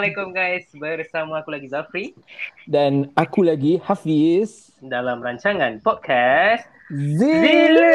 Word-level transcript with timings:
Assalamualaikum 0.00 0.32
guys. 0.32 0.64
Bersama 0.72 1.44
aku 1.44 1.52
lagi 1.52 1.68
Zafri 1.68 2.16
Dan 2.64 3.12
aku 3.20 3.44
lagi 3.44 3.76
Hafiz 3.84 4.72
dalam 4.80 5.20
rancangan 5.20 5.76
podcast 5.84 6.64
Zila 6.88 7.92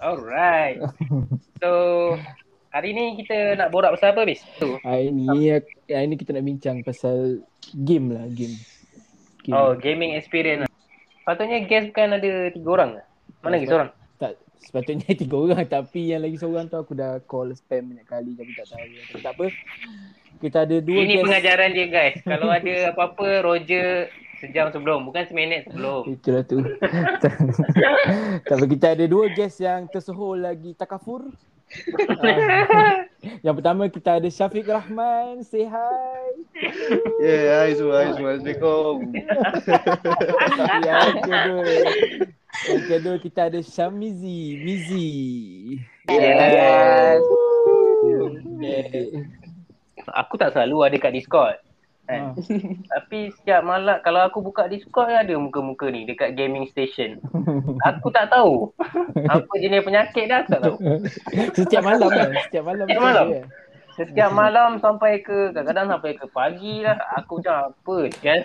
Alright. 0.00 0.80
So 1.60 1.68
hari 2.72 2.96
ni 2.96 3.20
kita 3.20 3.60
nak 3.60 3.76
borak 3.76 3.92
pasal 4.00 4.16
apa 4.16 4.24
bis? 4.24 4.40
Hari 4.56 5.12
ni, 5.12 5.52
hari 5.92 6.08
ni 6.08 6.16
kita 6.16 6.32
nak 6.32 6.48
bincang 6.48 6.80
pasal 6.80 7.44
game 7.84 8.16
lah 8.16 8.24
game, 8.32 8.56
game. 9.44 9.52
Oh, 9.52 9.76
gaming 9.76 10.16
experience. 10.16 10.64
lah. 10.64 10.72
Patutnya 11.28 11.60
guest 11.68 11.92
bukan 11.92 12.16
ada 12.16 12.56
tiga 12.56 12.68
orang 12.72 12.90
ke? 12.96 13.02
Mana 13.44 13.60
lagi 13.60 13.68
seorang? 13.68 13.97
Sepatutnya 14.58 15.10
tiga 15.20 15.36
orang 15.38 15.66
tapi 15.66 16.12
yang 16.12 16.22
lagi 16.26 16.36
seorang 16.38 16.66
tu 16.66 16.76
aku 16.78 16.92
dah 16.94 17.22
call 17.24 17.54
spam 17.54 17.94
banyak 17.94 18.06
kali 18.06 18.34
tapi 18.34 18.50
tak 18.54 18.66
tahu 18.74 18.84
Tapi 18.84 19.20
tak 19.22 19.32
apa 19.38 19.46
Kita 20.38 20.58
ada 20.66 20.76
dua 20.78 20.98
Ini 21.02 21.14
guest 21.18 21.24
pengajaran 21.26 21.70
dia 21.74 21.86
guys. 21.90 22.16
Kalau 22.22 22.48
ada 22.50 22.74
apa-apa 22.94 23.26
Roger 23.42 24.06
sejam 24.38 24.70
sebelum, 24.70 25.02
bukan 25.02 25.26
seminit 25.26 25.66
sebelum. 25.66 26.06
Itulah 26.14 26.42
tu 26.46 26.62
Tapi 28.50 28.64
kita 28.70 28.94
ada 28.94 29.04
dua 29.10 29.34
guest 29.34 29.58
yang 29.58 29.90
tersohor 29.90 30.38
lagi 30.38 30.78
takafur. 30.78 31.26
Yang 33.44 33.54
pertama 33.60 33.92
kita 33.92 34.16
ada 34.16 34.28
Syafiq 34.32 34.64
Rahman 34.64 35.44
Say 35.44 35.68
hi 35.68 36.32
Yeah, 37.20 37.60
hai 37.60 37.76
semua, 37.76 38.08
hai 38.08 38.16
semua. 38.16 38.40
Assalamualaikum. 38.40 38.94
Yang 40.80 41.08
kedua 41.28 41.64
Yang 42.68 42.84
kedua 42.88 43.16
kita 43.20 43.40
ada 43.52 43.60
Syamizi 43.60 44.56
Mizi 44.64 45.10
Yes. 46.08 47.20
Yeah. 48.58 49.22
Aku 50.16 50.40
tak 50.40 50.56
selalu 50.56 50.88
ada 50.88 50.96
kat 50.96 51.12
Discord. 51.12 51.60
Kan? 52.08 52.32
Tapi 52.88 53.28
setiap 53.36 53.60
malam 53.60 54.00
kalau 54.00 54.24
aku 54.24 54.40
buka 54.40 54.64
Discord 54.64 55.12
ada 55.12 55.36
muka-muka 55.36 55.92
ni 55.92 56.08
dekat 56.08 56.32
gaming 56.32 56.64
station. 56.72 57.20
Aku 57.84 58.08
tak 58.08 58.32
tahu. 58.32 58.72
Apa 59.32 59.52
jenis 59.60 59.84
penyakit 59.84 60.32
dah 60.32 60.40
aku 60.40 60.48
tak 60.56 60.60
tahu. 60.64 60.76
Setiap 61.52 61.84
malam 61.84 62.08
kan 62.08 62.32
Setiap 62.48 62.64
malam 62.64 62.86
Setiap 62.88 63.02
malam? 63.04 63.26
kan? 63.36 63.44
Setiap 63.98 64.30
malam 64.30 64.78
sampai 64.78 65.26
ke 65.26 65.50
kadang-kadang 65.50 65.90
sampai 65.90 66.14
ke 66.14 66.26
pagi 66.30 66.86
lah. 66.86 66.94
Aku 67.18 67.42
macam 67.42 67.74
apa 67.74 67.96
kan. 68.22 68.40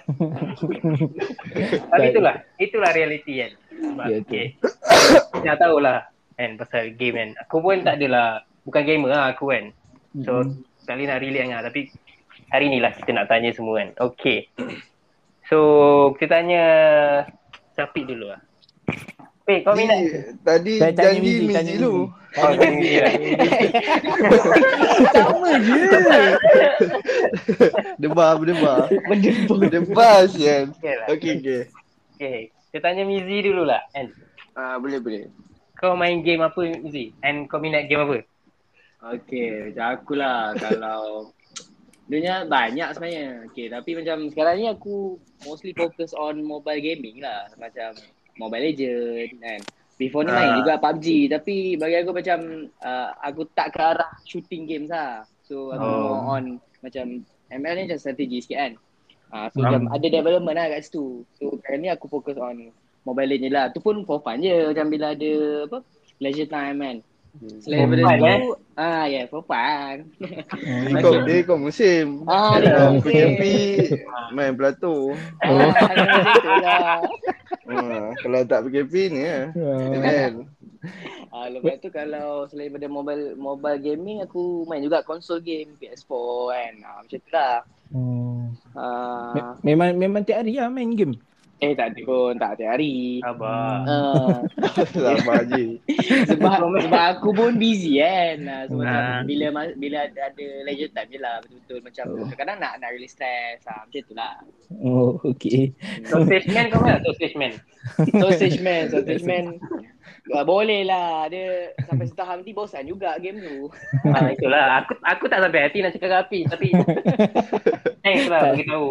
Tapi 1.94 2.06
itulah. 2.10 2.36
Itulah 2.58 2.90
realiti 2.90 3.38
kan. 3.38 3.52
Sebab, 3.70 4.06
Ya, 4.10 4.18
okay. 4.26 4.46
Dah 5.46 5.54
tahulah 5.62 6.10
kan 6.34 6.58
pasal 6.58 6.98
game 6.98 7.22
kan. 7.22 7.30
Aku 7.46 7.62
pun 7.62 7.86
tak 7.86 8.02
adalah. 8.02 8.42
Bukan 8.66 8.82
gamer 8.82 9.14
lah 9.14 9.30
aku 9.30 9.54
kan. 9.54 9.70
So 10.26 10.42
Mm-mm. 10.42 10.66
sekali 10.82 11.04
nak 11.06 11.22
relate 11.22 11.46
dengan 11.46 11.62
tapi 11.62 11.92
hari 12.50 12.72
ni 12.72 12.80
lah 12.82 12.96
kita 12.96 13.14
nak 13.14 13.30
tanya 13.30 13.54
semua 13.54 13.78
kan. 13.78 13.90
Okay. 14.00 14.50
So 15.52 15.60
kita 16.18 16.42
tanya 16.42 16.64
Syafiq 17.78 18.10
dulu 18.10 18.32
lah. 18.34 18.42
Wait 19.44 19.68
kau 19.68 19.76
minat? 19.76 20.40
Tadi 20.40 20.80
Saya 20.80 20.96
janji 20.96 21.44
Mizi, 21.44 21.76
dulu. 21.76 22.08
Oh, 22.08 22.12
Tanya 22.32 22.58
tanya 22.64 22.80
Mizi. 22.80 23.36
Mizi. 23.36 23.68
Sama 25.12 25.50
je. 25.60 25.76
Debar, 28.02 28.40
berdebar. 28.40 28.88
Berdebar 29.52 30.32
sian. 30.32 30.72
Okay 30.80 30.94
lah. 30.96 31.08
Okey, 31.12 31.32
okey. 31.44 31.62
Okay. 32.16 32.40
Kita 32.72 32.88
tanya 32.88 33.04
Mizi 33.04 33.44
dulu 33.44 33.68
lah 33.68 33.84
kan. 33.92 34.08
Ah, 34.56 34.80
boleh, 34.80 35.04
boleh. 35.04 35.28
Kau 35.76 36.00
main 36.00 36.24
game 36.24 36.40
apa 36.40 36.64
Mizi? 36.80 37.12
And 37.20 37.52
kau 37.52 37.60
minat 37.60 37.92
game 37.92 38.08
apa? 38.08 38.24
Okay, 39.04 39.76
macam 39.76 39.88
aku 40.00 40.16
lah 40.16 40.56
kalau 40.64 41.36
Dunia 42.04 42.44
banyak 42.44 42.90
sebenarnya. 42.96 43.28
Okay, 43.52 43.72
tapi 43.72 43.96
macam 43.96 44.28
sekarang 44.28 44.56
ni 44.60 44.68
aku 44.68 45.16
mostly 45.48 45.72
fokus 45.72 46.12
on 46.12 46.44
mobile 46.44 46.84
gaming 46.84 47.24
lah. 47.24 47.48
Macam 47.56 47.96
Mobile 48.36 48.64
Legend 48.70 49.32
kan. 49.40 49.62
Before 49.94 50.26
ni 50.26 50.34
Ah. 50.34 50.36
main 50.36 50.52
juga 50.60 50.74
PUBG 50.78 51.06
tapi 51.30 51.56
bagi 51.78 51.96
aku 52.02 52.12
macam 52.12 52.40
uh, 52.82 53.10
aku 53.22 53.46
tak 53.54 53.72
ke 53.72 53.80
arah 53.80 54.12
shooting 54.26 54.66
games 54.66 54.90
lah. 54.90 55.22
So 55.46 55.70
aku 55.70 55.86
Oh. 55.86 56.02
more 56.02 56.24
on 56.34 56.44
macam 56.82 57.22
ML 57.48 57.74
ni 57.76 57.82
macam 57.86 58.00
strategi 58.00 58.42
sikit 58.42 58.58
kan. 58.58 58.74
Uh, 59.30 59.48
so 59.50 59.62
macam 59.62 59.90
ada 59.90 60.08
development 60.08 60.58
lah 60.58 60.68
kat 60.70 60.82
situ. 60.84 61.22
So 61.38 61.58
sekarang 61.58 61.82
ni 61.82 61.90
aku 61.90 62.06
fokus 62.08 62.38
on 62.38 62.74
Mobile 63.04 63.30
Legend 63.30 63.54
lah. 63.54 63.66
Tu 63.70 63.80
pun 63.80 64.02
for 64.04 64.20
fun 64.20 64.42
je 64.42 64.74
macam 64.74 64.90
bila 64.90 65.14
ada 65.14 65.32
apa 65.70 65.78
leisure 66.18 66.50
time 66.50 66.78
kan. 66.80 66.98
Selain 67.34 67.90
daripada 67.90 68.22
tu, 68.38 68.54
eh? 68.54 68.78
ah 68.78 69.04
yeah, 69.10 69.26
for 69.26 69.42
fun. 69.42 70.06
Ni 70.86 70.94
kau, 71.02 71.26
dia 71.26 71.42
kau 71.42 71.58
musim. 71.58 72.22
Ah, 72.30 72.62
dia 72.62 72.78
Kalau 72.78 73.02
musim. 73.02 73.28
Main 74.32 74.54
Plato. 74.54 74.96
Ah, 75.42 75.74
macam 75.74 76.36
tu 76.38 76.52
lah. 76.62 76.98
Ah, 77.64 78.08
kalau 78.22 78.40
tak 78.46 78.60
PKP 78.70 78.94
ni 79.10 79.22
lah. 79.26 79.50
Ah. 79.50 79.98
Kan? 79.98 80.32
Ah, 81.34 81.48
lepas 81.50 81.82
tu 81.82 81.90
kalau 81.90 82.46
selain 82.46 82.70
daripada 82.70 82.86
mobile 82.86 83.34
mobile 83.34 83.80
gaming 83.82 84.22
aku 84.22 84.68
main 84.70 84.86
juga 84.86 85.02
konsol 85.02 85.42
game 85.42 85.74
PS4 85.82 86.14
kan. 86.54 86.74
Ah, 86.86 86.98
macam 87.02 87.18
tu 87.18 87.32
lah. 87.34 87.56
Hmm. 87.90 88.42
Ah, 88.74 89.34
Me- 89.34 89.74
Memang 89.74 89.90
memang 89.98 90.22
tiap 90.22 90.46
hari 90.46 90.62
lah 90.62 90.70
main 90.70 90.94
game. 90.94 91.18
Eh 91.60 91.72
tak 91.72 91.94
ada 91.94 92.02
pun, 92.02 92.34
tak 92.36 92.52
ada 92.56 92.64
hari. 92.72 93.20
Sabar. 93.20 93.86
Ah, 93.86 94.38
Sabar 94.96 95.40
je. 95.48 95.80
sebab 96.30 96.60
sebab 96.82 97.04
aku 97.14 97.30
pun 97.32 97.56
busy 97.56 97.98
kan. 97.98 98.38
Ah, 98.46 98.62
so 98.66 98.76
macam 98.76 99.00
Ah. 99.00 99.22
bila 99.24 99.46
bila 99.74 99.98
ada, 100.04 100.20
ada 100.28 100.46
leisure 100.64 100.92
time 100.92 101.08
je 101.08 101.20
lah 101.20 101.40
betul-betul 101.40 101.80
macam 101.80 102.04
Oh. 102.10 102.16
kadang-kadang 102.26 102.58
nak 102.60 102.74
nak 102.78 102.90
release 102.92 103.14
stress. 103.14 103.64
Ah, 103.64 103.84
macam 103.84 104.02
tu 104.02 104.14
lah. 104.14 104.36
Oh, 104.80 105.22
okay. 105.24 105.72
Sausage 106.04 106.50
man 106.50 106.66
kau 106.68 106.80
mana? 106.80 106.98
Sausage 107.00 107.36
man. 107.36 107.54
Sausage 108.12 108.60
man, 108.60 108.84
sausage 108.90 109.24
man. 109.24 109.46
Ah, 110.30 110.44
boleh 110.44 110.84
lah. 110.84 111.28
Dia 111.28 111.72
sampai 111.84 112.06
setahap 112.06 112.40
nanti 112.40 112.52
bosan 112.52 112.84
juga 112.84 113.16
game 113.18 113.40
tu. 113.40 113.68
Ah, 114.08 114.30
itulah. 114.30 114.82
Aku 114.82 114.96
aku 115.00 115.26
tak 115.28 115.42
sampai 115.42 115.68
hati 115.68 115.80
nak 115.80 115.92
cakap 115.92 116.08
dengan 116.08 116.22
Api 116.22 116.40
tapi 116.46 116.68
thanks 118.04 118.28
lah 118.28 118.42
bagi 118.50 118.66
tahu. 118.66 118.90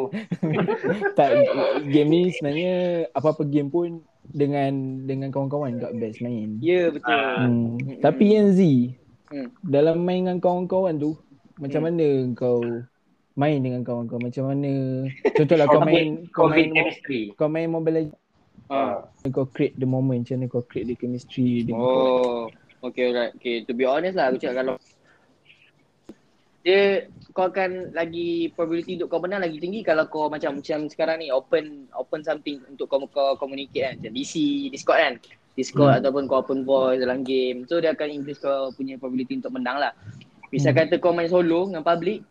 tak 1.18 1.30
game 1.86 2.08
ni 2.08 2.22
sebenarnya 2.32 2.74
apa-apa 3.12 3.42
game 3.44 3.68
pun 3.68 4.00
dengan 4.24 4.72
dengan 5.04 5.28
kawan-kawan 5.28 5.76
kat 5.76 5.92
best 5.96 6.20
main. 6.20 6.56
Ya, 6.58 6.88
betul. 6.88 7.10
Ah. 7.10 7.44
Hmm. 7.44 7.76
Tapi 8.00 8.24
yang 8.28 8.52
Z 8.52 8.60
Hmm. 9.32 9.48
dalam 9.64 10.04
main 10.04 10.20
dengan 10.22 10.36
kawan-kawan 10.38 11.00
tu 11.00 11.16
macam 11.56 11.80
Hmm. 11.80 11.88
mana 11.88 12.08
kau 12.36 12.60
main 13.32 13.64
dengan 13.64 13.80
kawan 13.80 14.04
kau 14.04 14.20
macam 14.20 14.44
mana 14.44 14.72
contohlah 15.32 15.64
kau 15.64 15.80
main 15.80 16.28
kau 16.28 16.52
main 16.52 16.68
chemistry. 16.68 17.32
kau 17.32 17.48
main 17.48 17.64
Mobile 17.64 17.96
Legends 17.96 18.20
Ah. 18.72 19.04
kau 19.28 19.44
create 19.52 19.76
the 19.76 19.84
moment 19.84 20.24
macam 20.24 20.40
mana 20.40 20.48
kau 20.48 20.64
create 20.64 20.88
the 20.88 20.96
chemistry 20.96 21.60
dengan 21.60 21.84
kau. 21.84 22.00
Oh, 22.00 22.42
okay, 22.88 23.12
right. 23.12 23.36
Okay, 23.36 23.68
to 23.68 23.76
be 23.76 23.84
honest 23.84 24.16
lah, 24.16 24.32
aku 24.32 24.40
cakap 24.40 24.64
kalau 24.64 24.74
dia 26.62 27.10
kau 27.34 27.50
akan 27.50 27.90
lagi 27.90 28.54
probability 28.54 28.94
untuk 28.94 29.10
kau 29.10 29.18
menang 29.18 29.42
lagi 29.42 29.58
tinggi 29.58 29.82
kalau 29.82 30.06
kau 30.06 30.30
macam 30.30 30.62
macam 30.62 30.86
sekarang 30.86 31.18
ni 31.18 31.28
open 31.34 31.90
open 31.90 32.22
something 32.22 32.62
untuk 32.70 32.86
kau 32.86 33.02
kau 33.10 33.34
communicate 33.34 33.82
kan 33.82 33.94
macam 33.98 34.12
DC 34.14 34.34
Discord 34.70 34.98
kan 35.02 35.14
Discord 35.58 35.90
Hmm. 35.90 35.98
ataupun 35.98 36.30
kau 36.30 36.38
open 36.38 36.62
voice 36.62 37.02
dalam 37.02 37.26
game 37.26 37.66
so 37.66 37.82
dia 37.82 37.90
akan 37.90 38.14
increase 38.14 38.38
kau 38.38 38.70
punya 38.78 38.94
probability 38.94 39.42
untuk 39.42 39.58
menang 39.58 39.82
lah 39.82 39.90
misal 40.54 40.70
kata 40.70 41.02
kau 41.02 41.10
main 41.10 41.26
solo 41.26 41.66
dengan 41.66 41.82
public 41.82 42.22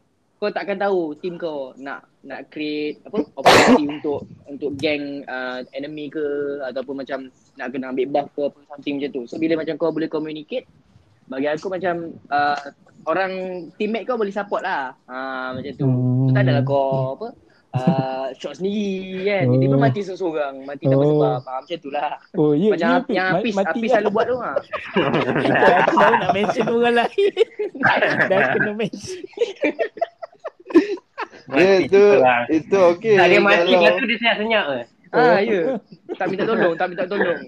kau 0.42 0.50
takkan 0.50 0.74
tahu 0.76 1.14
team 1.16 1.38
kau 1.38 1.70
nak 1.78 2.02
nak 2.26 2.50
create 2.50 2.98
apa 3.06 3.22
opportunity 3.36 3.86
untuk 3.92 4.20
untuk 4.50 4.74
gang 4.76 5.22
uh, 5.26 5.62
enemy 5.72 6.10
ke 6.10 6.26
ataupun 6.66 6.98
macam 6.98 7.30
nak 7.56 7.70
kena 7.70 7.94
ambil 7.94 8.10
buff 8.10 8.28
ke 8.32 8.42
apa 8.44 8.58
something 8.68 8.98
macam 8.98 9.10
tu 9.12 9.22
so 9.24 9.38
bila 9.38 9.54
macam 9.54 9.78
kau 9.78 9.94
boleh 9.94 10.10
communicate 10.10 10.66
bagi 11.30 11.46
aku 11.46 11.70
macam 11.70 12.10
uh, 12.28 12.58
orang 13.06 13.32
teammate 13.78 14.04
kau 14.04 14.18
boleh 14.18 14.34
support 14.34 14.62
lah 14.62 14.98
ha, 15.06 15.54
macam 15.54 15.72
tu 15.72 15.86
Hmm. 15.86 16.26
so, 16.26 16.34
tak 16.34 16.42
adalah 16.44 16.64
kau 16.64 16.90
apa 17.16 17.28
uh, 17.72 18.28
shot 18.34 18.58
sendiri 18.58 19.22
kan 19.24 19.46
Oh. 19.46 19.56
dia 19.56 19.70
pun 19.70 19.78
mati 19.80 20.00
seorang-seorang 20.02 20.56
mati 20.66 20.84
tanpa 20.84 20.98
Oh. 21.00 21.10
sebab 21.12 21.38
ha, 21.40 21.52
macam 21.62 21.78
tu 21.78 21.90
lah 21.90 22.12
Oh, 22.34 22.52
ya, 22.52 22.70
macam 22.74 22.90
Ap- 22.98 23.14
yang 23.14 23.28
Apis, 23.38 23.54
mati 23.54 23.70
Apis 23.78 23.82
lah. 23.84 23.94
selalu 23.96 24.10
buat 24.10 24.26
tu 24.26 24.36
ha. 24.36 24.52
Aku 25.86 25.96
baru 25.96 26.16
nak 26.18 26.32
mention 26.34 26.66
orang 26.68 26.96
lain. 26.98 27.34
Dah 28.32 28.42
kena 28.52 28.72
mention. 28.74 29.22
Dia 31.44 31.68
Mati 31.78 31.86
tu, 31.88 32.00
seorang. 32.00 32.44
itu 32.50 32.78
okey. 32.96 33.16
Tak 33.16 33.28
dia 33.28 33.40
mati 33.40 33.56
Kalau- 33.58 33.72
lepas 33.74 33.94
tu 33.94 34.06
dia 34.06 34.18
senyap-senyap 34.18 34.64
ke? 34.66 34.80
Ah, 35.12 35.40
ya. 35.40 35.62
Tak 36.14 36.26
minta 36.26 36.44
tolong, 36.46 36.74
tak 36.74 36.88
minta 36.88 37.04
tolong. 37.06 37.40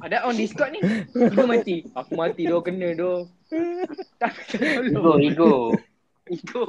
Ada 0.00 0.16
on 0.24 0.34
Discord 0.34 0.70
ni. 0.70 0.80
Tiba 1.08 1.44
mati. 1.44 1.76
Aku 1.92 2.12
mati 2.14 2.42
doh 2.44 2.60
kena 2.60 2.90
doh. 2.92 3.30
Tak 4.16 4.32
minta 4.50 4.80
Ego, 4.82 4.90
tolong. 4.92 5.20
ego. 5.20 5.52
Itu. 6.26 6.60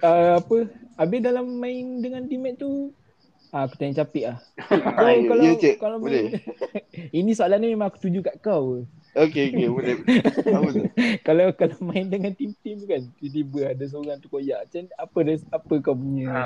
uh, 0.00 0.32
apa 0.36 0.56
Habis 0.94 1.20
dalam 1.22 1.46
main 1.54 1.98
dengan 1.98 2.26
teammate 2.26 2.58
tu 2.58 2.90
ah, 3.50 3.64
Aku 3.64 3.74
tanya 3.76 4.02
capik 4.02 4.24
lah 4.26 4.38
Kau 4.60 5.06
Ya, 5.06 5.22
kalau, 5.24 5.42
ya, 5.42 5.52
cik. 5.56 5.74
kalau 5.78 5.96
Boleh. 5.98 6.34
Ini 7.14 7.30
soalan 7.32 7.58
ni 7.58 7.70
memang 7.70 7.88
aku 7.88 8.02
tuju 8.02 8.20
kat 8.20 8.36
kau 8.38 8.82
Okey, 9.12 9.52
okey, 9.52 9.68
boleh. 9.68 9.94
Kalau 11.26 11.52
kalau 11.52 11.76
main 11.84 12.08
dengan 12.08 12.32
tim-tim 12.32 12.80
kan, 12.84 13.04
tiba-tiba 13.16 13.70
ada 13.70 13.84
seorang 13.84 14.16
tu 14.18 14.26
koyak. 14.26 14.64
Macam 14.64 14.88
apa 14.90 15.18
res- 15.22 15.48
apa 15.48 15.72
kau 15.78 15.92
punya 15.92 16.26
Ha. 16.26 16.42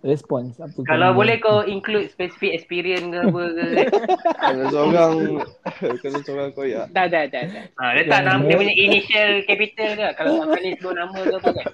respons? 0.00 0.56
Apa 0.56 0.72
kau 0.72 0.88
Kalau 0.88 1.12
punya- 1.12 1.18
boleh 1.20 1.36
kau 1.38 1.58
include 1.62 2.08
specific 2.08 2.56
experience 2.56 3.04
ke 3.04 3.18
apa 3.20 3.42
ke. 3.46 3.64
Kalau 4.42 4.64
seorang 4.68 5.12
kalau 6.00 6.18
seorang 6.22 6.50
koyak. 6.52 6.88
Dah, 6.90 7.04
dah, 7.06 7.28
dah. 7.28 7.44
dah. 7.44 7.64
Ha, 7.76 7.92
letak 7.94 8.20
nama 8.22 8.40
dia 8.40 8.56
punya 8.56 8.72
initial 8.74 9.30
capital 9.44 9.88
ke. 9.92 10.06
Kalau 10.16 10.30
akan 10.42 10.58
ni 10.58 10.70
sebut 10.74 10.94
nama 10.94 11.12
ke 11.14 11.36
apa 11.36 11.50
kan. 11.52 11.66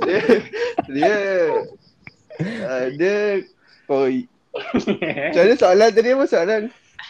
Dia 0.00 0.20
dia 0.86 1.14
uh, 2.64 2.86
dia 2.94 3.16
koi. 3.84 4.30
Macam 4.54 5.40
mana 5.42 5.54
soalan 5.56 5.90
tadi 5.90 6.08
apa 6.10 6.24
soalan? 6.26 6.62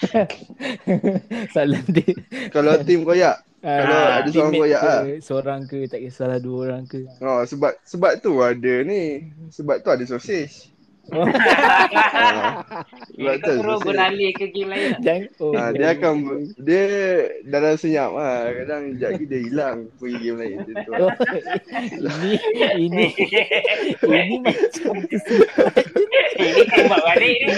Salah 1.55 1.83
dia. 1.89 2.13
Kalau 2.51 2.75
tim 2.83 3.07
koyak. 3.07 3.37
Kalau 3.63 3.95
Ah, 3.95 4.19
ada 4.19 4.29
seorang 4.35 4.59
koyak 4.59 4.83
ah. 4.83 5.03
Seorang 5.23 5.61
ke 5.71 5.79
tak 5.87 6.03
kisahlah 6.03 6.43
dua 6.43 6.59
orang 6.67 6.83
ke. 6.83 7.07
Oh, 7.23 7.47
sebab 7.47 7.79
sebab 7.87 8.19
tu 8.19 8.43
ada 8.43 8.75
ni. 8.83 9.31
Sebab 9.55 9.87
tu 9.87 9.89
ada 9.95 10.03
sosis. 10.03 10.72
Ha, 11.03 11.19
sebab 13.19 13.35
Kau 13.43 13.43
tu 13.43 13.53
terus 13.59 13.81
beralih 13.83 14.31
ke 14.39 14.47
game 14.55 14.71
lain. 14.71 14.95
tak? 14.95 15.01
Jangan 15.03 15.23
oh, 15.43 15.53
Ha, 15.53 15.63
dia 15.75 15.89
akan 15.99 16.15
dia 16.63 16.85
dalam 17.51 17.75
senyap 17.75 18.11
ah. 18.15 18.47
Kadang 18.55 18.83
sekejap 18.95 19.11
lagi 19.11 19.25
dia 19.27 19.41
hilang 19.43 19.79
pergi 19.99 20.17
game 20.23 20.39
lain 20.39 20.53
macam 20.63 20.75
tu. 20.79 20.93
Oh, 20.95 21.11
ini 21.99 22.39
ini 22.79 23.07
ini 23.99 24.37
macam. 24.47 24.95
Ini 26.39 26.63
tembak 26.71 27.01
balik 27.03 27.37
ni. 27.43 27.53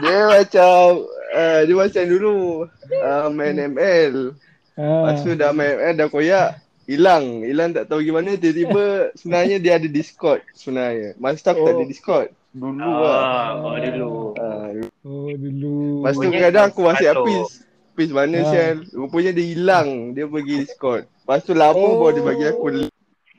Dia 0.00 0.32
macam 0.32 1.04
uh, 1.36 1.60
dia 1.68 1.74
macam 1.76 2.04
dulu 2.08 2.64
uh, 3.04 3.28
main 3.28 3.52
ML. 3.52 4.32
Ah. 4.80 5.12
Lepas 5.12 5.20
tu 5.20 5.36
dah 5.36 5.52
main 5.52 5.76
ML 5.76 5.94
dah 5.96 6.08
koyak 6.08 6.56
hilang. 6.90 7.46
Hilang 7.46 7.70
tak 7.70 7.86
tahu 7.86 8.02
gimana 8.02 8.34
tiba-tiba 8.34 8.84
sebenarnya 9.18 9.56
dia 9.56 9.72
ada 9.78 9.86
Discord 9.86 10.42
sebenarnya. 10.52 11.14
Masa 11.16 11.38
tu 11.40 11.48
aku 11.48 11.62
tak 11.62 11.72
ada 11.72 11.84
Oh. 11.84 11.88
Discord. 11.88 12.28
Dulu 12.50 12.82
lah. 12.82 13.14
Ah, 13.14 13.48
oh 13.56 13.78
dulu. 13.78 14.12
Uh, 14.34 14.68
Oh 15.06 15.30
dulu. 15.30 16.02
lepas 16.02 16.18
tu 16.18 16.28
kadang 16.28 16.66
aku 16.66 16.80
masih 16.82 17.08
apis. 17.08 17.62
Apis 17.94 18.10
mana 18.10 18.36
Ah. 18.36 18.46
Syal? 18.50 18.76
Rupanya 18.90 19.30
dia 19.30 19.46
hilang. 19.46 19.88
Dia 20.12 20.26
pergi 20.26 20.66
Discord. 20.66 21.06
Lepas 21.06 21.46
tu 21.46 21.54
lama 21.54 21.78
Oh. 21.78 22.02
baru 22.02 22.10
dia 22.10 22.22
bagi 22.26 22.44
aku. 22.44 22.66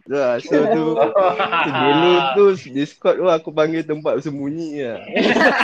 Dah, 0.01 0.39
so 0.39 0.57
tu 0.73 0.97
dulu 1.67 2.11
tu 2.33 2.43
Discord 2.71 3.15
tu 3.15 3.27
aku 3.27 3.51
panggil 3.51 3.83
tempat 3.83 4.17
bersembunyi 4.17 4.81
lah. 4.81 4.97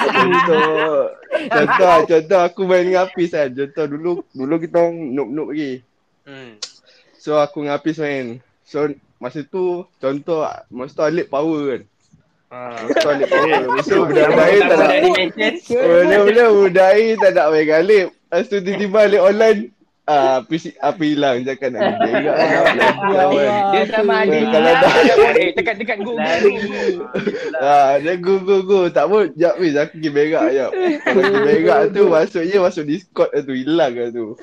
contoh, 0.06 1.01
contoh, 1.48 1.95
contoh 2.06 2.39
aku 2.44 2.62
main 2.63 2.84
dengan 2.84 3.07
Apis 3.07 3.31
kan. 3.31 3.48
Contoh 3.50 3.86
dulu, 3.88 4.12
dulu 4.31 4.56
kita 4.57 4.75
orang 4.78 4.95
noob-noob 5.12 5.48
lagi. 5.51 5.72
Hmm. 6.24 6.54
So 7.27 7.35
aku 7.35 7.59
dengan 7.59 7.75
Apis 7.75 8.00
main. 8.00 8.39
So 8.63 8.88
masa 9.19 9.44
tu, 9.44 9.83
contoh, 10.00 10.47
masa 10.71 10.95
tu 10.95 11.03
Alip 11.03 11.27
power 11.27 11.75
kan. 11.75 11.81
Ah. 12.47 12.71
Masa 12.79 13.03
tu 13.03 13.09
Alip 13.12 13.27
power. 13.27 13.62
Masa 13.68 13.89
tu 13.91 14.03
budak-budak 14.07 14.47
air 14.47 14.62
tak 14.63 14.77
nak, 14.79 14.88
Budak 14.88 15.27
dimension. 15.35 15.83
budak-budak 15.83 16.47
budak 16.56 16.88
air 16.95 17.12
tak 17.19 17.31
nak 17.35 17.45
main 17.51 17.59
dengan 17.59 17.79
Alip. 17.83 18.07
Lepas 18.15 18.45
tu 18.47 18.57
tiba-tiba 18.63 18.97
Alip 19.03 19.21
online, 19.27 19.59
ah, 20.07 20.39
Apis, 20.39 20.63
apa 20.79 21.01
hilang. 21.03 21.38
Cakap 21.44 21.68
nak 21.68 21.81
kerja 21.83 22.12
juga. 22.15 22.31
Allah. 22.31 23.51
Dia 23.75 23.83
sama 23.91 24.13
ada 24.24 24.38
Kalau 24.47 24.71
dah- 24.71 24.95
Eh, 25.35 25.50
dekat-dekat 25.51 25.97
go. 26.00 26.13
Lari. 26.15 26.53
Ah, 27.59 28.00
dia 28.00 28.13
go 28.15 28.39
go 28.39 28.57
go. 28.63 28.79
Tak 28.88 29.03
pun, 29.12 29.35
jap 29.35 29.59
weh 29.59 29.75
aku 29.75 30.00
pergi 30.00 30.09
berak 30.15 30.47
jap. 30.56 30.71
Pergi 31.03 31.38
berak 31.44 31.81
tu 31.91 32.07
maksudnya 32.07 32.57
masuk 32.63 32.88
Discord 32.88 33.35
tu 33.35 33.51
hilang 33.51 33.91
tu. 34.15 34.39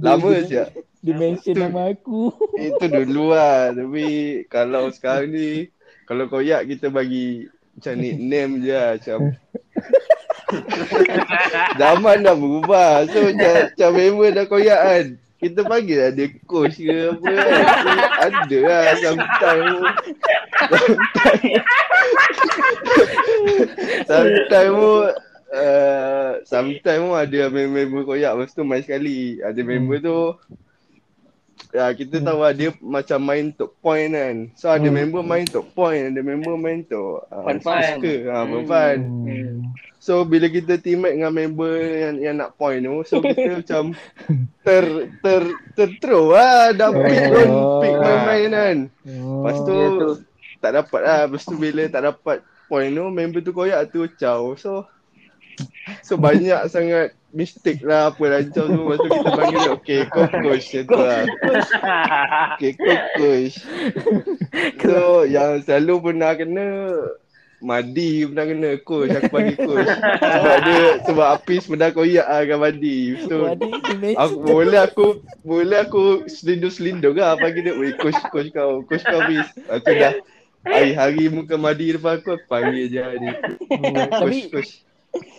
Lama 0.00 0.40
siap. 0.40 0.72
Dia 1.04 1.14
mention 1.20 1.60
nama 1.60 1.92
aku. 1.92 2.32
Itu 2.72 2.88
dulu 2.88 3.36
lah. 3.36 3.76
Tapi 3.76 4.40
kalau 4.48 4.88
sekarang 4.88 5.36
ni 5.36 5.68
kalau 6.08 6.32
koyak 6.32 6.64
kita 6.64 6.88
bagi 6.88 7.44
macam 7.76 7.94
nickname 8.00 8.64
je 8.64 8.72
lah. 8.72 8.90
Macam 8.96 9.20
zaman 11.80 12.24
dah 12.24 12.32
berubah. 12.32 13.04
So 13.12 13.20
macam, 13.20 13.52
macam 13.68 13.90
member 13.92 14.28
dah 14.32 14.46
koyak 14.48 14.80
kan. 14.80 15.06
Kita 15.44 15.60
panggil 15.68 15.98
lah 16.00 16.10
dia 16.16 16.32
coach 16.48 16.80
ke 16.80 17.12
apa 17.12 17.20
kan. 17.20 17.52
Ada 18.24 18.58
lah 18.64 18.82
sometimes. 18.96 19.76
Sometimes 24.08 24.72
pun 24.72 25.04
uh, 25.52 26.30
Sometimes 26.48 27.02
pun 27.04 27.16
ada 27.20 27.52
member 27.52 28.08
koyak 28.08 28.32
Lepas 28.32 28.56
tu 28.56 28.64
main 28.64 28.80
sekali 28.80 29.42
Ada 29.44 29.60
member 29.60 29.98
tu 30.00 30.18
Ya 31.70 31.90
kita 31.90 32.18
tahu 32.18 32.38
lah 32.38 32.50
dia 32.50 32.70
macam 32.78 33.18
main 33.20 33.50
top 33.50 33.74
point 33.78 34.06
kan 34.08 34.36
So 34.54 34.68
ada 34.68 34.84
Hmm. 34.84 34.94
member 34.96 35.22
main 35.22 35.42
top 35.42 35.66
point 35.70 36.06
Ada 36.08 36.20
member 36.20 36.54
main 36.54 36.82
top 36.82 37.26
uh, 37.26 37.42
Fun-fun. 37.42 37.82
Suka 37.98 38.14
ha, 38.28 38.36
fun 38.42 38.62
fun 38.64 38.98
Hmm. 39.24 39.54
So 39.98 40.22
bila 40.22 40.46
kita 40.46 40.76
teammate 40.76 41.16
dengan 41.16 41.32
member 41.32 41.72
yang, 41.74 42.14
yang 42.20 42.36
nak 42.36 42.54
point 42.54 42.78
tu 42.78 43.02
So 43.02 43.18
kita 43.18 43.50
macam 43.58 43.82
ter 44.60 44.84
ter 45.18 45.42
terthrow 45.74 46.30
lah 46.30 46.70
Dah 46.70 46.90
pick 46.90 47.22
pun 47.24 47.48
pick 47.80 47.94
main-main 47.96 48.48
kan 48.48 48.76
Oh. 49.04 49.42
Lepas 49.42 49.56
tu 49.60 49.74
Ya 49.74 49.88
tu. 49.90 50.10
tak 50.58 50.72
dapat 50.74 51.00
lah. 51.00 51.20
Lepas 51.26 51.42
tu 51.42 51.54
bila 51.54 51.82
tak 51.86 52.02
dapat 52.04 52.36
point 52.64 52.88
tu, 52.88 53.04
member 53.06 53.40
tu 53.40 53.52
koyak 53.52 53.90
tu 53.90 54.08
caw. 54.10 54.54
So 54.54 54.88
so 56.00 56.16
banyak 56.16 56.66
sangat 56.66 57.12
mistake 57.34 57.82
lah 57.82 58.14
apa 58.14 58.22
rancau 58.22 58.64
tu. 58.70 58.80
Lepas 58.86 58.96
tu 59.02 59.08
kita 59.10 59.30
panggil 59.34 59.58
dia, 59.58 59.72
okay 59.74 60.00
coach 60.06 60.32
macam 60.38 60.82
tu 60.86 60.96
lah. 61.02 61.22
Okay 62.56 62.72
coach. 63.18 63.54
So 64.80 65.26
yang 65.26 65.60
selalu 65.66 65.94
pernah 66.10 66.32
kena 66.38 66.66
Madi 67.64 68.28
pernah 68.28 68.44
kena 68.44 68.70
coach, 68.84 69.08
aku 69.08 69.28
panggil 69.32 69.56
coach. 69.56 69.88
Sebab 70.20 70.56
dia, 70.68 70.82
sebab 71.08 71.26
Apis 71.32 71.64
pernah 71.64 71.88
koyak 71.96 72.26
lah 72.28 72.40
dengan 72.44 72.60
Madi. 72.60 73.16
So. 73.24 73.56
Aku 74.20 74.34
boleh 74.44 74.80
aku 74.84 75.24
boleh 75.40 75.80
aku 75.80 76.28
selindung-selindung 76.28 77.16
lah 77.16 77.40
panggil 77.40 77.72
dia. 77.72 77.74
Weh 77.74 77.96
coach 77.96 78.20
coach 78.28 78.52
kau, 78.52 78.84
coach 78.84 79.02
kau 79.02 79.20
bis. 79.26 79.48
Aku 79.72 79.90
dah 79.90 80.12
hari-hari 80.64 81.28
muka 81.32 81.56
madi 81.56 81.92
depan 81.92 82.20
aku 82.20 82.36
aku 82.36 82.44
panggil 82.52 82.88
je 82.92 83.00
dia. 83.00 83.32
Coach 84.12 84.40
coach. 84.52 84.72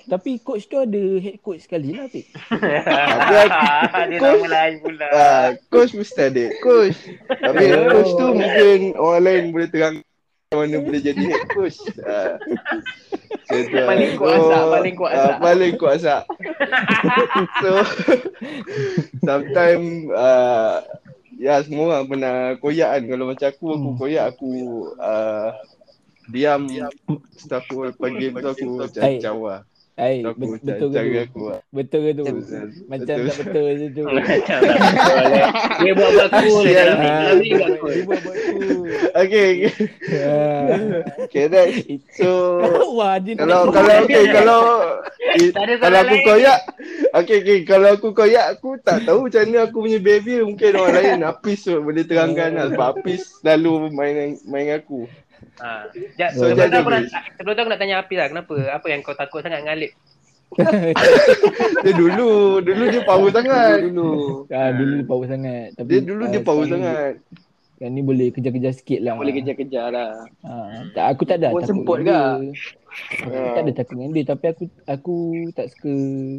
Tapi 0.06 0.38
coach 0.38 0.66
tu 0.66 0.78
ada 0.78 1.02
head 1.18 1.40
coach 1.40 1.62
sekali 1.62 1.92
lah 1.92 2.06
Pik. 2.06 2.30
Tapi 2.30 3.36
aku 3.36 3.58
Dia 4.06 4.18
Coach. 4.18 4.38
nama 4.38 4.48
lain 4.48 4.74
pula. 4.80 5.06
ah, 5.10 5.46
coach 5.68 5.92
mesti 5.92 6.22
ada 6.24 6.46
coach. 6.60 6.98
Tapi 7.28 7.64
Oh. 7.68 7.90
coach 7.92 8.12
tu 8.14 8.28
mungkin 8.32 8.80
orang 8.96 9.24
lain 9.24 9.44
boleh 9.50 9.68
terang 9.68 9.96
mana 10.48 10.78
boleh 10.78 11.02
jadi 11.02 11.20
head 11.20 11.44
coach. 11.50 11.82
Lah. 11.98 12.38
Paling 13.48 14.12
kuat 14.16 14.34
asap, 14.36 14.64
paling 14.70 14.96
kuat 14.96 15.12
ah, 15.12 15.18
asap. 15.20 15.38
paling 15.40 15.74
kuat 15.76 15.94
asap. 15.98 16.24
so 17.62 17.72
sometimes 19.22 19.88
uh, 20.12 20.76
ya 21.36 21.60
semua 21.62 21.84
orang 21.92 22.06
pernah 22.08 22.34
koyak 22.58 22.90
kan 22.90 23.04
kalau 23.06 23.26
macam 23.28 23.48
aku 23.48 23.66
aku 23.68 23.84
Hmm. 23.86 23.98
koyak 23.98 24.26
aku 24.28 24.50
uh, 24.96 25.50
diam 26.30 26.62
setelah 27.36 27.62
aku 27.62 27.76
pagi 27.98 28.34
tu 28.34 28.48
aku 28.48 28.68
macam 28.82 29.02
cawa. 29.22 29.56
Hai, 29.96 30.20
Aku 30.28 30.60
betul 30.60 30.92
ke 30.92 31.08
tu? 31.08 31.20
aku 31.24 31.42
lah. 31.56 31.60
Betul 31.72 32.00
ke 32.04 32.12
tu? 32.20 32.24
Betul. 32.28 32.68
Macam 32.92 33.16
Betul. 33.16 33.32
tak 33.32 33.36
betul 33.40 33.66
je 33.80 33.88
tu. 33.96 34.04
Eh. 34.04 34.40
Dia 35.80 35.80
ni 35.80 35.92
buat 35.96 36.28
cool. 36.36 36.64
Dia 36.68 36.84
buat 38.04 38.20
buat 38.20 38.38
cool. 38.44 38.92
Okay, 39.16 39.48
okay. 39.56 39.72
Ah. 40.20 41.00
okay 41.24 41.48
next. 41.48 41.88
So 42.20 42.60
kalau 43.40 43.72
kalau 43.72 43.96
okay 44.04 44.24
kalau 44.36 44.62
kalau 45.80 46.00
aku 46.04 46.16
koyak 46.28 46.60
okay 47.16 47.38
okay 47.40 47.58
kalau 47.64 47.90
aku 47.96 48.12
koyak 48.12 48.46
aku 48.52 48.76
tak 48.84 49.08
tahu 49.08 49.32
macam 49.32 49.48
mana 49.48 49.64
aku 49.64 49.78
punya 49.80 50.00
behavior 50.04 50.44
mungkin 50.44 50.76
orang 50.76 51.24
lain 51.24 51.24
Apis 51.24 51.72
boleh 51.72 52.04
terangkan 52.04 52.52
lah 52.52 52.68
sebab 52.68 53.00
Apis 53.00 53.40
selalu 53.40 53.96
main 53.96 54.36
main 54.44 54.64
dengan 54.68 54.84
aku. 54.84 55.08
Ha. 55.56 55.70
So, 56.32 56.46
sebelum, 56.46 56.54
tu 56.54 56.62
jadi- 56.62 56.78
aku 56.78 56.90
nak, 56.90 57.04
sebelum 57.36 57.54
tu 57.54 57.62
aku 57.62 57.72
nak 57.72 57.80
tanya 57.80 57.96
Hafiz 58.00 58.18
lah, 58.18 58.28
kenapa? 58.28 58.56
Apa 58.70 58.86
yang 58.88 59.00
kau 59.00 59.14
takut 59.14 59.40
sangat 59.40 59.62
dengan 59.62 59.74
Alip? 59.74 59.92
Dia 61.84 61.92
dulu 61.92 62.62
dulu 62.62 62.84
dia 62.88 63.02
power 63.04 63.30
sangat. 63.30 63.78
Dulu. 63.84 64.46
Ah, 64.48 64.72
dulu 64.72 64.92
dia 64.96 65.06
power 65.06 65.26
sangat. 65.28 65.68
Tapi 65.76 65.90
Dia 65.90 66.02
dulu 66.02 66.24
dia 66.28 66.40
ah, 66.40 66.46
power 66.46 66.66
sangat. 66.66 67.12
Yang 67.76 67.92
ni 67.92 68.02
boleh 68.02 68.28
kejar-kejar 68.32 68.72
sikit 68.72 69.00
lah. 69.04 69.20
Boleh 69.20 69.36
kejar-kejar 69.36 69.92
lah. 69.92 70.24
Ah, 70.42 70.88
tak, 70.96 71.06
aku 71.12 71.28
tak 71.28 71.44
ada 71.44 71.52
Pun 71.52 71.60
takut 71.60 71.68
semput 71.68 71.96
dengan 72.00 72.16
ke? 72.16 72.24
dia. 72.40 72.54
Aku 73.28 73.50
tak 73.52 73.62
ada 73.62 73.72
takut 73.76 73.94
dengan 74.00 74.12
dia 74.16 74.24
tapi 74.24 74.46
aku 74.48 74.64
aku 74.88 75.16
tak 75.52 75.66
suka 75.68 75.94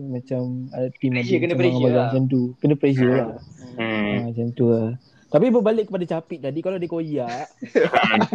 macam 0.08 0.40
ada 0.72 0.88
team 0.96 1.10
ada 1.12 1.20
Pressure, 1.20 1.36
kena 1.36 1.52
macam 1.52 1.60
pressure 1.60 1.92
lah. 1.92 2.06
macam 2.08 2.22
tu. 2.24 2.42
Kena 2.56 2.74
pressure 2.74 3.12
lah. 3.12 3.28
Hmm. 3.76 3.84
Ah, 3.84 4.20
macam 4.24 4.46
tu 4.54 4.66
lah. 4.66 4.88
Tapi 5.26 5.50
berbalik 5.50 5.90
kepada 5.90 6.06
Capik 6.06 6.38
tadi 6.38 6.62
kalau 6.62 6.78
dia 6.78 6.86
koyak 6.86 7.46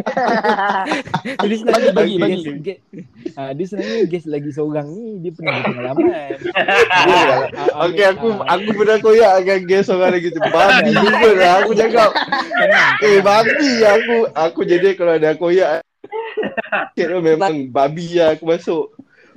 Dia 1.48 1.56
sebenarnya 1.56 1.92
bagi 1.96 2.16
Bagi, 2.20 2.36
guest, 2.36 2.60
guest, 2.60 2.80
ah, 3.40 3.50
Dia 3.56 3.64
sebenarnya 3.64 3.98
guest 4.12 4.26
lagi 4.28 4.50
seorang 4.52 4.86
ni 4.92 5.24
Dia 5.24 5.32
pernah 5.32 5.52
berpengalaman. 5.56 6.04
Ah, 6.52 7.84
Okay 7.88 8.04
aku 8.12 8.28
aku 8.44 8.68
pernah 8.76 8.96
koyak 9.00 9.32
dengan 9.40 9.60
guest 9.64 9.88
orang 9.88 10.12
lagi 10.12 10.28
tu. 10.28 10.40
Babi 10.40 10.92
juga 11.08 11.30
lah 11.32 11.52
aku 11.64 11.72
cakap. 11.72 12.10
Eh 13.00 13.18
babi 13.24 13.72
aku 13.82 14.16
aku 14.36 14.60
jadi 14.68 14.88
kalau 14.92 15.12
ada 15.16 15.32
koyak 15.34 15.80
Kira 16.92 17.18
memang 17.24 17.72
babi 17.72 18.20
lah 18.20 18.36
aku 18.36 18.44
masuk. 18.48 18.92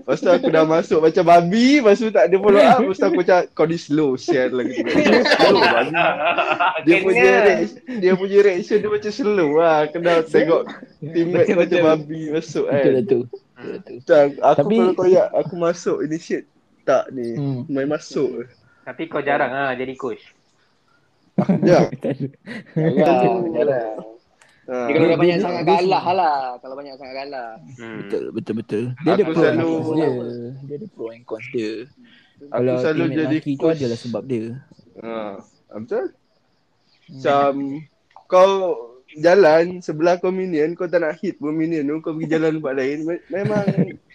Lepas 0.05 0.21
tu 0.21 0.29
aku 0.29 0.47
dah 0.47 0.62
masuk 0.63 1.01
macam 1.01 1.25
babi, 1.25 1.81
lepas 1.81 1.97
tu 1.97 2.13
tak 2.13 2.29
ada 2.29 2.38
follow 2.38 2.62
up, 2.62 2.77
lepas 2.77 2.93
tu 2.95 3.05
aku 3.07 3.21
cakap 3.25 3.45
kau 3.51 3.65
ni 3.65 3.74
slow 3.74 4.13
share 4.13 4.53
lagi 4.53 4.77
tu. 4.77 4.93
Slow 5.33 5.57
babi. 5.57 5.89
Dia 6.85 6.95
punya 7.01 7.25
reaction, 7.41 7.81
dia 7.97 8.12
punya 8.13 8.38
reaction 8.39 8.77
dia 8.77 8.91
macam 8.93 9.12
slow 9.12 9.50
lah. 9.57 9.89
Kena 9.89 10.21
tengok 10.21 10.62
teammate 11.01 11.53
macam 11.57 11.79
babi 11.83 12.21
masuk 12.29 12.69
kan. 12.69 12.85
lah 12.85 13.01
tu 13.01 13.19
Betul 13.25 13.65
lah 13.65 13.79
tu 13.81 13.93
Macam 13.97 14.24
aku 14.38 14.57
Tapi- 14.62 14.77
kalau 14.77 14.93
koyak 14.93 15.27
aku 15.33 15.53
masuk 15.57 15.97
initiate 16.05 16.45
tak 16.85 17.09
ni. 17.09 17.33
Hmm. 17.33 17.65
Main 17.65 17.89
masuk. 17.89 18.45
Tapi 18.85 19.09
kau 19.09 19.25
jarang 19.25 19.50
ah 19.50 19.74
jadi 19.74 19.97
coach. 19.97 20.21
Ya. 21.65 21.89
Jarang, 22.77 23.51
jarang. 23.51 24.14
Ha. 24.65 24.75
Dia 24.84 24.93
kalau 24.93 25.05
Dia- 25.05 25.19
banyak 25.19 25.38
dia- 25.38 25.45
sangat 25.45 25.62
dia- 25.62 25.77
kalah 25.77 26.05
lah. 26.12 26.38
Kalau 26.57 26.75
banyak 26.75 26.93
sangat 26.95 27.15
kalah. 27.15 27.50
Hmm. 27.77 27.98
Betul 28.01 28.24
betul 28.31 28.53
betul. 28.57 28.84
Dia 28.98 29.12
ada 29.12 29.22
Aku 29.22 29.31
pro 29.31 29.38
and 29.38 29.45
selalu- 29.45 29.69
cons 29.77 29.93
dia. 29.93 30.10
Dia 30.60 30.75
ada 30.75 30.88
pro 30.89 31.05
and 31.07 31.24
cons 31.24 31.48
dia. 31.48 31.72
Aku 32.36 32.50
Kalau 32.51 32.74
selalu 32.77 33.03
jadi 33.12 33.38
maki 33.38 33.51
tu 33.51 33.62
coach. 33.62 33.77
adalah 33.77 34.00
sebab 34.00 34.24
dia. 34.25 34.45
Ha. 34.98 35.13
Betul? 35.75 36.05
Macam 37.05 37.51
kau 38.25 38.51
jalan 39.15 39.65
sebelah 39.79 40.17
kau 40.17 40.27
minion 40.27 40.74
kau 40.74 40.89
tak 40.89 41.00
nak 41.00 41.15
hit 41.15 41.38
pun 41.38 41.53
minion 41.53 41.86
tu 41.86 42.01
kau 42.01 42.12
pergi 42.12 42.27
jalan 42.27 42.57
tempat 42.57 42.74
lain 42.74 42.98
Me- 43.05 43.24
memang 43.29 43.63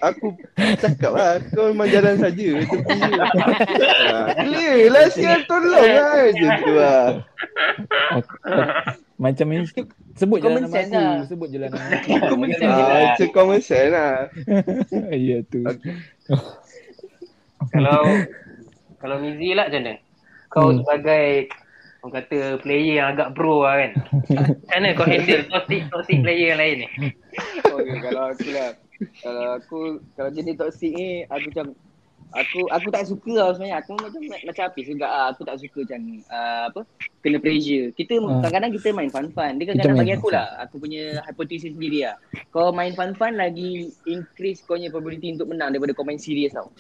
aku 0.03 0.35
cakap 0.77 1.13
lah 1.15 1.33
kau 1.49 1.71
memang 1.71 1.89
jalan 1.89 2.19
saja 2.19 2.47
tepi 2.61 2.99
ha, 3.01 4.35
clear 4.37 4.91
lah 4.91 5.07
sial 5.09 5.41
tolong 5.47 5.73
lah 5.73 6.21
macam 6.27 6.51
tu 6.59 6.73
lah 6.75 7.05
Macam 9.21 9.53
ni 9.53 9.69
sebut 10.17 10.41
je 10.41 10.45
Common 10.49 10.65
nama 10.65 10.81
aku, 10.81 10.97
lah. 10.97 11.21
sebut 11.29 11.49
je 11.53 11.59
lah 11.61 11.69
nama 11.73 11.85
aku. 11.93 12.09
Common 12.33 12.51
sense 12.57 12.73
ha, 12.73 12.81
lah. 12.81 13.01
it's 13.05 13.21
a 13.21 13.27
common 13.29 13.61
sense 13.61 13.93
lah 13.93 14.13
Ya 15.29 15.39
tu. 15.45 15.61
Kalau 17.71 18.01
kalau 18.97 19.17
Mizi 19.21 19.53
lah 19.53 19.69
macam 19.69 19.81
mana? 19.85 19.95
Kau 20.51 20.67
Hmm. 20.73 20.81
sebagai 20.83 21.47
orang 22.01 22.13
kata 22.17 22.39
player 22.59 22.95
yang 22.97 23.09
agak 23.13 23.37
pro 23.37 23.61
lah 23.63 23.77
kan. 23.77 23.93
Macam 24.33 24.73
mana 24.73 24.89
kau 24.97 25.05
handle 25.05 25.45
toxic 25.47 25.81
toxic 25.93 26.17
player 26.25 26.57
yang 26.57 26.61
lain 26.61 26.77
ni? 26.81 26.89
Okay, 27.61 27.97
kalau 28.01 28.23
aku 28.33 28.49
lah. 28.51 28.71
Kalau 29.21 29.45
aku 29.57 29.79
kalau 30.17 30.31
jenis 30.33 30.57
toxic 30.57 30.91
ni 30.91 31.09
aku 31.29 31.53
macam 31.53 31.67
aku 32.33 32.61
aku 32.71 32.89
tak 32.95 33.05
suka 33.07 33.33
lah 33.37 33.49
sebenarnya. 33.55 33.77
Aku 33.83 33.93
macam 33.99 34.21
macam 34.23 34.63
Hafiz 34.67 34.87
juga 34.87 35.07
lah. 35.07 35.25
Aku 35.35 35.43
tak 35.43 35.57
suka 35.59 35.79
macam 35.85 36.01
uh, 36.31 36.63
apa 36.71 36.81
kena 37.21 37.39
pressure. 37.43 37.93
Kita 37.93 38.15
Ah. 38.21 38.41
kadang-kadang 38.41 38.73
kita 38.77 38.89
main 38.97 39.11
fun-fun. 39.13 39.53
Dia 39.61 39.65
kadang-kadang 39.71 39.99
bagi 40.01 40.15
aku 40.17 40.29
lah. 40.33 40.47
Aku 40.65 40.75
punya 40.81 41.21
hypothesis 41.29 41.73
sendiri 41.75 42.09
lah. 42.09 42.17
Kau 42.55 42.73
main 42.73 42.93
fun-fun 42.97 43.37
lagi 43.37 43.93
increase 44.09 44.63
kau 44.65 44.79
punya 44.79 44.89
probability 44.89 45.37
untuk 45.37 45.53
menang 45.53 45.75
daripada 45.75 45.93
kau 45.93 46.07
main 46.07 46.19
serius 46.21 46.57
tau. 46.57 46.71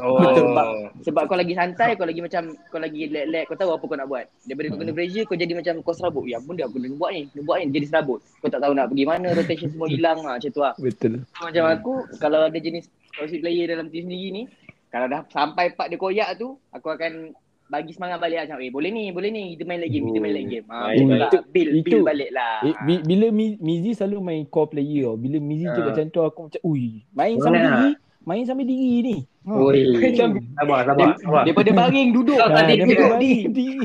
Oh. 0.00 0.22
Sebab, 0.22 0.66
sebab 1.04 1.22
kau 1.28 1.36
lagi 1.36 1.52
santai, 1.52 1.98
kau 1.98 2.08
lagi 2.08 2.24
macam 2.24 2.56
kau 2.72 2.80
lagi 2.80 3.10
lag-lag, 3.10 3.44
kau 3.50 3.56
tahu 3.58 3.76
apa 3.76 3.84
kau 3.84 3.98
nak 3.98 4.08
buat. 4.08 4.24
Daripada 4.46 4.66
kau 4.72 4.78
kena 4.80 4.92
pressure, 4.96 5.24
kau 5.28 5.36
jadi 5.36 5.52
macam 5.52 5.74
kau 5.84 5.94
serabut. 5.94 6.24
Ya 6.24 6.40
benda 6.40 6.64
aku 6.64 6.80
nak 6.80 6.96
buat 6.96 7.10
ni, 7.12 7.22
nak 7.36 7.42
buat 7.44 7.56
ni, 7.60 7.64
jadi 7.74 7.86
serabut. 7.90 8.18
Kau 8.40 8.48
tak 8.48 8.60
tahu 8.64 8.72
nak 8.72 8.86
pergi 8.88 9.04
mana, 9.04 9.28
rotation 9.36 9.68
semua 9.68 9.86
hilang 9.90 10.18
lah, 10.24 10.40
macam 10.40 10.50
tu 10.50 10.60
lah. 10.64 10.74
Betul. 10.80 11.12
Macam 11.36 11.64
aku, 11.68 11.92
kalau 12.22 12.48
ada 12.48 12.58
jenis 12.58 12.88
toxic 13.10 13.42
player 13.42 13.66
dalam 13.68 13.90
team 13.90 14.06
sendiri 14.06 14.28
ni, 14.32 14.42
kalau 14.90 15.06
dah 15.06 15.22
sampai 15.26 15.72
part 15.72 15.86
dia 15.86 15.96
koyak 15.96 16.34
tu, 16.34 16.58
aku 16.68 16.90
akan 16.90 17.30
bagi 17.64 17.94
semangat 17.94 18.18
balik 18.18 18.36
lah. 18.36 18.44
macam, 18.44 18.58
eh 18.60 18.68
boleh 18.68 18.90
ni, 18.90 19.04
boleh 19.08 19.30
ni, 19.30 19.54
kita 19.54 19.62
main 19.62 19.78
lagi 19.78 19.94
game, 19.94 20.06
kita 20.10 20.18
main 20.18 20.34
lagi 20.34 20.48
game. 20.50 20.66
Ha, 20.66 20.74
Baik, 20.76 20.90
betul 20.90 21.06
baik. 21.06 21.20
lah. 21.22 21.30
Build, 21.46 21.70
Itu- 21.70 21.84
build 21.86 22.02
balik 22.04 22.30
lah. 22.34 22.54
Eh, 22.60 22.74
bi- 22.82 23.04
bila 23.06 23.26
Mi- 23.30 23.60
Mizi 23.60 23.90
selalu 23.94 24.18
main 24.18 24.42
core 24.44 24.68
player 24.68 25.06
tau. 25.06 25.14
Bila 25.14 25.36
Mizi 25.38 25.64
Ah. 25.64 25.72
cakap 25.72 25.86
macam 25.88 26.06
tu 26.08 26.20
aku 26.20 26.40
macam 26.44 26.60
ui, 26.64 26.86
main 27.10 27.34
sambil 27.38 27.62
Mana? 27.62 27.94
Main 28.30 28.46
sambil 28.46 28.62
diri 28.64 29.02
ni. 29.02 29.16
Ha. 29.42 29.50
Oi. 29.52 29.82
Macam 30.06 30.28
Sabar, 30.54 30.80
sabar, 30.84 31.08
sabar. 31.18 31.42
daripada 31.42 31.70
baring 31.74 32.08
duduk. 32.12 32.38
Ha, 32.38 32.46
tadi 32.54 32.72
dia 32.76 32.86
duduk. 32.86 33.10
diri, 33.18 33.38
diri. 33.50 33.82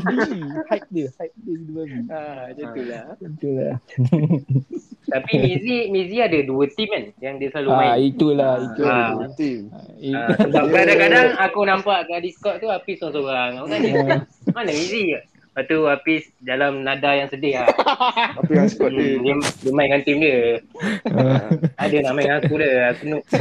Hype 0.70 0.88
dia, 0.90 1.08
hype 1.16 1.36
dia 1.40 1.54
gitu 1.56 1.72
babi. 1.74 1.98
Ha, 2.06 2.20
macam 2.46 2.66
tu 2.70 2.82
lah. 2.86 3.04
Betul 3.18 3.52
lah. 3.58 3.76
Tapi 5.06 5.32
Mizi 5.36 5.76
Mizi 5.88 6.18
ada 6.18 6.40
dua 6.42 6.66
team 6.68 6.90
kan 6.90 7.04
yang 7.20 7.36
dia 7.38 7.50
selalu 7.50 7.70
Ah, 7.70 7.78
main. 7.80 7.98
itulah, 8.04 8.54
Itu 8.58 8.68
itu. 8.68 8.84
Ah. 8.84 9.10
ada 9.12 9.28
team 9.34 9.60
Ha, 10.06 10.20
sebab 10.36 10.66
kadang-kadang 10.68 11.28
aku 11.40 11.60
nampak 11.64 12.00
kat 12.06 12.20
Discord 12.22 12.58
tu 12.58 12.68
Hafiz 12.68 12.98
seorang-seorang. 13.00 13.52
Aku 13.56 13.68
tanya, 13.68 13.92
ah, 14.12 14.22
mana 14.56 14.70
Mizi 14.70 15.02
ke? 15.08 15.20
Lepas 15.56 15.72
tu 15.72 15.88
Hafiz 15.88 16.28
dalam 16.38 16.84
nada 16.84 17.16
yang 17.16 17.32
sedih 17.32 17.56
lah. 17.56 17.72
apa 18.44 18.52
yang 18.52 18.68
squad 18.68 18.92
Hmm, 18.92 19.00
dia 19.00 19.16
dia, 19.24 19.34
dia 19.40 19.72
main 19.72 19.88
dengan 19.88 20.02
team 20.04 20.18
dia. 20.20 20.60
ah. 21.08 21.48
Ada 21.80 21.96
nak 22.04 22.12
main 22.12 22.28
dengan 22.28 22.40
aku 22.44 22.54
dia. 22.60 22.74
Aku 22.92 23.04
noob. 23.08 23.24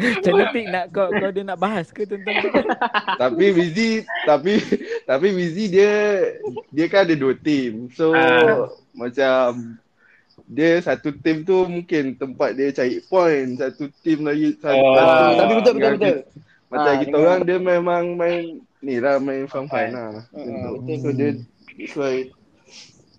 Macam 0.00 0.32
nak 0.64 0.84
kau, 0.88 1.08
kau 1.10 1.30
dia 1.30 1.44
nak 1.44 1.58
bahas 1.58 1.92
ke 1.92 2.08
tentang 2.08 2.32
tapi 3.18 3.52
Wizi 3.52 3.90
tapi 4.24 4.56
tapi 5.04 5.28
Wizi 5.30 5.68
dia 5.68 5.92
dia 6.70 6.86
kan 6.88 7.04
ada 7.04 7.12
dua 7.12 7.36
team. 7.36 7.92
So 7.92 8.16
Ah. 8.16 8.72
macam 8.96 9.76
dia 10.48 10.80
satu 10.80 11.12
team 11.14 11.44
tu 11.44 11.68
mungkin 11.68 12.16
tempat 12.16 12.56
dia 12.56 12.72
cari 12.72 13.04
point, 13.04 13.54
satu 13.54 13.92
team 14.00 14.24
lagi 14.24 14.56
satu. 14.56 14.72
Oh. 14.74 14.96
satu- 14.96 15.36
Tapi 15.36 15.52
betul 15.54 15.72
betul 15.74 15.92
betul. 15.92 16.00
kita- 16.16 16.24
Macam 16.70 16.86
Ah, 16.86 16.96
kita 16.96 17.08
dengan- 17.08 17.20
orang 17.20 17.40
dia 17.42 17.58
memang 17.58 18.02
main 18.14 18.42
ni 18.80 18.94
lah 18.96 19.18
main 19.18 19.44
fun 19.44 19.66
fun 19.66 19.90
lah. 19.90 20.22
Ah, 20.24 20.32
tu. 20.32 20.80
betul. 20.80 20.96
So 20.96 21.08
dia 21.10 21.30
that's 21.74 21.94
why 21.94 22.16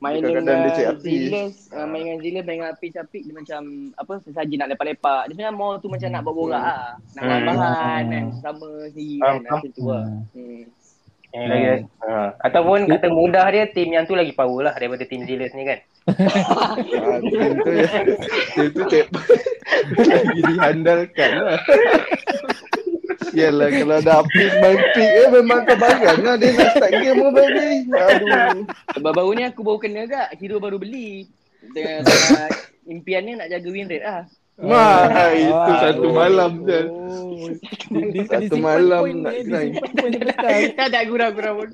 Main 0.01 0.17
dengan 0.17 0.41
dia 0.41 0.71
cek 0.73 0.87
api. 0.97 1.13
Zilas, 1.29 1.69
uh, 1.69 1.85
main 1.85 2.01
dengan 2.01 2.17
Zilas, 2.19 2.41
main 2.41 2.57
dengan 2.57 2.73
Api 2.73 2.89
Capik 2.89 3.21
dia 3.21 3.37
macam 3.37 3.61
apa 3.93 4.13
sesaji 4.19 4.57
nak 4.57 4.73
lepak-lepak. 4.73 5.21
Dia 5.23 5.33
sebenarnya 5.37 5.53
more 5.53 5.77
tu 5.77 5.87
macam 5.87 6.09
nak 6.09 6.21
buat 6.23 6.33
borak 6.33 6.57
lah. 6.57 6.97
Nak 7.13 7.21
Hmm. 7.21 7.45
bahan 7.45 8.01
Hmm. 8.01 8.09
kan 8.09 8.25
sama 8.41 8.67
sendiri 8.89 9.17
Faham, 9.19 9.35
kan 9.37 9.51
macam 9.53 9.69
tu 9.69 9.83
lah. 9.85 10.01
Hmm. 10.01 10.25
Hmm. 10.33 10.63
Yang 11.31 11.45
lagi, 11.45 11.65
ha. 12.01 12.33
Ataupun 12.41 12.79
kata 12.89 13.07
mudah 13.07 13.45
dia 13.47 13.63
team 13.69 13.89
yang 13.91 14.03
tu 14.03 14.17
lagi 14.17 14.33
power 14.33 14.59
lah 14.63 14.73
daripada 14.73 15.05
team 15.05 15.21
Zilas 15.23 15.53
ni 15.53 15.63
kan. 15.63 15.79
ah, 16.09 16.73
team 17.21 17.51
tu 17.55 17.71
team 18.49 18.67
tu 18.73 18.81
cek 18.89 19.05
lagi 20.09 20.39
dihandalkan 20.43 21.31
lah. 21.37 21.59
Sial 23.27 23.53
lah 23.53 23.69
kalau 23.69 23.95
ada 23.97 24.11
api 24.19 24.43
main 24.57 24.77
pick 24.93 25.11
eh 25.11 25.27
memang 25.29 25.61
kebaran 25.63 26.17
lah 26.21 26.35
dia 26.35 26.49
nak 26.51 26.69
start 26.73 26.91
game 26.93 27.17
pun 27.17 27.31
baby. 27.31 27.69
Aduh. 27.89 28.65
Baru-baru 28.97 29.31
ni 29.35 29.43
aku 29.43 29.61
baru 29.61 29.77
kena 29.77 30.05
agak 30.05 30.27
hero 30.37 30.57
baru 30.57 30.77
beli. 30.77 31.27
Tengah 31.71 32.01
impiannya 32.85 33.33
nak 33.37 33.49
jaga 33.49 33.69
win 33.69 33.87
rate 33.87 34.01
lah. 34.01 34.23
Wah, 34.61 35.09
itu 35.33 35.49
Ah, 35.49 35.79
satu 35.81 36.05
oh, 36.05 36.13
malam 36.13 36.51
je. 36.67 36.79
oh. 36.85 37.49
Dia, 38.13 38.21
Satu 38.29 38.55
malam 38.61 39.01
point 39.01 39.19
nak 39.25 39.35
grind. 39.41 39.73
tak 40.77 40.85
ada 40.93 40.99
gurau-gurau 41.01 41.65
pun. 41.65 41.69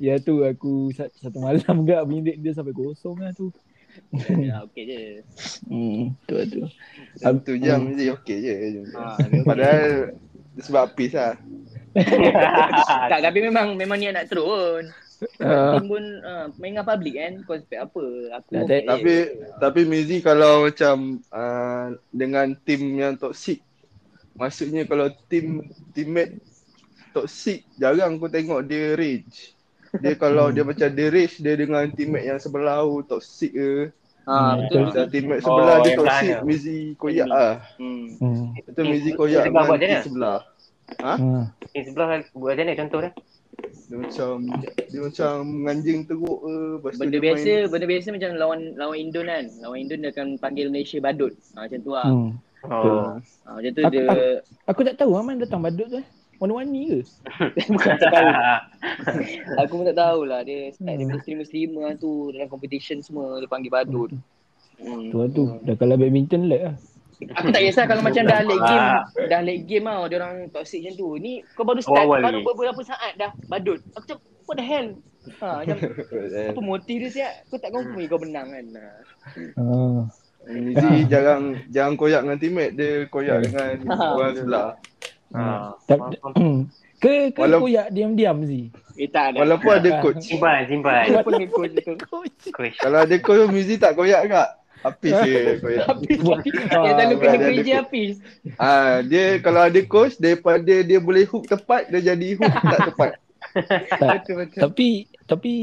Ya 0.00 0.16
tu 0.16 0.40
aku 0.40 0.88
sa- 0.96 1.12
satu 1.20 1.36
malam 1.36 1.84
gak 1.84 2.00
minit 2.08 2.40
dia 2.40 2.56
sampai 2.56 2.72
kosong 2.72 3.20
lah 3.20 3.28
tu. 3.36 3.52
Ya, 4.48 4.64
okey 4.66 4.82
je. 4.86 5.00
Hmm, 5.68 6.14
tu 6.28 6.34
tu. 6.48 6.62
Satu 7.18 7.52
jam 7.60 7.92
je 7.96 8.12
okey 8.16 8.38
je. 8.40 8.54
Ha, 8.94 9.16
Padahal 9.48 10.16
sebab 10.60 10.92
apis 10.92 11.12
lah. 11.12 11.34
tak, 13.10 13.20
tapi 13.24 13.38
memang 13.40 13.76
memang 13.76 13.96
niat 13.96 14.14
nak 14.16 14.28
turun. 14.28 14.92
Uh, 15.40 15.80
Tim 15.80 15.88
pun 15.88 16.04
uh, 16.28 16.52
main 16.60 16.76
dengan 16.76 16.84
public 16.84 17.14
kan. 17.16 17.32
Kau 17.48 17.56
apa? 17.56 18.04
Aku 18.40 18.50
je. 18.68 18.84
Tapi 18.84 19.14
tapi 19.56 19.80
Mizi 19.88 20.20
kalau 20.20 20.68
macam 20.68 21.24
uh, 21.32 21.96
dengan 22.12 22.52
tim 22.68 23.00
yang 23.00 23.16
toxic 23.16 23.64
maksudnya 24.36 24.84
kalau 24.84 25.08
tim 25.32 25.64
teammate 25.96 26.38
toxic 27.16 27.64
jarang 27.80 28.20
aku 28.20 28.28
tengok 28.28 28.60
dia 28.68 28.92
rage. 28.94 29.55
Dia 29.98 30.14
kalau 30.14 30.46
dia 30.48 30.62
macam 30.62 30.88
dia 30.88 31.08
rage 31.08 31.36
dia 31.38 31.54
dengan 31.54 31.84
teammate 31.88 32.26
yang 32.26 32.38
sebelah 32.38 32.80
tu 32.80 33.00
toxic 33.06 33.52
ke. 33.52 33.70
Ha, 34.26 34.58
betul. 34.58 34.80
Macam 34.84 35.04
teammate 35.06 35.40
sebelah 35.40 35.70
Oh, 35.72 35.82
dia 35.82 35.94
toxic. 35.94 36.34
Mizi 36.42 36.78
koyak 36.96 37.28
ah. 37.28 37.54
Hmm. 37.76 38.06
hmm. 38.16 38.44
Itu 38.58 38.80
Mizi 38.82 39.10
Team 39.10 39.16
koyak 39.16 39.42
sebelah 39.44 39.64
buat 39.64 39.78
dengan 39.78 39.78
macam 39.78 39.78
team 39.78 39.94
mana? 39.94 40.06
sebelah. 40.06 40.38
Ha? 40.98 41.14
Hmm. 41.14 41.42
Team 41.70 41.82
sebelah 41.84 42.06
buat 42.32 42.52
macam 42.52 42.64
mana 42.64 42.74
contoh 42.74 43.00
dia? 43.00 43.12
Dia 43.86 43.96
macam 43.96 44.30
dia 44.66 45.00
macam 45.00 45.30
menganjing 45.46 45.98
teruk 46.04 46.38
ke. 46.38 46.54
Lepas 46.76 46.90
tu 46.90 47.00
Benda 47.00 47.18
biasa, 47.22 47.46
main- 47.48 47.68
benda 47.70 47.86
biasa 47.86 48.06
macam 48.10 48.30
lawan 48.34 48.60
lawan 48.74 48.96
Indon 48.98 49.26
kan. 49.26 49.44
Lawan 49.62 49.78
Indon 49.78 49.98
dia 50.02 50.10
akan 50.10 50.26
panggil 50.36 50.66
Malaysia 50.68 50.98
badut. 50.98 51.32
Ha, 51.54 51.64
macam 51.64 51.78
tu 51.80 51.90
lah. 51.90 52.06
Hmm. 52.06 52.30
Oh. 52.66 53.14
Ha, 53.46 53.48
macam 53.54 53.70
tu 53.70 53.80
Aku- 53.80 53.92
dia 53.92 54.04
Aku 54.66 54.80
tak 54.82 54.96
tahu 54.98 55.12
Aman 55.14 55.38
datang 55.38 55.62
badut 55.62 55.86
tu. 55.86 55.98
eh. 56.02 56.06
Warna-warni 56.38 56.82
ke? 56.86 56.98
Bukan 57.72 57.94
tak 57.96 58.10
tahu. 58.10 58.28
Aku 59.60 59.72
pun 59.74 59.84
tak 59.84 59.96
tahulah 59.96 60.40
dia 60.40 60.70
start 60.70 60.86
Hmm. 60.86 60.98
daripada 60.98 61.20
streamer-streamer 61.20 61.96
tu 61.96 62.30
dalam 62.30 62.46
competition 62.46 63.00
semua 63.00 63.38
dia 63.38 63.46
panggil 63.46 63.68
badut. 63.68 64.10
Hmm. 64.76 65.08
Tu 65.08 65.16
lah 65.16 65.28
tu. 65.28 65.44
Dah 65.62 65.74
kalah 65.74 65.96
badminton 65.96 66.46
lag 66.46 66.62
lah. 66.62 66.76
Aku 67.16 67.48
tak 67.48 67.62
kisah 67.62 67.84
kalau 67.86 68.04
macam 68.04 68.22
dah 68.22 68.44
late 68.44 68.60
game, 68.62 68.84
Ah. 68.84 69.00
dah 69.26 69.40
late 69.40 69.64
game 69.64 69.84
tau, 69.84 70.04
dia 70.04 70.16
orang 70.18 70.52
toxic 70.52 70.84
macam 70.84 70.94
tu. 70.94 71.08
Ni 71.16 71.32
kau 71.52 71.64
baru 71.64 71.80
start, 71.80 72.04
Awal-awal 72.04 72.20
baru 72.22 72.36
lagi. 72.36 72.46
beberapa 72.46 72.80
saat 72.84 73.12
dah 73.16 73.30
badut. 73.48 73.80
Aku 73.94 74.04
cakap, 74.04 74.20
what 74.44 74.54
the 74.54 74.62
hell? 74.62 74.88
Ha, 75.40 75.46
macam 75.58 75.76
apa 76.52 76.60
motif 76.60 76.96
dia 77.00 77.10
siap? 77.10 77.32
Kau 77.48 77.56
tak 77.56 77.72
confirm 77.72 78.04
kau 78.04 78.20
menang 78.20 78.48
kan? 78.52 78.64
Ha. 78.68 78.84
Ah. 79.56 80.00
Mizi 80.46 81.08
jarang 81.10 81.42
jarang 81.66 81.96
koyak 81.96 82.22
dengan 82.22 82.38
teammate, 82.38 82.72
dia 82.76 82.90
koyak 83.08 83.36
dengan 83.42 83.74
Ah. 83.90 84.12
orang 84.12 84.32
sebelah. 84.36 84.68
Ha. 85.30 85.74
Tak, 85.84 85.98
ke 86.96 87.34
ke 87.34 87.40
Walau- 87.40 87.60
koyak 87.60 87.90
diam-diam 87.90 88.40
Zi? 88.42 88.70
Eh 88.96 89.06
tak 89.06 89.34
ada. 89.34 89.42
Walaupun 89.42 89.72
ada 89.74 89.90
coach. 90.00 90.22
Simpan, 90.22 90.64
simpan. 90.64 91.04
Apa 91.10 91.20
panggil 91.22 91.50
coach 91.50 91.74
tu? 91.76 91.92
Coach. 92.00 92.76
Kalau 92.78 92.98
ada 92.98 93.16
coach 93.18 93.50
Mizi 93.50 93.76
tak 93.76 93.92
koyak 93.92 94.22
kak. 94.26 94.48
Habis 94.78 95.12
dia 95.24 95.40
koyak. 95.58 95.84
Habis. 95.84 96.16
Selalu 96.16 96.32
Ah, 96.72 96.82
kena 96.86 97.02
ada 97.02 97.14
kerja 97.16 97.44
coach. 97.52 97.70
habis. 97.76 98.12
Ah, 98.56 98.94
dia 99.02 99.24
kalau 99.38 99.60
ada 99.60 99.80
coach 99.82 100.14
daripada 100.16 100.74
dia 100.78 100.98
boleh 100.98 101.24
hook 101.24 101.44
tepat 101.44 101.90
dia 101.90 102.00
jadi 102.06 102.28
hook 102.34 102.52
tak 102.52 102.80
tepat. 102.86 103.10
Tak. 103.56 104.28
Tapi 104.52 104.88
tapi 105.24 105.54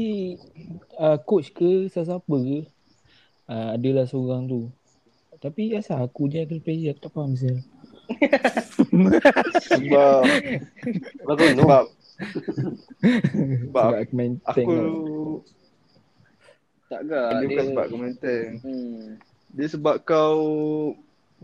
uh, 0.96 1.14
coach 1.20 1.50
ke 1.50 1.86
siapa-siapa 1.86 2.26
ke 2.26 2.58
uh, 3.46 3.68
adalah 3.72 4.02
seorang 4.04 4.44
tu. 4.44 4.66
Tapi 5.38 5.74
asal 5.74 6.02
aku 6.02 6.26
je 6.26 6.42
kena 6.42 6.58
aku 6.90 7.00
tak 7.00 7.12
faham 7.12 7.34
sel. 7.34 7.62
Sebab 9.64 10.20
Bagus 11.24 11.50
tu. 11.54 11.62
sebab 11.62 11.84
Sebab 13.68 13.86
aku 13.98 14.12
main 14.14 14.34
tank 14.46 14.68
aku. 14.68 15.42
Tak 16.86 17.00
ke? 17.04 17.16
dia 17.16 17.34
Dia, 17.34 17.46
bukan 17.48 17.64
sebab 17.72 17.84
aku 17.84 17.96
main 17.98 18.14
tank. 18.18 18.48
hmm. 18.62 19.00
Dia 19.54 19.66
sebab 19.70 19.96
kau 20.02 20.38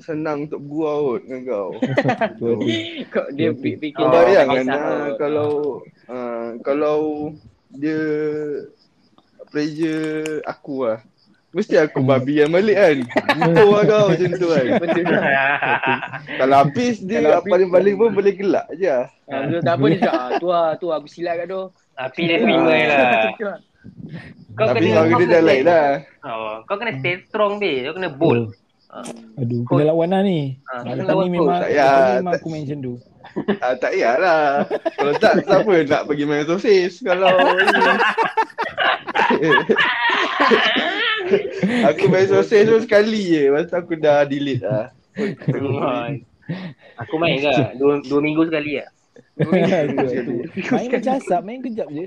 senang 0.00 0.48
untuk 0.48 0.60
bergurau 0.64 0.98
kot 1.04 1.20
dengan 1.28 1.40
kau. 1.44 1.70
Kau 3.12 3.26
dia 3.36 3.50
Dia 3.52 3.58
fikir 3.58 3.92
Kau 3.92 4.08
Oh, 4.08 4.12
bayangkan 4.24 4.64
kisah 4.64 4.80
lah 4.80 5.00
kot. 5.04 5.16
kalau 5.18 5.50
uh, 6.08 6.46
kalau 6.64 6.98
dia 7.70 8.00
pressure 9.50 10.40
aku 10.46 10.74
lah. 10.86 11.00
Mesti 11.50 11.75
aku 11.76 11.99
babian 12.00 12.47
balik 12.49 12.76
kan. 12.76 12.97
Gitu 13.35 13.64
lah 13.64 13.83
kau 13.85 14.04
macam 14.09 14.30
tu 14.33 14.47
kan. 14.49 14.66
Betul. 14.78 15.02
Kalau 16.38 16.57
habis 16.57 16.95
dia 17.00 17.19
Kalau 17.19 17.37
apa 17.37 17.47
paling 17.49 17.69
balik 17.69 17.95
pun 17.97 18.09
boleh 18.12 18.33
gelak 18.33 18.66
je. 18.73 18.87
lah. 18.87 19.04
Ha, 19.26 19.35
betul 19.45 19.61
tak 19.61 19.73
apa 19.73 19.85
dia 19.85 19.99
cakap, 20.00 20.14
ah, 20.14 20.28
tu 20.33 20.47
lah, 20.47 20.66
tu 20.76 20.87
lah, 20.87 20.97
aku 20.97 21.09
silap 21.09 21.35
kat 21.37 21.47
tu. 21.47 21.62
Api 21.97 22.21
dia 22.28 22.37
terima 22.38 22.71
lah. 22.71 23.11
Kau 24.52 24.66
Tapi 24.69 24.78
kena 24.85 24.95
kau 24.95 25.02
dia 25.02 25.14
kena 25.16 25.26
dah 25.28 25.42
lain 25.42 25.57
stay- 25.57 25.66
lah. 25.66 25.87
Oh, 26.23 26.54
kau 26.64 26.76
kena 26.76 26.92
stay 26.97 27.14
strong 27.25 27.59
be. 27.59 27.73
Kau 27.83 27.95
kena 27.95 28.09
bold. 28.09 28.54
Aduh, 29.37 29.61
kena 29.64 29.83
lawan 29.87 30.09
lah 30.09 30.23
ni. 30.23 30.54
Ah, 30.64 30.83
Ah, 30.83 30.92
kena 30.92 31.02
ni 31.16 31.28
memang, 31.28 31.50
Tak 31.57 31.69
payah, 31.69 31.90
ni 31.90 32.12
memang 32.16 32.25
tak- 32.28 32.35
aku 32.37 32.49
main 32.49 32.62
macam 32.62 32.78
tu. 32.80 32.95
Ah, 33.59 33.75
tak 33.76 33.90
payahlah. 33.92 34.42
Kalau 34.92 35.12
tak, 35.16 35.33
siapa 35.40 35.73
nak 35.85 36.02
pergi 36.04 36.25
main 36.25 36.45
sosis 36.45 36.92
kalau 37.00 37.30
Aku 41.87 42.08
main 42.08 42.26
sosis 42.26 42.66
tu 42.66 42.76
sekali 42.80 43.22
je. 43.28 43.42
Lepas 43.46 43.66
tu 43.66 43.76
aku 43.76 43.94
dah 43.94 44.25
delete 44.25 44.60
lah. 44.60 44.90
Aku 46.99 47.14
main 47.16 47.38
ke? 47.38 47.50
Dua, 47.78 48.02
dua 48.02 48.20
minggu 48.20 48.46
sekali 48.46 48.78
lah. 48.78 48.88
Main 49.38 50.90
macam 50.90 51.12
asap, 51.16 51.40
main 51.42 51.60
kejap 51.62 51.88
je. 51.88 52.04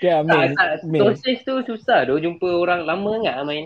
Ya, 0.00 0.22
main. 0.22 0.54
Sosis 0.80 1.38
tu 1.44 1.54
susah 1.62 2.06
tu 2.06 2.16
jumpa 2.16 2.48
orang 2.48 2.84
lama 2.84 3.20
enggak 3.20 3.36
main. 3.44 3.64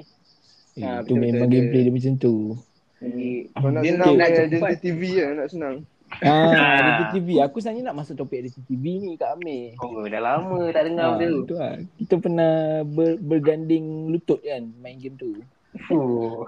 Eh, 0.74 0.83
Ah, 0.83 1.07
tu 1.07 1.14
memang 1.14 1.46
gameplay 1.46 1.87
dia 1.87 1.92
macam 1.94 2.14
tu. 2.18 2.59
Nak 2.98 3.83
Dia 3.85 3.92
senang 3.94 4.14
nak 4.16 4.27
cepat. 4.27 4.42
identity 4.42 4.74
TV 4.83 5.00
lah 5.22 5.31
nak 5.38 5.48
senang. 5.48 5.74
Ah, 6.20 7.07
DTV. 7.07 7.42
Aku 7.42 7.59
sebenarnya 7.59 7.90
nak 7.90 7.98
masuk 7.98 8.14
topik 8.16 8.44
DTV 8.44 8.70
ni 9.00 9.12
Kak 9.14 9.35
Amir. 9.35 9.74
Oh, 9.79 10.03
dah 10.03 10.20
lama 10.20 10.70
tak 10.70 10.87
dengar 10.87 11.05
Ah, 11.07 11.16
benda 11.16 11.38
tu. 11.42 11.55
lah. 11.55 11.74
Kita 11.96 12.14
pernah 12.16 12.53
ber, 12.83 13.18
berganding 13.18 13.85
lutut 14.09 14.38
kan 14.40 14.70
main 14.79 14.96
game 14.96 15.14
tu. 15.14 15.40
Oh. 15.88 16.46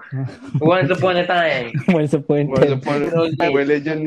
Once 0.57 0.87
upon 0.87 1.17
a 1.17 1.25
time. 1.25 1.75
Once 1.91 2.13
upon 2.13 2.47
a 2.47 2.49
Once 2.49 2.61
time. 2.61 2.77
upon 2.77 2.97
a 3.03 3.35
time 3.35 3.51
when 3.51 3.67
legend 3.67 4.01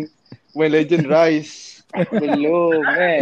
when 0.52 0.70
legend 0.70 1.04
rise. 1.04 1.84
Belum 2.08 2.80
kan. 2.80 3.20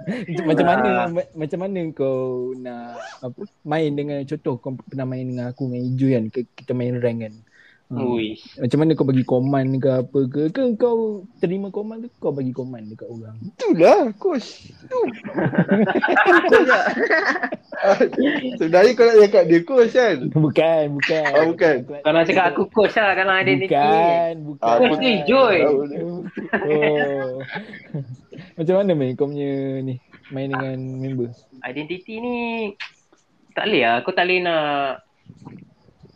macam 0.48 0.66
mana 0.66 0.88
Ah. 0.94 1.06
ma- 1.08 1.32
macam 1.34 1.58
mana 1.58 1.80
kau 1.90 2.20
nak 2.54 2.94
apa 3.18 3.40
main 3.64 3.90
dengan 3.90 4.20
contoh 4.22 4.54
kau 4.56 4.76
pernah 4.78 5.04
main 5.04 5.24
dengan 5.24 5.48
aku 5.48 5.66
dengan 5.66 5.82
Iju 5.86 6.06
kan 6.06 6.24
kita 6.54 6.70
main 6.70 6.94
rank 6.96 7.18
kan. 7.20 7.34
Hmm. 7.90 8.06
Ui. 8.06 8.38
Macam 8.54 8.78
mana 8.78 8.94
kau 8.94 9.02
bagi 9.02 9.26
command 9.26 9.82
ke 9.82 9.90
apa 9.90 10.20
ke 10.30 10.42
ke 10.54 10.62
kau 10.78 11.26
terima 11.42 11.74
command 11.74 12.06
tu 12.06 12.08
kau 12.22 12.30
bagi 12.30 12.54
command 12.54 12.86
dekat 12.86 13.10
orang. 13.10 13.34
Itulah 13.42 14.14
coach. 14.14 14.70
Tu. 14.86 15.00
Ah, 17.82 17.98
Sebenarnya 18.62 18.94
kau 18.94 19.10
nak 19.10 19.18
cakap 19.26 19.42
dia 19.50 19.60
coach 19.66 19.90
kan? 19.90 20.16
Bukan, 20.30 20.84
bukan. 21.02 21.30
Oh, 21.34 21.44
bukan. 21.50 21.76
Kau 22.06 22.12
nak 22.14 22.24
cakap 22.30 22.54
aku 22.54 22.62
coach 22.70 22.94
lah 22.94 23.10
kalau 23.18 23.34
ada 23.34 23.50
ni. 23.58 23.66
Bukan, 23.66 24.34
bukan. 24.54 24.76
Coach 24.78 24.98
ni 25.02 25.12
Joy. 25.26 25.58
Dia. 25.58 26.00
Oh. 26.06 27.42
Macam 28.54 28.74
mana 28.78 28.90
main 28.94 29.18
kau 29.18 29.26
punya 29.26 29.82
ni 29.82 29.98
main 30.30 30.46
dengan 30.46 30.78
member? 30.78 31.34
Identiti 31.66 32.22
ni 32.22 32.36
tak 33.50 33.66
boleh 33.66 33.82
lah. 33.82 33.94
Aku 33.98 34.14
tak 34.14 34.30
boleh 34.30 34.46
nak 34.46 35.02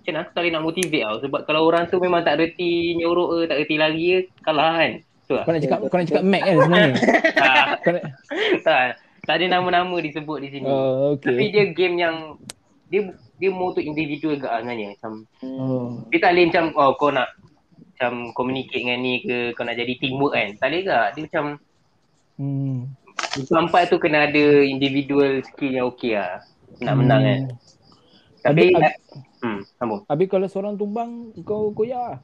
macam 0.04 0.12
mana 0.12 0.20
aku 0.20 0.30
tak 0.30 0.40
boleh 0.44 0.52
nak 0.52 0.62
motivate 0.62 1.02
tau. 1.02 1.16
Sebab 1.18 1.40
kalau 1.42 1.60
orang 1.64 1.84
tu 1.88 1.96
memang 1.96 2.20
tak 2.20 2.36
reti 2.36 2.70
nyorok 2.94 3.28
ke, 3.30 3.38
tak 3.48 3.56
reti 3.58 3.74
lari 3.74 4.04
ke, 4.04 4.18
kalah 4.38 4.76
kan. 4.76 4.92
Tu 5.24 5.32
lah. 5.32 5.42
Kau 5.42 5.52
nak 5.52 5.62
cakap 5.64 5.78
kau 5.88 5.96
nak 5.96 6.06
cakap 6.06 6.22
Mac 6.22 6.42
kan 6.42 6.54
sebenarnya? 6.54 6.94
tak, 7.40 7.66
tak, 8.60 8.80
tak 9.24 9.34
ada 9.34 9.44
nama-nama 9.50 9.96
disebut 9.96 10.38
di 10.38 10.48
sini. 10.50 10.68
Oh, 10.68 11.16
Tapi 11.16 11.40
okey. 11.40 11.48
dia 11.48 11.64
game 11.72 11.96
yang 11.96 12.16
dia 12.86 13.00
dia 13.34 13.48
more 13.48 13.72
to 13.72 13.80
individual 13.80 14.36
ke 14.36 14.44
sebenarnya. 14.44 14.92
Macam 14.94 15.12
Oh. 15.40 16.04
dia 16.12 16.20
tak 16.20 16.30
boleh 16.30 16.44
macam 16.46 16.64
oh 16.76 16.92
kau 16.94 17.08
nak 17.08 17.32
macam 17.90 18.12
communicate 18.32 18.82
dengan 18.82 19.00
ni 19.00 19.24
ke 19.24 19.36
kau 19.52 19.64
nak 19.64 19.74
jadi 19.74 19.96
teamwork 19.96 20.36
kan. 20.36 20.52
Tak 20.60 20.68
boleh 20.68 20.82
ke? 20.82 20.98
Dia 21.10 21.22
macam 21.24 21.44
Hmm. 22.34 22.90
Empat 23.48 23.86
tu 23.86 23.96
kena 23.96 24.26
ada 24.26 24.44
individual 24.60 25.38
skill 25.44 25.72
yang 25.72 25.86
okey 25.88 26.18
lah. 26.18 26.42
Nak 26.82 26.94
menang 26.94 27.22
kan. 27.22 27.40
Hmm. 27.40 27.56
Tapi 28.42 28.64
Habis- 28.70 28.98
hmm, 29.44 29.58
sambung. 29.76 30.00
Habis 30.08 30.26
kalau 30.32 30.46
seorang 30.48 30.74
tumbang 30.80 31.36
kau 31.44 31.68
koyak 31.76 32.00
lah. 32.00 32.18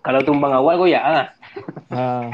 Kalau 0.00 0.20
tumbang 0.26 0.50
awal 0.50 0.74
koyak 0.80 1.04
lah. 1.04 1.26
Ha. 1.94 2.02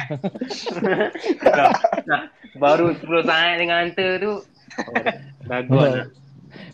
Nah, 2.06 2.30
baru 2.56 2.94
10 2.94 3.26
saat 3.26 3.58
dengan 3.58 3.88
hunter 3.88 4.10
tu 4.22 4.32
oh, 4.40 5.04
bagus 5.44 5.82
lah. 5.92 6.08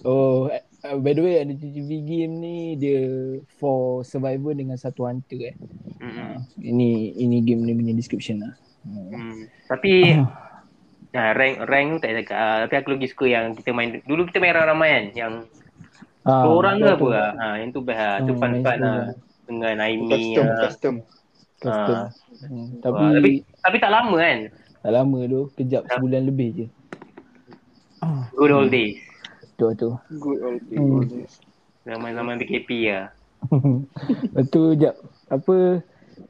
Oh, 0.07 0.47
uh, 0.51 0.99
by 1.03 1.11
the 1.15 1.23
way 1.23 1.43
ada 1.43 1.55
TTV 1.59 1.91
game 2.07 2.38
ni 2.38 2.79
dia 2.79 3.03
for 3.59 4.07
survivor 4.07 4.55
dengan 4.55 4.79
satu 4.79 5.11
hunter 5.11 5.55
eh. 5.55 5.57
Hmm. 5.99 6.47
Ini 6.59 7.19
ini 7.19 7.43
game 7.43 7.67
ni 7.67 7.75
punya 7.75 7.95
description 7.95 8.47
lah. 8.47 8.55
Hmm. 8.87 9.47
Tapi 9.67 10.23
nah, 11.15 11.35
rank 11.35 11.67
rank 11.67 11.87
tu 11.95 11.99
tak 12.03 12.12
cakap. 12.23 12.37
Ah, 12.37 12.57
Tapi 12.67 12.75
aku 12.79 12.88
lagi 12.95 13.07
suka 13.11 13.27
yang 13.27 13.55
kita 13.59 13.71
main 13.75 14.03
dulu 14.07 14.27
kita 14.27 14.38
main 14.38 14.55
ramai-ramai 14.55 14.91
kan 14.91 15.05
yang 15.15 15.33
Ah, 16.25 16.47
dua 16.47 16.53
orang 16.63 16.77
ke 16.83 16.87
betul, 16.87 16.95
apa 16.95 17.07
betul. 17.07 17.11
lah. 17.15 17.31
Ha, 17.39 17.47
yang 17.61 17.71
tu 17.75 17.81
best 17.83 18.01
lah. 18.01 18.17
Tu 18.27 18.33
Hmm, 18.35 18.39
fun 18.39 18.79
lah. 18.83 19.01
Dengan 19.47 19.77
Aimi 19.83 20.07
Custom, 20.11 20.47
lah. 20.47 20.55
custom. 20.63 20.95
Custom. 21.63 21.99
Ah. 21.99 22.07
Hmm, 22.43 22.67
Wah, 22.91 23.11
tapi 23.11 23.15
tapi 23.15 23.31
tapi 23.63 23.77
tak 23.83 23.91
lama 23.95 24.15
kan. 24.19 24.39
tak 24.83 24.93
lama 24.95 25.19
tu, 25.33 25.41
kejap 25.59 25.83
sebulan 25.91 26.23
lebih 26.29 26.49
je. 26.59 26.67
Good 28.37 28.51
old 28.51 28.71
days. 28.73 28.99
Betul 29.41 29.71
tu. 29.79 29.91
Good 30.23 30.39
old 30.43 30.63
Hmm. 30.75 31.03
days. 31.11 31.33
Zaman-zaman 31.87 32.39
PKP 32.39 32.71
lah. 32.91 33.07
Lepas 34.33 34.45
tu 34.53 34.63
jap 34.79 34.95
apa 35.29 35.83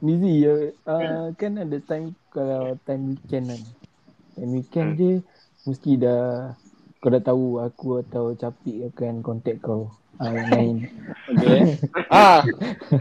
Mizi 0.03 0.43
ya 0.47 0.53
uh, 0.89 1.31
kan 1.39 1.53
ada 1.59 1.79
time 1.85 2.15
kalau 2.33 2.75
time 2.87 3.15
weekend 3.15 3.45
kan. 3.53 3.63
Time 4.35 4.53
weekend 4.57 4.89
Hmm. 4.89 4.99
je 5.01 5.11
mesti 5.69 5.91
dah 6.01 6.55
kau 7.03 7.11
dah 7.11 7.19
tahu 7.19 7.59
aku 7.59 7.99
atau 8.07 8.31
Capik 8.39 8.95
akan 8.95 9.27
contact 9.27 9.59
kau 9.59 9.91
uh, 10.23 10.39
main. 10.55 10.87
Okay. 11.35 11.75
Ah, 12.07 12.47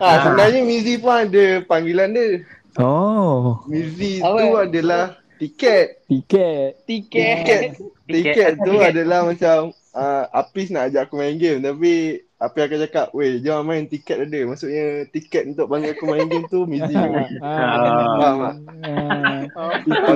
ah 0.02 0.16
sebenarnya 0.26 0.66
Mizi 0.66 0.98
pun 0.98 1.30
ada 1.30 1.62
panggilan 1.70 2.10
dia. 2.10 2.42
Oh, 2.82 3.62
Mizi 3.70 4.18
tu 4.18 4.58
adalah 4.58 5.22
tiket. 5.38 6.02
tiket. 6.10 6.82
Tiket. 6.90 7.46
Tiket. 7.46 7.62
Tiket 8.10 8.54
tu 8.66 8.82
adalah 8.82 9.30
macam 9.30 9.70
uh, 9.94 10.26
Apis 10.34 10.74
nak 10.74 10.90
ajak 10.90 11.06
aku 11.06 11.22
main 11.22 11.38
game 11.38 11.62
tapi 11.62 12.26
Apa 12.42 12.66
akan 12.66 12.90
cakap, 12.90 13.14
weh 13.14 13.38
jom 13.38 13.70
main 13.70 13.86
tiket 13.86 14.26
ada. 14.26 14.40
Maksudnya 14.50 15.06
tiket 15.14 15.54
untuk 15.54 15.70
panggil 15.70 15.94
aku 15.94 16.10
main 16.10 16.26
game 16.26 16.50
tu 16.50 16.66
Mizi. 16.66 16.90
Ah, 17.46 18.18
Faham 18.18 18.66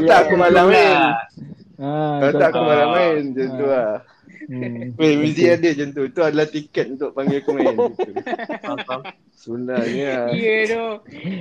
tak? 0.09 0.11
ah, 0.17 0.19
aku 0.25 0.33
malam 0.33 0.73
main. 0.73 1.13
Ah, 1.77 2.17
Kalau 2.19 2.33
tak 2.35 2.47
aku 2.47 2.55
kau- 2.55 2.67
malam 2.67 2.87
main. 2.89 3.23
Macam 3.29 3.49
tu 3.53 3.65
lah. 3.65 3.91
Hmm. 4.45 4.93
Weh 4.99 5.13
Mizi 5.15 5.43
ada 5.45 5.65
macam 5.65 5.89
tu. 5.91 6.01
Itu 6.03 6.19
adalah 6.21 6.47
tiket 6.47 6.85
untuk 6.91 7.09
panggil 7.11 7.39
aku 7.39 7.51
main. 7.51 7.75
Sebenarnya. 9.35 10.13
Ya 10.31 10.55
tu. 10.65 10.85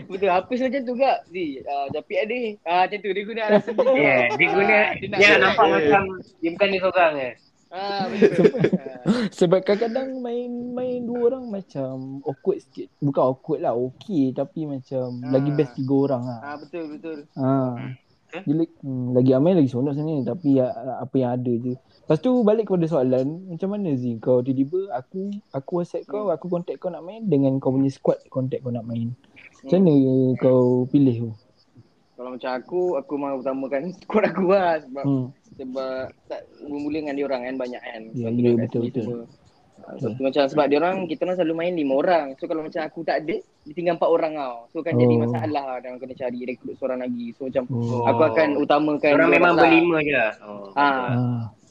Betul. 0.07 0.29
Hafiz 0.29 0.61
macam 0.61 0.81
tu 0.83 0.95
kak. 0.95 1.19
Zi, 1.29 1.45
uh, 1.61 1.87
Japik 1.91 2.19
ada. 2.19 2.39
Ah 2.65 2.83
macam 2.85 2.99
tu 2.99 3.11
dia 3.11 3.25
guna 3.25 3.41
alasan 3.47 3.73
tu. 3.73 3.85
Ya, 3.97 4.17
dia 4.31 4.47
guna 4.49 4.75
Ah, 4.75 4.91
dia 5.15 5.29
nampak 5.39 5.65
Eh. 5.65 5.73
macam 5.75 6.03
dia 6.39 6.51
bukan 6.51 6.69
dia 6.69 6.81
seorang 6.81 7.13
je. 7.15 7.31
Ah 7.71 8.05
betul. 8.07 8.45
Ah. 8.55 8.99
Sebab 9.37 9.61
kadang-kadang 9.63 10.09
main 10.21 10.47
main 10.71 11.03
dua 11.03 11.21
orang 11.29 11.51
macam 11.51 11.95
awkward 12.23 12.63
sikit. 12.63 12.87
Bukan 12.99 13.23
awkward 13.27 13.61
lah, 13.61 13.75
okey 13.75 14.31
tapi 14.31 14.63
macam 14.65 15.19
Ah. 15.21 15.33
lagi 15.33 15.51
best 15.51 15.75
tiga 15.75 15.95
orang 15.99 16.23
lah. 16.23 16.39
Ah 16.45 16.57
betul 16.57 16.85
betul. 16.89 17.19
Dia, 18.43 18.55
hmm, 18.83 19.07
lagi 19.15 19.31
amai 19.31 19.55
lagi 19.55 19.71
seronok 19.71 19.95
sebenarnya 19.95 20.23
tapi 20.27 20.49
ya, 20.59 20.67
apa 20.99 21.15
yang 21.15 21.31
ada 21.39 21.53
je. 21.55 21.73
Lepas 21.79 22.19
tu 22.19 22.31
balik 22.43 22.67
kepada 22.67 22.87
soalan, 22.91 23.27
macam 23.47 23.69
mana 23.71 23.95
Zee 23.95 24.19
kau 24.19 24.43
tiba-tiba 24.43 24.91
aku 24.91 25.31
aku 25.55 25.71
WhatsApp 25.79 26.05
kau, 26.11 26.29
aku 26.35 26.51
contact 26.51 26.83
kau 26.83 26.91
nak 26.91 27.07
main 27.07 27.23
dengan 27.25 27.63
kau 27.63 27.71
punya 27.71 27.89
squad 27.89 28.19
contact 28.27 28.67
kau 28.67 28.75
nak 28.75 28.83
main. 28.85 29.15
Macam 29.63 29.79
mana 29.87 29.95
kau 30.43 30.85
pilih 30.91 31.17
tu? 31.17 31.31
Kalau 32.15 32.31
macam 32.35 32.51
aku, 32.55 32.81
aku 32.99 33.13
mahu 33.15 33.37
utamakan 33.39 33.83
squad 34.03 34.25
aku 34.27 34.45
lah 34.51 34.83
sebab 34.83 35.05
Hmm. 35.07 35.27
sebab 35.55 36.11
tak 36.27 36.43
bermula 36.67 36.99
dengan 36.99 37.15
dia 37.15 37.25
orang 37.31 37.43
kan 37.47 37.57
banyak 37.57 37.83
kan. 37.83 38.03
Ya, 38.19 38.29
ya, 38.31 38.51
kat 38.51 38.63
betul, 38.67 38.81
betul. 38.91 39.05
semua. 39.07 39.27
Ah, 39.85 39.95
Sebab 40.01 40.13
tu 40.17 40.23
macam 40.25 40.43
sebab 40.49 40.65
dia 40.67 40.77
orang 40.81 40.97
kita 41.07 41.21
orang 41.29 41.37
selalu 41.37 41.55
main 41.55 41.73
lima 41.77 41.93
orang. 41.95 42.27
So 42.41 42.49
kalau 42.49 42.65
macam 42.65 42.81
aku 42.83 43.01
tak 43.05 43.23
ada, 43.23 43.37
tinggal 43.67 43.95
empat 43.95 44.11
orang 44.11 44.33
tau. 44.35 44.57
So 44.69 44.81
kan 44.81 44.93
jadi 44.93 45.15
Oh. 45.15 45.21
masalah 45.23 45.67
dan 45.79 45.97
kena 45.97 46.13
cari 46.13 46.41
rekrut 46.45 46.75
seorang 46.75 47.01
lagi. 47.01 47.33
So 47.33 47.47
macam 47.47 47.65
Oh. 47.69 48.05
aku 48.05 48.23
akan 48.27 48.49
utamakan 48.57 49.13
Orang 49.15 49.31
memang 49.31 49.53
lah. 49.53 49.63
berlima 49.63 49.97
je 49.99 50.13
lah. 50.13 50.33
Oh. 50.43 50.69
Ah. 50.75 51.09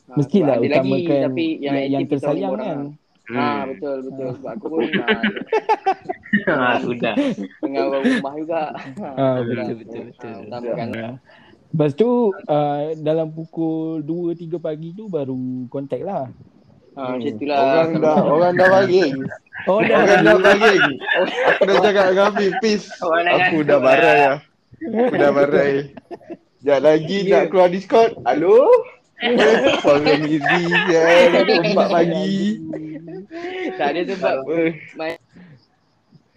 Ah, 0.03 0.15
Mestilah 0.15 0.56
sebab 0.56 0.58
ada 0.60 0.73
lagi, 0.73 0.89
utamakan 0.89 1.19
tapi 1.23 1.45
yang 1.58 1.75
yang, 1.75 1.88
yang 1.91 2.03
tersayang 2.06 2.51
kan. 2.51 2.60
lah. 2.60 2.77
Ah 3.32 3.62
betul 3.63 3.97
betul 4.03 4.29
sebab 4.36 4.51
aku 4.51 4.65
pun 4.67 4.79
ah, 4.99 5.19
Ah, 6.67 6.75
sudah. 6.77 7.13
tengah 7.62 7.84
orang 7.86 8.03
rumah 8.03 8.34
juga. 8.36 8.62
Ah, 8.99 9.38
betul, 9.39 9.56
betul 9.56 9.75
betul 9.77 10.01
betul. 10.03 10.27
Ah, 10.27 10.38
utamakan. 10.43 10.88
Ah. 10.93 11.15
Lepas 11.65 11.91
tu 11.95 12.10
uh, 12.29 12.82
dalam 12.99 13.27
pukul 13.29 14.03
2 14.03 14.38
3 14.38 14.60
pagi 14.60 14.91
tu 14.91 15.08
baru 15.08 15.34
contact 15.67 16.03
lah. 16.03 16.29
Ah, 16.93 17.10
macam 17.12 17.25
itulah. 17.27 17.58
Orang 17.58 17.89
dah 17.97 18.17
orang 18.21 18.53
dah 18.53 18.67
bagi. 18.71 19.03
Oh 19.65 19.79
Orang 19.79 20.21
dah 20.21 20.36
bagi. 20.38 20.77
Aku 21.49 21.62
dah 21.63 21.75
cakap 21.79 22.06
dengan 22.12 22.23
Hafiz, 22.29 22.51
peace. 22.60 22.86
Orang 22.99 23.23
dah 23.23 23.36
Aku 23.39 23.58
dah 23.62 23.79
barai 23.79 24.03
lah. 24.03 24.15
lah. 24.15 24.36
Aku 25.03 25.15
dah 25.15 25.32
barai. 25.32 25.71
Sekejap 26.56 26.79
lagi 26.79 27.17
nak 27.27 27.43
keluar 27.49 27.67
Discord. 27.67 28.12
Halo? 28.23 28.67
Orang 29.84 30.21
easy 30.25 30.62
je. 30.67 31.03
Empat 31.65 31.88
pagi. 31.89 32.39
Tak 33.73 33.88
ada 33.89 34.01
sebab 34.06 34.36
main 34.93 35.15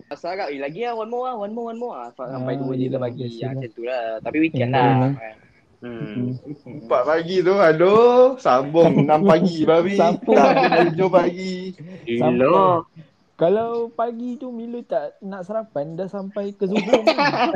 Pasal 0.06 0.38
agak, 0.38 0.54
eh 0.54 0.62
lagi 0.62 0.86
lah, 0.86 0.94
one 0.94 1.10
more 1.10 1.26
lah, 1.26 1.34
one 1.34 1.50
more, 1.50 1.66
one 1.66 1.80
more 1.82 1.90
lah. 1.92 2.14
Sampai 2.14 2.54
Ah, 2.54 2.62
dua 2.62 2.78
je 2.78 2.86
dah 2.86 3.00
bagi. 3.02 3.26
Ya, 3.26 3.50
lah. 3.50 3.58
macam 3.58 3.70
tu 3.74 3.82
lah. 3.82 4.04
Tapi 4.22 4.36
weekend 4.38 4.70
Hmm. 4.70 5.18
lah. 5.18 5.34
Hmm. 5.86 6.34
Empat 6.82 7.02
pagi 7.06 7.36
tu, 7.46 7.54
aduh. 7.54 8.34
Sambung 8.42 9.06
enam 9.06 9.22
pagi, 9.22 9.62
babi. 9.62 9.94
Sambung. 9.94 10.34
Tujuh 10.90 11.08
pagi. 11.08 11.78
Gila. 12.04 12.82
Kalau 13.36 13.92
pagi 13.92 14.40
tu 14.40 14.48
Milo 14.48 14.80
tak 14.88 15.20
nak 15.20 15.44
sarapan 15.44 15.92
dah 15.92 16.08
sampai 16.08 16.56
ke 16.56 16.64
Zuhur. 16.64 17.04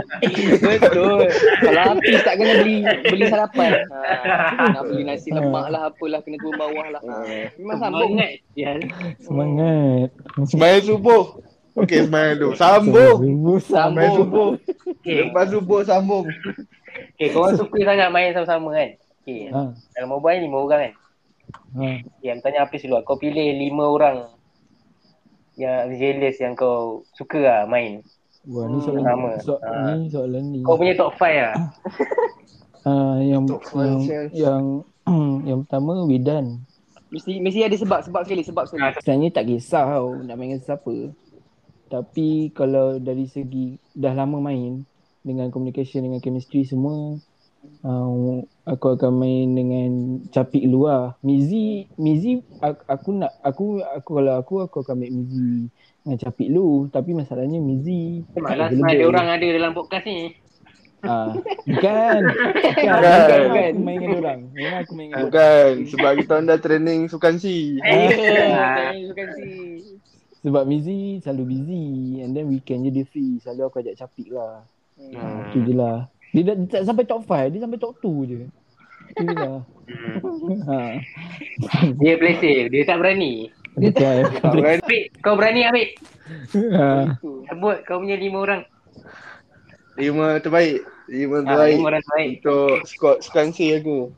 Betul. 0.60 1.24
Kalau 1.64 1.82
habis 1.96 2.20
tak 2.20 2.36
kena 2.36 2.52
beli 2.60 2.84
beli 2.84 3.24
sarapan. 3.32 3.88
Ha, 3.88 4.76
nak 4.76 4.84
beli 4.92 5.08
nasi 5.08 5.32
lemak 5.32 5.72
lah, 5.72 5.88
apalah, 5.88 6.20
kena 6.20 6.36
turun 6.36 6.60
bawah 6.60 6.86
lah. 6.92 7.00
Ha, 7.00 7.48
memang 7.56 7.78
sambung. 7.80 8.12
Semangat. 9.24 10.12
Semangat. 10.44 10.84
Subuh. 10.84 11.40
Okey, 11.80 12.04
semayang 12.04 12.36
dulu. 12.36 12.52
Sambung. 12.60 13.18
Sambung. 13.64 14.60
Okay. 15.00 15.32
Lepas 15.32 15.48
subuh 15.48 15.80
sambung. 15.80 16.28
Okay, 17.20 17.28
korang 17.36 17.52
suka 17.60 17.78
sangat 17.84 18.08
main 18.08 18.32
sama-sama 18.32 18.72
kan? 18.72 18.90
Okay. 19.20 19.52
Ha. 19.52 19.76
Dalam 19.92 20.08
mobile 20.08 20.40
lima 20.40 20.56
orang 20.56 20.80
kan? 20.80 20.92
Ha. 21.76 21.84
Okay, 22.16 22.28
aku 22.32 22.40
tanya 22.40 22.64
Hafiz 22.64 22.80
dulu. 22.88 23.04
Kau 23.04 23.20
pilih 23.20 23.52
lima 23.52 23.84
orang 23.84 24.16
yang 25.60 25.92
jealous 25.92 26.40
yang 26.40 26.56
kau 26.56 27.04
suka 27.12 27.40
lah 27.44 27.60
main. 27.68 28.00
Wah, 28.48 28.64
ni 28.72 28.80
soalan 28.80 29.04
Sama. 29.04 29.30
so, 29.44 29.60
Ah. 29.60 29.92
ni 30.00 30.08
soalan 30.08 30.44
ni. 30.48 30.64
Kau 30.64 30.80
punya 30.80 30.96
top 30.96 31.12
5 31.20 31.28
lah. 31.36 31.54
Ah, 32.80 33.20
yang 33.20 33.44
Top 33.44 33.60
five 33.60 34.00
yang, 34.08 34.24
yang 34.32 34.62
yang 35.52 35.58
pertama 35.68 36.00
Widan. 36.08 36.64
Mesti 37.12 37.36
mesti 37.36 37.60
ada 37.60 37.76
sebab 37.76 38.00
sebab 38.08 38.24
sekali 38.24 38.40
sebab 38.40 38.64
sekali. 38.64 38.96
Sebenarnya 39.04 39.28
tak 39.36 39.44
kisah 39.52 39.84
tau 39.84 40.16
nak 40.24 40.32
main 40.40 40.56
dengan 40.56 40.64
siapa. 40.64 41.12
Tapi 41.92 42.48
kalau 42.56 42.96
dari 42.96 43.28
segi 43.28 43.76
dah 43.92 44.16
lama 44.16 44.40
main 44.40 44.80
dengan 45.26 45.52
communication 45.52 46.06
dengan 46.06 46.20
chemistry 46.24 46.64
semua 46.64 47.20
um, 47.84 48.44
aku 48.64 48.96
akan 48.96 49.12
main 49.20 49.48
dengan 49.52 49.90
Capik 50.32 50.64
lu 50.64 50.88
lah. 50.88 51.16
Mizi 51.20 51.88
Mizi 52.00 52.40
aku, 52.60 52.80
aku 52.88 53.08
nak 53.16 53.32
aku 53.44 53.64
aku 53.84 54.10
kalau 54.20 54.34
aku 54.40 54.54
aku 54.64 54.76
akan 54.84 54.96
main 55.00 55.12
Mizi 55.12 55.68
dengan 56.04 56.18
Capik 56.18 56.48
lu 56.48 56.88
tapi 56.88 57.12
masalahnya 57.12 57.60
Mizi 57.60 58.24
Malas 58.36 58.72
ada 58.72 59.04
orang 59.04 59.26
ada 59.28 59.46
dalam 59.46 59.72
podcast 59.76 60.06
ni. 60.08 60.36
Ah, 61.00 61.32
bukan. 61.64 62.20
Bukan. 62.20 62.20
Bukan. 62.84 63.00
Bukan. 63.24 63.40
Bukan. 63.48 63.70
Aku 63.72 63.80
main 63.80 63.98
dengan 64.04 64.18
orang. 64.20 64.40
Memang 64.52 64.78
aku 64.84 64.92
main 64.92 65.08
dengan 65.08 65.16
orang. 65.16 65.24
Bukan. 65.32 65.70
Sebab 65.88 66.10
kita 66.20 66.34
dah 66.44 66.58
training 66.60 67.00
sukan 67.08 67.34
si. 67.40 67.80
Ya, 67.80 68.92
sukan 69.08 69.28
si. 69.32 69.48
Sebab 70.44 70.68
Mizi 70.68 71.24
selalu 71.24 71.56
busy 71.56 71.84
and 72.20 72.36
then 72.36 72.52
weekend 72.52 72.84
je 72.84 72.92
dia 72.92 73.08
free. 73.08 73.40
Selalu 73.40 73.72
aku 73.72 73.80
ajak 73.80 73.96
capik 73.96 74.28
lah. 74.28 74.60
Hmm. 75.00 75.16
Ha, 75.16 75.50
tu 75.50 75.58
je 75.60 75.72
lah. 75.72 76.06
Dia, 76.30 76.42
dah, 76.44 76.54
dia 76.54 76.68
tak 76.70 76.82
sampai 76.84 77.04
top 77.04 77.22
5, 77.24 77.50
dia 77.50 77.60
sampai 77.60 77.78
top 77.78 77.94
2 77.98 78.22
je. 78.24 78.40
Tu 79.10 79.24
je 79.24 79.34
lah. 79.34 79.58
Hmm. 79.90 80.60
Ha. 80.62 80.78
Dia 81.98 82.14
play 82.14 82.34
safe. 82.36 82.66
Dia 82.68 82.82
tak 82.84 82.98
berani. 82.98 83.50
Betul. 83.72 84.28
Tak 84.36 84.52
berani. 84.52 84.78
Ambil. 84.78 85.02
Kau 85.24 85.34
berani 85.34 85.60
ambil. 85.64 85.88
ha. 86.70 86.90
Sebut 87.44 87.76
kau 87.82 87.98
punya 87.98 88.14
lima 88.14 88.38
orang. 88.40 88.62
Lima 89.96 90.38
terbaik. 90.38 90.86
Lima 91.06 91.42
Ah, 91.42 91.44
terbaik. 91.44 91.74
lima 91.74 91.86
orang 91.88 92.02
terbaik. 92.04 92.30
Untuk 92.38 92.70
squad 92.86 93.16
sukan 93.20 93.50
si 93.50 93.74
aku. 93.74 94.14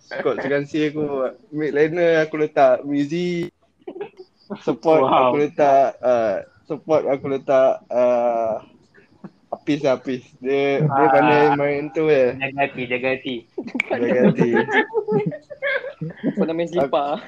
Squad 0.00 0.36
sukan 0.40 0.62
si 0.64 0.88
aku. 0.88 1.04
Mid 1.50 1.70
laner 1.70 2.24
aku 2.24 2.40
letak 2.40 2.80
Mizi. 2.82 3.52
Support 4.64 5.00
Wow. 5.00 5.30
aku 5.30 5.36
letak 5.38 6.00
uh, 6.00 6.36
support 6.64 7.02
aku 7.06 7.26
letak 7.28 7.84
uh, 7.86 8.64
Apis 9.50 9.82
lah 9.82 9.98
Apis. 9.98 10.22
Dia 10.38 10.86
dia 10.86 10.86
Ah. 10.86 11.10
pandai 11.10 11.44
main 11.58 11.90
tu 11.90 12.06
eh. 12.06 12.38
Jaga 12.38 12.58
hati, 12.70 12.82
jaga 12.86 13.08
hati. 13.18 13.36
Jaga 13.90 14.20
hati. 14.30 14.50
Pernah 16.38 16.54
main 16.54 16.68
selipar. 16.70 17.18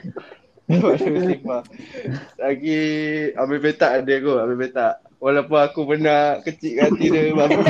Lagi 2.39 2.81
ambil 3.35 3.59
petak 3.59 3.91
ada 4.03 4.13
aku, 4.15 4.33
ambil 4.39 4.59
petak. 4.63 4.95
Walaupun 5.19 5.59
aku 5.59 5.81
pernah 5.87 6.39
kecil 6.43 6.83
hati 6.83 7.05
dia 7.11 7.35
bagus. 7.35 7.67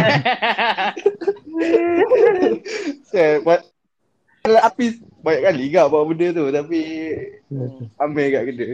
Saya 3.08 3.40
buat 3.44 3.60
Apis 4.42 4.98
banyak 5.22 5.42
kali 5.46 5.64
gak 5.70 5.86
buat 5.86 6.04
benda 6.10 6.34
tu 6.34 6.44
tapi 6.50 6.80
ambil 7.96 8.26
kat 8.26 8.42
kena. 8.50 8.66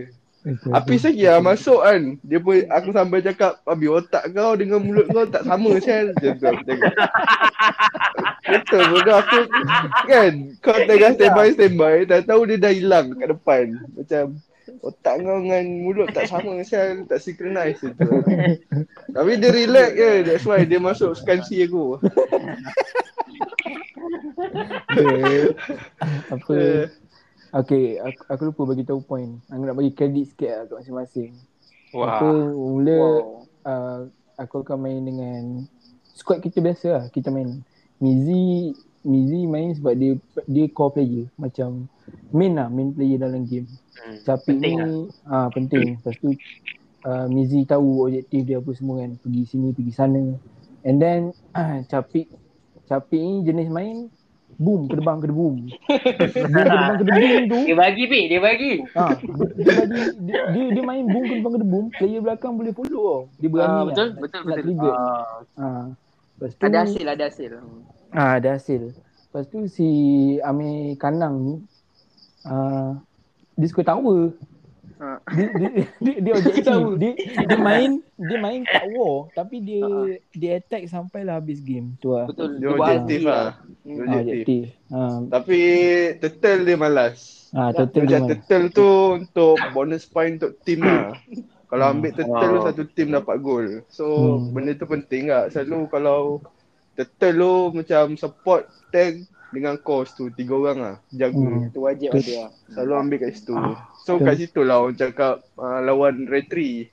Apis 0.72 1.04
lagi 1.04 1.24
lah 1.28 1.40
masuk 1.44 1.80
kan. 1.84 2.02
Dia 2.24 2.38
pun 2.40 2.56
aku 2.70 2.88
sampai 2.94 3.18
cakap 3.20 3.60
Abi 3.68 3.86
otak 3.90 4.32
kau 4.32 4.56
dengan 4.56 4.80
mulut 4.80 5.06
kau 5.12 5.28
tak 5.28 5.44
sama 5.44 5.76
sel. 5.82 6.14
Macam 6.16 6.54
tu. 6.64 6.74
Betul 8.52 8.82
bodoh 8.88 9.16
aku 9.20 9.40
kan 10.08 10.32
kau 10.64 10.78
tengah 10.88 11.12
standby 11.12 11.52
standby 11.52 11.96
dah 12.08 12.20
tahu 12.24 12.48
dia 12.48 12.56
dah 12.56 12.72
hilang 12.72 13.12
kat 13.18 13.28
depan. 13.28 13.66
Macam 13.92 14.24
otak 14.80 15.14
kau 15.20 15.38
dengan 15.44 15.64
mulut 15.84 16.08
tak 16.16 16.26
sama 16.32 16.56
sel 16.64 17.04
tak 17.04 17.20
synchronize 17.20 17.82
tu. 17.82 17.92
Tapi 19.12 19.30
dia 19.36 19.50
relax 19.52 19.90
je 19.96 20.12
that's 20.24 20.46
why 20.48 20.64
dia 20.64 20.80
masuk 20.80 21.12
skansi 21.12 21.68
aku. 21.68 22.00
Okay. 24.88 25.52
Apa? 26.32 26.56
Okay, 27.48 27.96
aku, 27.96 28.20
aku 28.28 28.42
lupa 28.52 28.62
bagi 28.68 28.84
tahu 28.84 29.00
point. 29.00 29.40
Aku 29.48 29.62
nak 29.64 29.76
bagi 29.76 29.92
kredit 29.96 30.28
sikit 30.28 30.50
lah 30.52 30.62
kat 30.68 30.76
masing-masing. 30.84 31.32
Wah. 31.96 32.20
Aku 32.20 32.28
mula 32.52 32.96
Wow. 33.00 33.16
uh, 33.64 34.00
aku 34.36 34.60
akan 34.60 34.78
main 34.84 35.00
dengan 35.00 35.64
squad 36.12 36.44
kita 36.44 36.60
biasa 36.60 36.86
lah. 36.92 37.04
Kita 37.08 37.32
main 37.32 37.64
Mizi 38.04 38.76
Mizi 39.08 39.48
main 39.48 39.72
sebab 39.72 39.94
dia 39.96 40.12
dia 40.44 40.68
core 40.68 41.00
player 41.00 41.24
macam 41.40 41.88
main 42.28 42.52
lah 42.52 42.68
main 42.68 42.92
player 42.92 43.16
dalam 43.16 43.48
game. 43.48 43.64
Hmm. 43.96 44.20
Penting 44.44 44.74
ni 44.84 44.96
ah 45.24 45.48
penting. 45.48 45.96
Lepas 45.96 46.20
tu 46.20 46.36
uh, 47.08 47.26
Mizi 47.32 47.64
tahu 47.64 48.04
objektif 48.04 48.44
dia 48.44 48.60
apa 48.60 48.70
semua 48.76 49.00
kan. 49.00 49.16
Pergi 49.16 49.42
sini, 49.48 49.72
pergi 49.72 49.92
sana. 49.96 50.36
And 50.84 51.00
then 51.00 51.32
uh, 51.58 51.80
Capik 51.88 52.28
Capik 52.84 53.20
ni 53.20 53.40
jenis 53.48 53.72
main 53.72 54.12
boom 54.58 54.90
ke 54.90 54.98
debang 54.98 55.22
ke 55.22 55.30
boom. 55.30 55.70
boom 55.70 56.34
ke 56.34 56.42
debang 56.42 56.98
ke 56.98 57.04
boom 57.06 57.42
tu 57.46 57.58
Dia 57.62 57.76
bagi 57.78 58.04
pi, 58.10 58.20
dia 58.26 58.40
bagi. 58.42 58.72
ha, 58.92 59.06
dia, 59.54 59.70
bagi, 59.72 60.00
dia, 60.18 60.38
dia, 60.50 60.64
dia 60.74 60.82
main 60.82 61.06
boom 61.06 61.24
ke 61.24 61.34
debang 61.38 61.54
ke 61.54 61.62
boom, 61.62 61.84
player 61.94 62.18
belakang 62.18 62.58
boleh 62.58 62.74
follow 62.74 62.98
tau. 62.98 63.22
Dia 63.38 63.48
berani 63.48 63.70
Ah, 63.70 63.78
lah 63.78 63.84
betul, 63.86 64.06
nak, 64.08 64.18
betul, 64.18 64.40
nak 64.42 64.56
betul. 64.58 64.92
Ah, 64.92 65.26
Ha. 65.54 65.68
Lepas 66.38 66.50
tu 66.54 66.62
Ada 66.66 66.78
hasil, 66.82 67.06
ada 67.06 67.24
hasil. 67.26 67.50
Ah, 68.10 68.32
ada 68.38 68.48
hasil. 68.54 68.82
Lepas 68.94 69.44
tu 69.46 69.58
si 69.66 69.88
Amir 70.40 70.94
Kanang 70.96 71.34
ni 71.38 71.54
uh, 72.46 72.94
dia 73.54 73.66
suka 73.66 73.82
tawa. 73.84 74.30
Ha. 74.98 75.22
Dia 75.30 75.46
dia 75.54 75.68
dia, 75.96 76.14
dia 76.18 76.32
objektif. 76.38 76.66
Dia, 76.96 77.12
dia 77.44 77.56
main 77.56 77.90
dia 78.18 78.36
main 78.36 78.60
tak 78.64 78.84
war 78.90 79.30
tapi 79.32 79.56
dia 79.60 79.78
Ha. 79.80 80.18
dia 80.32 80.50
attack 80.56 80.84
sampailah 80.86 81.38
habis 81.38 81.60
game 81.60 81.94
tu 81.96 82.10
lah. 82.10 82.26
Betul. 82.26 82.58
Dia 82.58 82.68
objektif 82.68 83.20
lah. 83.22 83.46
Hmm. 83.80 83.94
Dia 83.96 84.18
objektif. 84.18 84.62
Ha. 84.88 85.00
Tapi 85.30 85.58
turtle 86.18 86.62
dia 86.64 86.76
malas. 86.76 87.18
Ah, 87.50 87.70
total 87.70 88.04
dia 88.04 88.18
Macam 88.18 88.20
main. 88.20 88.28
turtle 88.34 88.66
tu 88.70 88.88
untuk 89.16 89.54
bonus 89.70 90.02
point 90.04 90.34
untuk 90.34 90.58
team 90.60 90.82
lah. 90.82 91.14
Kalau 91.70 91.84
ambil 91.86 92.10
turtle 92.10 92.32
tu 92.48 92.58
Wow. 92.58 92.66
satu 92.66 92.82
team 92.88 93.08
dapat 93.12 93.36
gol. 93.38 93.66
So 93.86 94.04
Hmm. 94.34 94.50
benda 94.50 94.72
tu 94.72 94.84
penting 94.84 95.28
lah. 95.28 95.46
Selalu 95.46 95.86
kalau 95.86 96.42
turtle 96.92 97.38
tu 97.38 97.52
macam 97.76 98.04
support 98.14 98.62
tank 98.88 99.28
dengan 99.48 99.74
course 99.76 100.12
tu 100.12 100.28
tiga 100.30 100.54
orang 100.54 100.78
lah 100.78 100.96
jaga. 101.10 101.36
Hmm. 101.36 101.66
Itu 101.66 101.80
wajib 101.82 102.12
ada 102.12 102.32
lah. 102.38 102.50
Selalu 102.68 102.92
ambil 102.94 103.16
kat 103.18 103.30
situ. 103.32 103.54
So 103.98 104.10
Betul. 104.14 104.24
kat 104.24 104.34
situ 104.36 104.60
lah 104.62 104.76
orang 104.78 104.96
cakap 104.96 105.34
uh, 105.54 105.80
lawan 105.80 106.26
retri. 106.26 106.88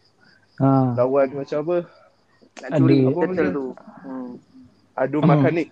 Ha. 0.57 0.95
Lawan 0.95 1.35
macam 1.35 1.57
apa? 1.61 1.77
Nak 2.55 2.69
curi 2.77 2.95
Ada- 2.97 3.09
Apa 3.09 3.19
benda? 3.21 3.43
tu. 3.51 3.65
Hmm. 4.03 4.29
Adu 4.95 5.17
Hmm. 5.19 5.27
mekanik. 5.29 5.71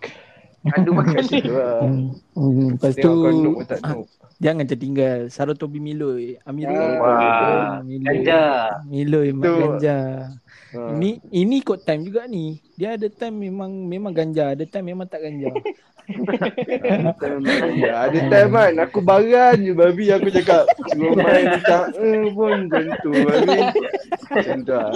Adu 0.64 0.92
makan 0.98 1.14
Kat 1.14 1.24
situ 1.26 1.52
lah. 1.52 1.80
Hmm. 1.80 2.08
Hmm. 2.36 2.70
Lepas 2.76 2.94
tu 2.96 3.12
ah, 3.80 4.00
jangan 4.38 4.66
tertinggal 4.68 5.18
Sarotobi 5.28 5.80
Miloy. 5.80 6.36
Amirul. 6.44 6.76
Ah, 6.76 7.00
Wah, 7.00 7.74
Miloy. 7.80 8.04
ganja. 8.04 8.44
Miloy 8.84 9.28
Mak 9.32 9.48
Ganja. 9.48 9.98
Ini 10.74 11.22
ini 11.30 11.58
kot 11.62 11.84
time 11.84 12.04
juga 12.04 12.26
ni. 12.26 12.60
Dia 12.74 12.98
ada 12.98 13.06
time 13.06 13.38
memang 13.38 13.70
memang 13.86 14.10
ganja, 14.10 14.58
ada 14.58 14.66
time 14.66 14.92
memang 14.92 15.06
tak 15.06 15.22
ganja. 15.22 15.54
Ada 17.86 18.20
time 18.28 18.50
kan 18.50 18.74
aku 18.82 19.00
baran 19.00 19.62
je 19.62 19.72
babi 19.72 20.10
aku 20.10 20.34
cakap 20.34 20.66
suruh 20.90 21.14
main 21.14 21.54
macam 21.54 21.82
eh 21.96 22.28
pun 22.34 22.58
macam 22.68 22.86
tu 23.00 23.12
babi. 23.14 23.58
Macam 24.26 24.58
tu 24.66 24.74
lah. 24.74 24.92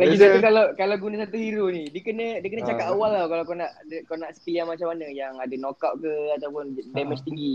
Lagi 0.00 0.16
satu 0.16 0.38
kalau 0.40 0.64
kalau 0.72 0.96
guna 0.96 1.14
satu 1.22 1.36
hero 1.36 1.68
ni, 1.68 1.92
dia 1.92 2.00
kena 2.00 2.40
dia 2.40 2.48
kena 2.48 2.62
cakap 2.64 2.86
Ah. 2.88 2.92
awal 2.92 3.10
lah 3.12 3.24
kalau 3.28 3.42
kau 3.44 3.56
nak 3.56 3.70
kau 4.08 4.16
nak 4.16 4.32
skill 4.32 4.56
yang 4.58 4.68
macam 4.68 4.86
mana 4.88 5.04
yang 5.08 5.36
ada 5.36 5.54
knockout 5.54 6.00
ke 6.00 6.12
ataupun 6.40 6.64
damage 6.90 7.20
Ah. 7.20 7.26
tinggi. 7.28 7.52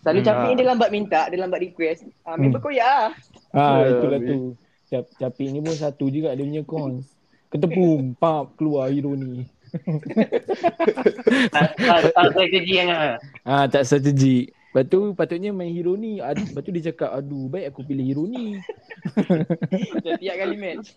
Selalu 0.00 0.18
Hmm. 0.18 0.26
capek 0.26 0.42
Ah. 0.42 0.48
ni 0.48 0.54
dia 0.56 0.66
lambat 0.66 0.90
minta, 0.90 1.20
dia 1.28 1.38
lambat 1.38 1.60
request. 1.62 2.00
Ah, 2.26 2.34
Hmm. 2.34 2.50
member 2.50 2.58
koyak 2.58 2.82
lah. 2.82 3.08
Ah 3.52 3.78
Ya, 3.80 3.94
itulah 3.94 4.20
tu. 4.20 4.38
Cap 4.90 5.04
capik 5.16 5.48
ni 5.48 5.62
pun 5.62 5.70
satu 5.72 6.10
juga 6.10 6.34
dia 6.34 6.42
punya 6.42 6.66
cons. 6.66 7.06
Ketepung, 7.50 8.14
pap 8.14 8.54
keluar 8.54 8.88
hero 8.88 9.12
ni. 9.12 9.42
Tak 11.50 11.66
tak 11.78 11.98
tak 12.14 12.26
strategi 12.34 12.74
yang 12.78 12.90
ah. 12.90 13.14
Ah 13.42 13.64
tak 13.66 13.86
strategi. 13.86 14.50
Lepas 14.70 14.86
tu 14.86 14.98
patutnya 15.18 15.50
main 15.50 15.74
hero 15.74 15.98
ni. 15.98 16.22
Lepas 16.22 16.62
tu 16.62 16.70
dia 16.70 16.94
cakap, 16.94 17.10
aduh 17.10 17.50
baik 17.50 17.74
aku 17.74 17.82
pilih 17.82 18.06
hero 18.06 18.24
ni. 18.30 18.62
Setiap 19.98 20.34
kali 20.38 20.56
match. 20.56 20.94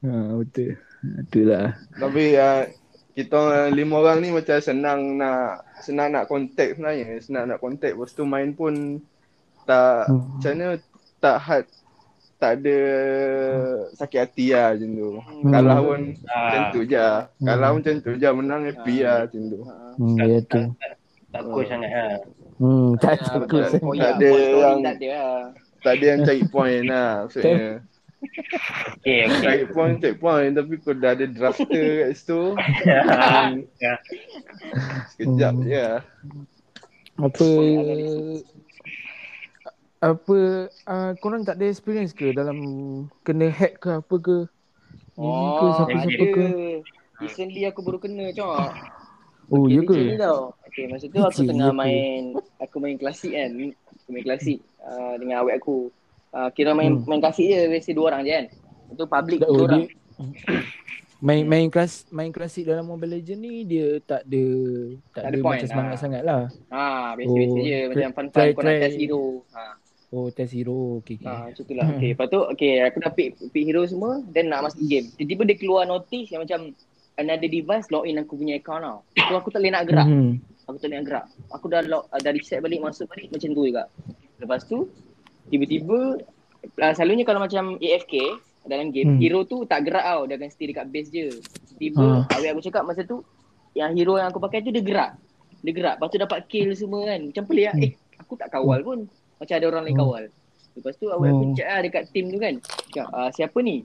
Ha, 0.00 0.40
betul. 0.40 0.80
Itulah. 1.28 1.76
Tapi 2.00 2.24
uh, 2.36 2.64
kita 3.12 3.68
lima 3.68 4.00
orang 4.00 4.24
ni 4.24 4.32
macam 4.32 4.56
senang 4.64 5.20
nak 5.20 5.68
senang 5.84 6.16
nak 6.16 6.32
contact 6.32 6.80
sebenarnya. 6.80 7.20
Senang 7.20 7.44
nak 7.52 7.60
contact. 7.60 7.92
Lepas 7.92 8.16
tu 8.16 8.24
main 8.24 8.56
pun 8.56 9.04
tak 9.68 10.08
Hmm. 10.08 10.40
macam 10.40 10.52
mana 10.56 10.68
tak 11.20 11.36
had 11.44 11.64
tak 12.40 12.52
ada 12.56 12.78
sakit 13.94 14.18
hati 14.18 14.46
lah 14.50 14.72
macam 14.72 14.90
tu. 14.90 15.10
Hmm. 15.20 15.52
Kalah 15.52 15.78
pun 15.78 16.00
Ah. 16.24 16.40
macam 16.40 16.62
tu 16.72 16.80
je. 16.82 17.06
Kalah 17.38 17.68
pun 17.68 17.78
macam 17.78 17.94
tu 18.00 18.10
je. 18.16 18.28
Menang 18.30 18.62
happy 18.64 18.96
Ah. 18.96 19.04
lah 19.04 19.18
macam 19.22 19.42
tu. 19.44 19.60
Ha. 19.60 19.74
Hmm, 19.94 20.16
ya 20.18 20.38
tu. 20.42 20.62
Tak 21.30 21.42
cool 21.46 21.62
sangat 21.62 21.90
ha. 21.90 22.06
Hmm, 22.56 22.88
tak 22.96 23.12
Ah, 23.14 23.16
takut 23.38 23.40
betul. 23.62 23.62
sangat. 23.70 24.02
Ada 24.10 24.26
buat 24.26 24.40
story 24.40 24.58
yang- 24.58 24.80
tak 24.80 24.94
ada 24.96 25.08
lah. 25.12 25.40
Tak 25.80 25.92
ada 25.92 26.04
yang 26.06 26.20
cari 26.22 26.42
point 26.46 26.82
lah 26.86 27.10
maksudnya. 27.22 27.60
Okey 29.00 29.18
okey. 29.22 29.40
Cari 29.40 29.64
point, 29.66 29.94
cari 29.96 30.12
point. 30.14 30.52
Tapi 30.52 30.74
kalau 30.76 30.96
dah 30.98 31.10
ada 31.10 31.24
drafter 31.26 31.64
kat 32.00 32.10
situ. 32.14 32.42
Sekejap 35.10 35.52
Hmm. 35.54 35.64
je 35.64 35.78
lah. 35.78 36.00
Apa 37.16 37.48
apa 40.00 40.38
uh, 40.82 41.12
korang 41.16 41.44
tak 41.44 41.54
ada 41.54 41.66
experience 41.66 42.10
ke 42.10 42.32
dalam 42.32 42.56
kena 43.20 43.48
hack 43.48 43.76
ke 43.78 43.90
apa 43.94 44.14
ke? 44.16 44.38
Ini 45.14 45.28
ke 45.52 45.60
Oh, 45.60 45.72
siapa-siapa 45.76 46.08
ada. 46.16 46.26
ke? 46.32 46.46
Recently 47.20 47.62
aku 47.64 47.80
baru 47.80 47.98
kena 47.98 48.32
cok. 48.32 48.56
Oh, 49.50 49.66
Okay, 49.66 49.76
ya 49.76 49.80
ke? 49.82 49.94
ni 49.98 50.16
tau. 50.16 50.56
Okay, 50.64 50.84
masa 50.86 51.04
tu 51.04 51.18
aku 51.18 51.42
tengah 51.42 51.68
ya 51.68 51.74
ke? 51.74 51.76
main, 51.76 52.22
aku 52.58 52.76
main 52.78 52.96
klasik 52.96 53.34
kan. 53.34 53.50
Aku 53.92 54.08
main 54.08 54.24
klasik 54.24 54.58
uh, 54.80 55.14
dengan 55.16 55.44
awet 55.44 55.58
aku. 55.58 55.92
Uh, 56.30 56.48
kira 56.50 56.72
main 56.72 56.94
Hmm. 56.94 57.04
main 57.04 57.18
klasik 57.18 57.44
je, 57.44 57.58
biasa 57.66 57.90
dua 57.90 58.06
orang 58.08 58.22
je 58.22 58.30
kan. 58.30 58.46
Itu 58.88 59.04
public 59.04 59.38
Oh, 59.42 59.52
dua 59.52 59.64
orang. 59.66 59.82
dia 59.84 59.98
main 61.20 61.44
main 61.44 61.68
kelas 61.68 62.08
main 62.08 62.30
klasik 62.30 62.64
dalam 62.64 62.86
Mobile 62.86 63.20
Legend 63.20 63.40
ni 63.42 63.68
dia 63.68 64.00
tak 64.00 64.24
ada 64.24 64.44
tak, 65.10 65.12
Tak 65.12 65.22
ada 65.22 65.28
ada, 65.28 65.38
point, 65.38 65.58
macam 65.58 65.68
semangat 65.68 65.92
ah. 65.92 66.00
sangat 66.00 66.22
lah. 66.24 66.42
Ha, 66.70 66.84
biasa-biasa 67.12 67.52
Oh, 67.52 67.60
je. 67.60 67.78
Macam 67.84 68.10
fun-fun 68.14 68.32
try- 68.32 68.54
kau 68.54 68.62
nak 68.62 68.76
test 68.80 68.96
hero. 68.96 69.24
Ha. 69.52 69.62
Oh 70.10 70.26
test 70.28 70.50
hero 70.50 70.98
okey 70.98 71.16
okey. 71.16 71.26
Ha, 71.30 71.54
macam 71.54 71.62
tu 71.62 71.74
lah. 71.74 71.86
Okay, 71.94 72.10
lepas 72.12 72.26
tu, 72.26 72.40
okay, 72.42 72.72
aku 72.82 72.98
dah 72.98 73.12
pick, 73.14 73.38
pick 73.54 73.62
hero 73.62 73.86
semua, 73.86 74.18
then 74.26 74.50
nak 74.50 74.66
masuk 74.66 74.82
game. 74.82 75.06
Tiba-tiba 75.14 75.42
dia 75.46 75.56
keluar 75.56 75.86
notice 75.86 76.34
yang 76.34 76.42
macam 76.42 76.74
another 77.14 77.46
device 77.46 77.86
login 77.88 78.18
aku 78.18 78.34
punya 78.34 78.58
account 78.58 78.82
tau. 78.82 78.98
So 79.30 79.38
aku 79.38 79.48
tak 79.48 79.62
boleh 79.62 79.70
nak 79.70 79.86
gerak. 79.86 80.06
Mhm. 80.06 80.30
Aku 80.66 80.76
tak 80.76 80.86
boleh 80.86 80.98
nak 80.98 81.06
gerak. 81.06 81.24
Aku 81.54 81.66
dah 81.66 81.80
log, 81.82 82.04
uh, 82.06 82.18
dah 82.18 82.32
reset 82.32 82.58
balik, 82.58 82.82
masuk 82.82 83.06
balik 83.06 83.30
macam 83.30 83.48
tu 83.48 83.62
juga. 83.62 83.84
Lepas 84.38 84.60
tu, 84.66 84.78
tiba-tiba, 85.46 85.98
uh, 86.76 86.92
selalunya 86.92 87.22
kalau 87.22 87.38
macam 87.38 87.78
AFK 87.78 88.14
dalam 88.66 88.90
game, 88.90 89.14
Hmm. 89.14 89.20
hero 89.22 89.46
tu 89.46 89.62
tak 89.62 89.86
gerak 89.86 90.02
tau. 90.02 90.26
Dia 90.26 90.34
akan 90.36 90.50
stay 90.50 90.66
dekat 90.68 90.86
base 90.90 91.08
je. 91.08 91.26
Tiba, 91.78 92.26
Ha. 92.26 92.34
awet 92.34 92.50
aku 92.50 92.62
cakap 92.62 92.82
masa 92.82 93.06
tu, 93.06 93.22
yang 93.72 93.94
hero 93.94 94.18
yang 94.18 94.26
aku 94.26 94.42
pakai 94.42 94.58
tu 94.60 94.74
dia 94.74 94.82
gerak. 94.82 95.14
Dia 95.62 95.70
gerak. 95.70 95.94
Lepas 95.96 96.08
tu 96.10 96.18
dapat 96.18 96.38
kill 96.46 96.74
semua 96.74 97.06
kan. 97.06 97.20
Macam 97.22 97.44
pelik 97.46 97.66
lah. 97.68 97.74
Hmm. 97.78 97.84
Eh, 97.84 97.92
aku 98.18 98.32
tak 98.34 98.50
kawal 98.50 98.82
pun. 98.82 98.98
Macam 99.40 99.54
ada 99.56 99.66
orang 99.66 99.82
lain 99.82 99.96
Hmm. 99.96 100.02
kawal. 100.04 100.24
Lepas 100.70 100.94
tu 100.94 101.06
aku 101.08 101.24
Hmm. 101.24 101.56
chat 101.56 101.66
lah 101.66 101.80
dekat 101.80 102.04
team 102.12 102.28
tu 102.28 102.36
kan. 102.36 102.54
Cakap, 102.86 103.06
uh, 103.10 103.30
siapa 103.32 103.58
ni? 103.58 103.82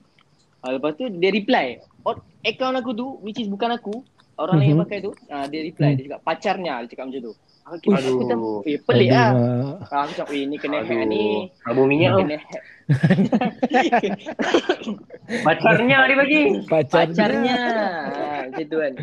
Uh, 0.60 0.72
lepas 0.76 0.92
tu 0.94 1.08
dia 1.08 1.32
reply. 1.32 1.68
Oh, 2.04 2.14
account 2.44 2.76
aku 2.76 2.92
tu, 2.92 3.08
which 3.24 3.40
is 3.40 3.48
bukan 3.48 3.72
aku. 3.72 4.04
Orang 4.36 4.60
lain 4.60 4.70
yang 4.70 4.80
Mhm. 4.80 4.86
pakai 4.86 5.00
tu, 5.00 5.12
uh, 5.32 5.46
dia 5.48 5.64
reply. 5.64 5.90
Hmm. 5.90 5.98
Dia 5.98 6.04
cakap, 6.06 6.22
pacarnya. 6.22 6.74
Dia 6.84 6.90
cakap 6.92 7.06
macam 7.08 7.22
tu. 7.24 7.34
Aku, 7.66 7.76
aku 7.90 7.90
macam, 8.22 8.38
Aduh. 8.38 8.62
eh 8.62 8.78
pelik 8.78 9.10
lah. 9.10 9.32
Aduh, 9.32 9.90
Ah, 9.90 10.00
aku 10.04 10.12
cakap, 10.14 10.28
eh 10.30 10.44
ni 10.44 10.56
kena 10.60 10.78
hack 10.84 11.02
ni. 11.08 11.50
Abu 11.66 11.82
minyak. 11.88 12.14
Kena 12.20 12.38
hack. 12.38 12.64
Pacarnya 15.42 15.98
dia 16.06 16.16
bagi. 16.16 16.42
Pacarnya. 16.68 17.10
Pacarnya. 17.10 17.60
Ah, 18.06 18.42
macam 18.46 18.66
tu 18.68 18.78
kan. 18.78 18.94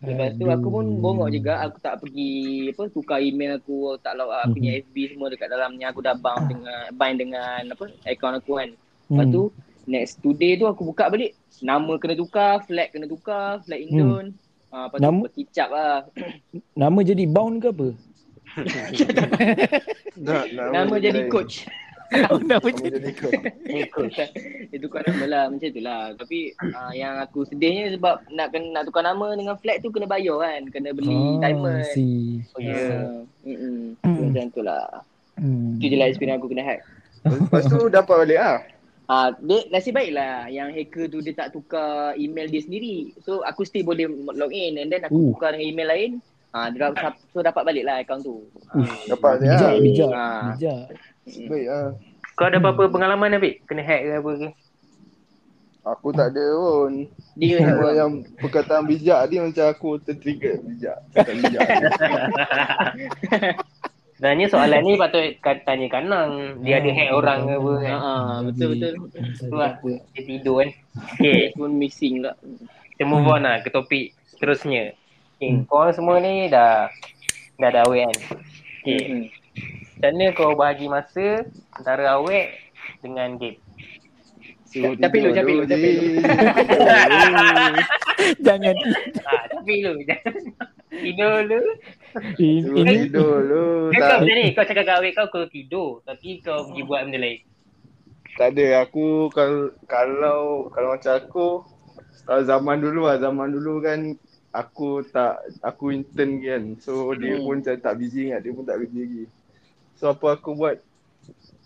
Lepas 0.00 0.32
tu 0.32 0.48
aku 0.48 0.68
pun 0.70 0.84
bongok 0.96 1.28
juga 1.28 1.60
aku 1.60 1.76
tak 1.78 2.00
pergi 2.00 2.32
apa 2.68 2.88
tukar 2.88 3.20
email 3.20 3.60
aku 3.60 4.00
tak 4.00 4.16
log 4.16 4.32
aku 4.32 4.56
punya. 4.56 4.80
FB 4.80 4.96
semua 5.12 5.28
dekat 5.28 5.48
dalamnya 5.48 5.86
aku 5.88 6.00
dah 6.00 6.16
bound 6.16 6.48
dengan 6.48 6.88
bind 6.90 7.16
dengan 7.18 7.60
apa 7.68 7.84
account 8.04 8.40
aku 8.40 8.52
kan. 8.56 8.70
Lepas 8.72 9.20
Hmm. 9.22 9.30
tu 9.30 9.42
next 9.84 10.16
today 10.18 10.56
tu 10.56 10.64
aku 10.64 10.86
buka 10.86 11.06
balik 11.06 11.36
nama 11.60 11.92
kena 11.94 12.14
tukar, 12.14 12.64
flag 12.64 12.88
kena 12.88 13.04
tukar, 13.04 13.60
flag 13.60 13.80
Indon. 13.82 14.32
Ah, 14.70 14.88
lepas 14.88 14.96
tu 14.96 15.02
Nama- 15.02 15.22
berkicap 15.22 15.68
lah. 15.68 15.96
Nama 16.80 16.98
jadi 17.02 17.24
bound 17.26 17.56
ke 17.58 17.68
apa? 17.68 17.88
Nak, 20.16 20.44
Nama 20.70 20.94
jadi 20.96 21.20
coach. 21.28 21.68
Oh, 22.10 22.38
jadi 22.42 23.12
coach. 23.14 23.38
Ikut. 23.64 24.10
Dia 24.70 24.78
tukar 24.82 25.06
nama 25.06 25.24
lah 25.26 25.42
macam 25.46 25.68
tu 25.70 25.78
lah. 25.78 26.10
Tapi 26.18 26.38
uh, 26.58 26.90
yang 26.90 27.22
aku 27.22 27.46
sedihnya 27.46 27.94
sebab 27.94 28.26
nak 28.30 28.50
kena 28.50 28.66
nak 28.74 28.84
tukar 28.84 29.02
nama 29.02 29.30
dengan 29.32 29.54
flag 29.54 29.78
tu 29.78 29.94
kena 29.94 30.10
bayar 30.10 30.42
kan. 30.42 30.66
Kena 30.68 30.90
beli 30.90 31.38
diamond. 31.38 31.86
Si. 31.94 32.42
Oh 32.52 32.60
ya. 32.60 32.74
Uh, 32.74 33.22
mm-mm. 33.46 33.78
Hmm. 34.02 34.18
Macam 34.26 34.44
tu 34.50 34.60
lah. 34.60 34.84
Hmm. 35.38 35.78
Itu 35.78 35.86
je 35.86 35.96
lah 35.96 36.06
experience 36.06 36.38
aku 36.38 36.50
kena 36.50 36.66
hack. 36.66 36.80
Lepas 37.22 37.62
tu 37.66 37.78
dapat 37.88 38.14
balik 38.26 38.40
ah. 38.40 38.58
Ah, 39.06 39.34
dia 39.34 39.66
nasib 39.70 39.94
baik 39.94 40.14
lah 40.14 40.46
yang 40.46 40.70
hacker 40.70 41.10
tu 41.10 41.18
dia 41.18 41.34
tak 41.34 41.50
tukar 41.50 42.14
email 42.14 42.46
dia 42.46 42.62
sendiri. 42.62 43.10
So 43.20 43.42
aku 43.42 43.62
still 43.62 43.82
boleh 43.82 44.06
log 44.30 44.50
in 44.50 44.78
and 44.78 44.86
then 44.86 45.02
aku 45.02 45.14
Uh. 45.14 45.26
tukar 45.34 45.54
dengan 45.54 45.66
email 45.68 45.88
lain. 45.88 46.10
Ah, 46.50 46.66
dia 46.66 46.90
dapat, 46.90 47.14
so 47.30 47.38
dapat 47.40 47.62
balik 47.62 47.86
lah 47.86 48.02
account 48.02 48.26
tu. 48.26 48.42
Uish, 48.74 49.06
Dapat 49.06 49.38
dia. 49.38 49.54
bijak, 49.54 49.70
ah. 49.70 49.78
bijak, 49.78 50.10
Ah. 50.10 50.42
bijak. 50.50 50.82
Baik 51.46 51.66
ah. 51.68 51.88
Kau 52.34 52.46
ada 52.46 52.56
apa-apa 52.56 52.88
pengalaman 52.88 53.36
Abid? 53.36 53.60
Kena 53.64 53.82
hack 53.82 54.00
ke 54.00 54.12
apa 54.16 54.30
ke? 54.32 54.48
Aku 55.80 56.12
tak 56.12 56.32
ada 56.32 56.44
pun. 56.54 57.08
Dia 57.34 57.56
Cuma 57.64 57.88
yang 57.90 58.10
perkataan 58.36 58.84
bijak 58.84 59.20
dia 59.28 59.40
macam 59.40 59.64
aku 59.66 59.96
tertrigger 59.98 60.60
bijak. 60.60 60.96
Kata 61.12 61.32
bijak. 61.32 61.60
Sebenarnya 64.20 64.52
soalan 64.52 64.84
ni 64.84 65.00
patut 65.00 65.24
tanya 65.64 65.88
Kanang. 65.88 66.60
Dia 66.60 66.76
ada 66.76 66.90
hack 66.92 67.10
orang 67.10 67.38
ke 67.40 67.52
apa 67.56 67.72
kan? 67.80 67.96
Ha, 67.96 68.12
betul 68.44 68.66
betul. 68.76 68.92
Tu 69.40 69.56
lah. 69.56 69.72
Dia 70.12 70.22
tidur 70.28 70.54
kan. 70.60 70.68
Okay, 71.16 71.56
Pun 71.56 71.72
missing 71.72 72.20
lah. 72.20 72.36
kita 72.92 73.08
move 73.08 73.24
on 73.24 73.48
lah 73.48 73.64
ke 73.64 73.72
topik 73.72 74.12
seterusnya. 74.28 74.92
Okay, 75.40 75.64
korang 75.64 75.96
semua 75.96 76.20
ni 76.20 76.52
dah 76.52 76.92
dah 77.56 77.68
ada 77.72 77.88
awet 77.88 78.04
kan? 78.04 78.16
Okay, 78.84 79.00
Hmm. 79.00 79.24
Macam 80.00 80.10
mana 80.16 80.26
kau 80.32 80.56
bahagi 80.56 80.86
masa 80.88 81.44
antara 81.76 82.16
awet 82.16 82.56
dengan 82.98 83.36
game? 83.36 83.60
Suruh 84.64 84.96
Tapi 84.96 85.16
lu, 85.18 85.28
tapi 85.30 85.50
lu, 85.52 85.60
dulu, 85.60 85.66
tapi 85.66 85.88
lu. 85.92 86.02
Jangan 88.46 88.74
Ah, 89.24 89.42
tapi 89.50 89.72
lu 89.82 89.90
jangan 90.04 90.34
tidur 90.90 91.34
lu. 91.42 91.60
Suruh 92.36 92.84
tidur 92.86 93.34
lu. 93.42 93.66
Kau 93.90 93.98
macam 93.98 94.24
ni, 94.24 94.52
kau 94.52 94.62
cakap 94.62 94.84
kat 94.84 94.94
awet 94.96 95.12
kau 95.12 95.26
kau 95.28 95.44
tidur 95.48 95.88
tapi 96.02 96.38
kau 96.40 96.66
pergi 96.66 96.82
buat 96.82 97.00
benda 97.04 97.18
lain. 97.18 97.38
tak 98.38 98.54
ada. 98.54 98.86
Aku 98.86 99.28
kalau 99.30 99.68
kalau 99.84 100.40
kalau 100.70 100.88
macam 100.94 101.12
aku 101.18 101.46
kalau 102.24 102.42
zaman 102.42 102.78
dulu 102.78 103.00
lah, 103.04 103.18
zaman 103.18 103.50
dulu 103.50 103.82
kan 103.82 104.14
aku 104.50 105.02
tak 105.04 105.36
aku 105.60 105.90
intern 105.90 106.38
kan. 106.38 106.62
So 106.78 107.10
dia 107.14 107.36
Hmm. 107.36 107.42
pun 107.42 107.54
macam 107.58 107.74
tak 107.76 107.94
busy 107.98 108.30
ingat, 108.30 108.40
dia 108.40 108.52
pun 108.52 108.62
tak 108.62 108.78
busy 108.78 108.96
lagi. 109.02 109.22
So 110.00 110.16
apa 110.16 110.40
aku 110.40 110.56
buat? 110.56 110.80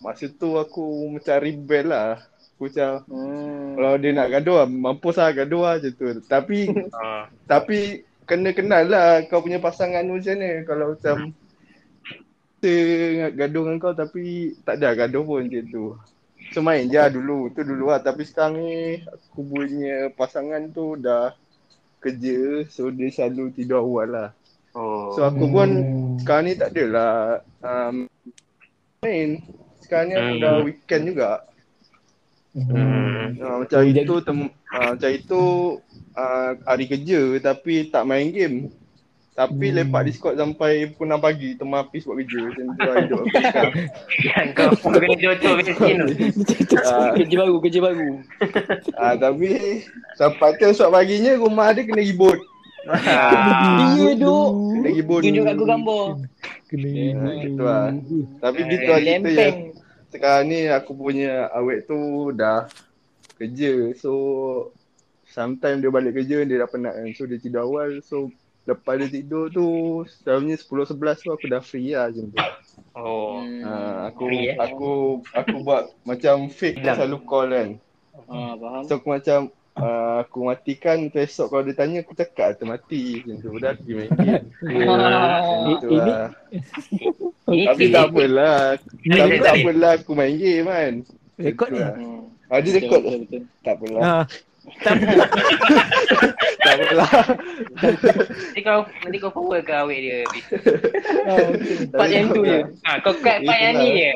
Masa 0.02 0.26
tu 0.26 0.58
aku 0.58 0.82
macam 1.14 1.38
rebel 1.38 1.86
lah. 1.86 2.18
Aku 2.58 2.66
macam 2.66 3.06
Hmm. 3.06 3.78
kalau 3.78 3.94
dia 3.94 4.10
nak 4.10 4.28
gaduh 4.34 4.56
lah, 4.58 4.66
mampus 4.66 5.16
lah 5.22 5.30
gaduh 5.30 5.62
lah 5.62 5.74
macam 5.78 5.92
tu. 5.94 6.06
Tapi 6.26 6.58
Ah. 6.98 7.30
Tapi 7.46 8.02
kena 8.26 8.50
kenal 8.50 8.90
lah 8.90 9.22
kau 9.30 9.38
punya 9.38 9.62
pasangan 9.62 10.02
tu 10.02 10.18
macam 10.18 10.34
mana. 10.34 10.50
Kalau 10.66 10.86
macam 10.98 11.16
kita 12.58 12.74
gaduh 13.38 13.62
dengan 13.70 13.78
kau 13.78 13.94
tapi 13.94 14.24
tak 14.66 14.82
ada 14.82 14.98
gaduh 14.98 15.22
pun 15.22 15.46
macam 15.46 15.64
tu. 15.70 15.86
So 16.50 16.58
main 16.60 16.90
je 16.90 16.98
lah 16.98 17.08
dulu. 17.08 17.54
Tu 17.54 17.62
dulu 17.62 17.94
lah. 17.94 18.02
Tapi 18.02 18.26
sekarang 18.26 18.58
ni 18.58 18.98
aku 19.06 19.46
punya 19.46 20.10
pasangan 20.10 20.66
tu 20.74 20.98
dah 20.98 21.38
kerja. 22.02 22.66
So 22.66 22.90
dia 22.90 23.14
selalu 23.14 23.54
tidur 23.54 23.78
awal 23.78 24.08
lah. 24.10 24.28
Oh. 24.74 25.14
So 25.14 25.22
aku 25.22 25.46
pun 25.46 25.68
Hmm. 25.70 26.18
sekarang 26.18 26.44
ni 26.44 26.52
tak 26.54 26.70
adalah 26.70 27.12
um, 27.60 28.10
main. 29.00 29.38
Sekarang 29.78 30.06
ni 30.06 30.14
aku 30.14 30.32
Hmm. 30.32 30.42
dah 30.42 30.54
weekend 30.60 31.02
juga. 31.06 31.30
Hmm. 32.52 33.34
Ha, 33.34 33.46
macam 33.60 33.80
itu 33.82 34.14
tem, 34.20 34.38
ha, 34.68 34.94
macam 34.94 35.10
itu 35.10 35.42
uh, 36.14 36.50
hari 36.64 36.86
kerja 36.86 37.20
tapi 37.40 37.88
tak 37.88 38.02
main 38.04 38.30
game. 38.30 38.70
Tapi 39.34 39.66
Hmm. 39.66 39.76
lepak 39.82 40.06
Discord 40.06 40.38
sampai 40.38 40.86
pukul 40.88 41.10
6 41.10 41.18
pagi 41.18 41.58
tengah 41.58 41.82
habis 41.82 42.06
buat 42.06 42.22
kerja. 42.22 42.38
Macam 42.40 42.64
tu 42.70 42.80
lah 42.80 42.94
hidup 42.96 43.18
aku 43.20 43.34
sekarang. 43.34 43.74
Kan 44.30 44.46
kau 44.54 44.70
kena 44.94 45.06
miskin 45.58 45.96
tu. 45.98 46.06
Ah, 46.78 47.10
Kerja 47.12 47.34
baru, 47.36 47.54
kerja 47.58 47.78
baru. 47.82 48.08
ah, 48.94 49.14
tapi 49.16 49.48
sampai 50.14 50.54
ke 50.54 50.70
esok 50.70 50.86
paginya 50.88 51.34
rumah 51.34 51.74
dia 51.74 51.82
kena 51.82 51.98
ribut. 51.98 52.38
Ah. 52.86 53.94
Dia 53.94 54.10
duk. 54.14 54.50
Kena 54.72 54.88
ribut. 54.90 55.20
Tunjuk 55.20 55.44
aku 55.46 55.64
gambar. 55.64 56.04
Kena 56.66 56.86
Ya, 56.86 56.96
ribut 57.08 57.34
itu 57.34 57.50
tu. 57.50 57.62
lah. 57.62 57.84
Tapi 58.38 58.58
Eh, 58.58 58.66
gitu 58.68 58.84
lah 58.86 58.98
kita 58.98 59.10
Lempeng. 59.10 59.36
yang 59.36 59.56
sekarang 60.08 60.44
ni 60.46 60.58
aku 60.68 60.90
punya 60.92 61.32
awet 61.50 61.84
tu 61.84 61.98
dah 62.30 62.68
kerja. 63.34 63.72
So 63.94 64.12
sometimes 65.26 65.80
dia 65.80 65.90
balik 65.90 66.14
kerja 66.14 66.42
dia 66.42 66.56
dah 66.56 66.68
penat 66.68 66.94
kan. 66.94 67.08
So 67.12 67.24
dia 67.24 67.36
tidur 67.36 67.62
awal. 67.62 67.98
So 68.00 68.28
lepas 68.64 68.96
dia 68.96 69.10
tidur 69.12 69.48
tu 69.48 69.66
selalunya 70.16 70.56
10 70.56 70.64
11 70.88 71.20
tu 71.20 71.30
aku 71.30 71.46
dah 71.46 71.60
free 71.60 71.92
lah 71.92 72.08
macam 72.08 72.26
tu. 72.26 72.38
Oh. 72.94 73.42
Ha, 73.42 73.72
aku 74.08 74.22
Free, 74.24 74.46
eh? 74.46 74.56
aku 74.56 74.90
aku 75.28 75.54
buat 75.60 75.90
macam 76.02 76.46
fake 76.48 76.78
selalu 76.80 77.18
call 77.24 77.48
kan. 77.48 77.68
Ah, 78.24 78.54
faham. 78.54 78.82
So 78.86 78.96
aku 78.96 79.08
macam 79.10 79.50
uh, 79.78 80.22
aku 80.22 80.46
matikan 80.46 81.10
besok 81.10 81.50
kalau 81.50 81.62
dia 81.66 81.74
tanya 81.74 82.02
aku 82.02 82.14
cakap 82.14 82.58
tu 82.58 82.64
mati 82.66 83.22
macam 83.26 83.48
tu 83.54 83.58
dah 83.60 83.72
pergi 83.74 83.92
main 83.94 84.10
game. 84.14 84.44
Ini- 85.64 85.98
lah. 85.98 86.28
Ini 87.44 87.64
Tapi 87.68 87.84
tak 87.92 88.04
apalah. 88.10 88.58
Tapi 88.80 89.36
tak 89.38 89.54
boleh. 89.54 89.62
apalah 89.62 89.92
aku 89.98 90.12
main 90.16 90.34
game 90.38 90.66
kan. 90.70 90.92
Rekod 91.34 91.68
ni? 91.70 91.78
Tu 91.78 91.82
lah. 91.82 91.94
Ah, 92.52 92.60
rekod. 92.62 93.02
Tak 93.66 93.74
apalah. 93.80 94.02
Tak 96.64 96.72
apalah. 96.80 97.10
Nanti 98.24 98.60
kau 98.64 98.80
nanti 99.04 99.16
kau 99.20 99.32
forward 99.32 99.62
ke 99.68 99.72
awet 99.76 99.98
dia. 100.00 100.18
Okey. 101.28 101.92
Part 101.92 102.10
yang 102.10 102.32
tu 102.32 102.42
je. 102.42 102.60
Ah, 102.84 102.96
kau 103.04 103.12
cut 103.20 103.44
part 103.44 103.60
yang 103.60 103.74
ni 103.80 103.88
je. 104.00 104.12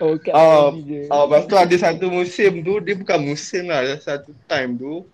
Oh, 0.00 0.16
Oh, 0.32 0.72
je. 0.80 1.04
oh, 1.12 1.28
lepas 1.28 1.44
tu 1.44 1.56
ada 1.60 1.76
satu 1.76 2.08
musim 2.08 2.64
tu, 2.64 2.80
dia 2.80 2.96
bukan 2.96 3.20
musim 3.20 3.68
lah, 3.68 3.84
ada 3.84 4.00
satu 4.00 4.32
time 4.48 4.80
tu, 4.80 5.04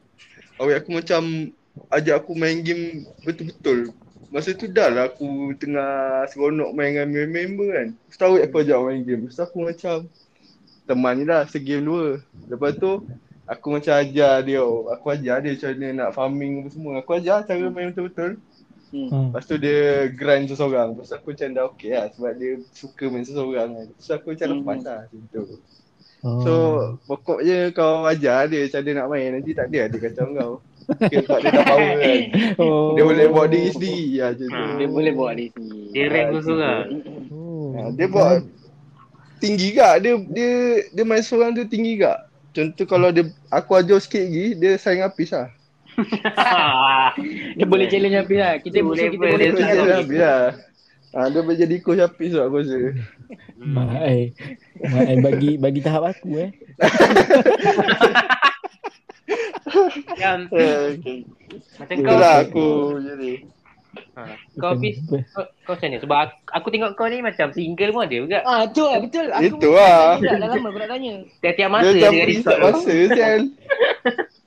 awet 0.62 0.78
aku 0.78 1.02
macam 1.02 1.50
ajak 1.90 2.22
aku 2.22 2.38
main 2.38 2.62
game 2.62 3.02
betul-betul. 3.26 3.90
Masa 4.30 4.54
tu 4.54 4.70
dah 4.70 4.86
lah 4.90 5.10
aku 5.10 5.54
tengah 5.58 6.22
seronok 6.30 6.70
main 6.70 6.94
dengan 6.94 7.26
member 7.30 7.68
kan. 7.74 7.88
Lepas 7.98 8.14
tu 8.14 8.24
awet 8.30 8.42
aku 8.46 8.56
ajak 8.62 8.78
main 8.78 9.02
game. 9.02 9.20
Lepas 9.26 9.34
tu 9.34 9.42
aku 9.42 9.58
macam 9.66 9.96
teman 10.86 11.14
ni 11.18 11.24
lah, 11.26 11.42
segame 11.50 11.82
dua. 11.82 12.06
Lepas 12.46 12.78
tu 12.78 13.02
aku 13.46 13.66
macam 13.78 13.94
ajar 13.94 14.42
dia, 14.42 14.60
aku 14.62 15.06
ajar 15.14 15.38
dia 15.40 15.50
macam 15.54 15.70
mana 15.74 15.88
nak 15.94 16.10
farming 16.12 16.52
apa 16.62 16.68
semua. 16.74 16.92
Aku 17.00 17.10
ajar 17.14 17.46
cara 17.46 17.66
main 17.70 17.94
betul-betul. 17.94 18.42
Hmm. 18.94 19.08
Hmm. 19.10 19.26
Lepas 19.34 19.44
tu 19.50 19.56
dia 19.58 20.10
grind 20.14 20.46
seseorang. 20.46 20.94
Lepas 20.94 21.10
tu 21.10 21.14
aku 21.18 21.34
macam 21.34 21.48
dah 21.54 21.64
okay 21.66 21.90
lah 21.94 22.06
sebab 22.14 22.32
dia 22.38 22.52
suka 22.70 23.04
main 23.10 23.26
seseorang 23.26 23.68
kan. 23.74 23.86
Lepas 23.90 24.04
tu 24.06 24.12
aku 24.14 24.26
macam 24.34 24.46
Hmm. 24.46 24.56
lepas 24.62 24.78
lah 24.86 24.98
macam 25.06 25.20
tu. 25.30 25.44
Oh. 26.26 26.40
So 26.42 26.52
pokoknya 27.06 27.70
kau 27.70 28.02
ajar 28.06 28.50
dia 28.50 28.66
macam 28.66 28.80
dia 28.82 28.92
nak 28.98 29.08
main 29.10 29.28
nanti 29.36 29.50
tak 29.54 29.70
ada 29.70 29.82
dia 29.90 29.98
kacau 30.00 30.26
kau. 30.34 30.54
Okay, 30.86 31.18
sebab 31.26 31.38
dia 31.42 31.50
dah 31.50 31.64
power 31.66 31.92
kan. 31.98 32.18
Oh. 32.62 32.94
Dia 32.94 33.02
boleh 33.02 33.26
buat 33.26 33.46
diri 33.50 33.68
sendiri 33.74 34.06
lah 34.22 34.30
macam 34.32 34.46
tu. 34.46 34.54
Hmm. 34.54 34.76
Dia 34.78 34.88
boleh 34.88 35.12
buat 35.18 35.32
di 35.34 35.46
sini. 35.50 35.80
Dia 35.90 36.04
rank 36.10 36.26
kau 36.30 36.42
seorang. 36.46 36.84
Oh. 37.34 37.66
Ha, 37.74 37.80
dia 37.90 38.06
buat 38.06 38.38
tinggi 39.42 39.68
gak. 39.74 39.94
Dia 40.06 40.12
dia 40.30 40.50
dia 40.94 41.04
main 41.04 41.22
seorang 41.26 41.58
tu 41.58 41.66
tinggi 41.66 41.98
gak. 41.98 42.18
Contoh 42.56 42.86
kalau 42.88 43.12
dia 43.12 43.28
aku 43.52 43.76
ajar 43.76 44.00
sikit 44.00 44.24
lagi 44.24 44.56
dia 44.56 44.80
saing 44.80 45.04
habis 45.04 45.28
lah. 45.28 45.52
Dia 47.56 47.64
boleh 47.68 47.88
challenge 47.88 48.16
habis 48.16 48.36
lah. 48.40 48.54
Kita 48.60 48.80
boleh 48.84 49.12
kita 49.12 49.24
boleh 49.28 49.48
challenge 49.52 49.92
habis. 49.92 50.20
lah. 50.20 50.44
Ha, 51.16 51.32
dia 51.32 51.40
boleh 51.40 51.56
jadi 51.56 51.76
coach 51.80 52.00
habis 52.00 52.36
lah 52.36 52.44
aku 52.48 52.60
rasa. 52.60 52.76
Mak 53.56 53.88
ai. 54.04 54.20
Mak 54.84 55.02
ai 55.08 55.16
bagi 55.24 55.50
bagi 55.56 55.80
tahap 55.80 56.12
aku 56.16 56.36
eh. 56.36 56.50
Macam 60.06 60.46
Eh, 60.56 60.96
okay. 60.96 61.18
macam 61.80 61.96
kau 61.98 62.12
Itulah 62.14 62.34
aku 62.46 62.68
jadi. 63.02 63.32
Ha, 64.14 64.22
kau 64.56 64.68
habis 64.72 64.96
kau, 65.32 65.44
kau 65.64 65.72
macam 65.74 65.88
ni 65.88 65.98
sebab 65.98 66.18
aku, 66.18 66.34
aku 66.52 66.66
tengok 66.72 66.90
kau 66.94 67.06
ni 67.08 67.18
macam 67.20 67.46
single 67.50 67.92
pun 67.92 68.02
ada 68.06 68.16
juga. 68.16 68.38
Ah, 68.42 68.62
tu 68.68 68.82
lah 68.86 68.98
betul. 69.02 69.26
Aku 69.28 69.44
Itu 69.44 69.68
lah. 69.72 70.16
Dah 70.18 70.36
lama 70.38 70.66
aku 70.68 70.78
nak 70.80 70.90
tanya. 70.90 71.12
Tiap-tiap 71.40 71.68
Dia 71.68 71.74
masa 71.74 71.92
dia 71.92 72.08
ada 72.08 72.34
tak 72.42 72.58
masa 72.60 72.94
kan. 73.12 73.40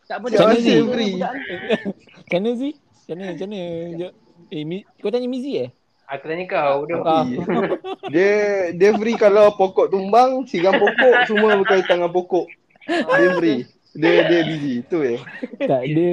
Tak 0.10 0.18
apa 0.18 0.26
mana 0.26 0.58
Dia 0.58 0.82
free? 0.90 1.16
Macam 1.22 2.40
mana 2.42 2.52
sih? 2.58 2.74
Macam 2.74 3.14
mana? 3.14 3.28
Macam 3.30 3.48
mana? 3.48 3.62
Jom. 3.94 4.12
Eh, 4.50 4.64
Mi, 4.66 4.78
kau 4.98 5.12
tanya 5.14 5.28
Mizi 5.30 5.52
eh? 5.62 5.70
Aku 6.10 6.26
tanya 6.26 6.46
kau 6.50 6.90
dia 6.90 6.98
Ah. 7.06 7.22
Dia 8.14 8.34
dia 8.74 8.90
free 8.98 9.14
kalau 9.14 9.54
pokok 9.54 9.94
tumbang, 9.94 10.50
siram 10.50 10.74
pokok 10.74 11.30
semua 11.30 11.54
berkaitan 11.62 12.02
dengan 12.02 12.10
pokok. 12.10 12.50
Dia 12.90 13.30
free. 13.38 13.70
Dia 13.94 14.26
dia 14.26 14.42
busy 14.46 14.74
tu 14.90 15.06
je. 15.06 15.22
tak 15.62 15.82
ada. 15.86 16.10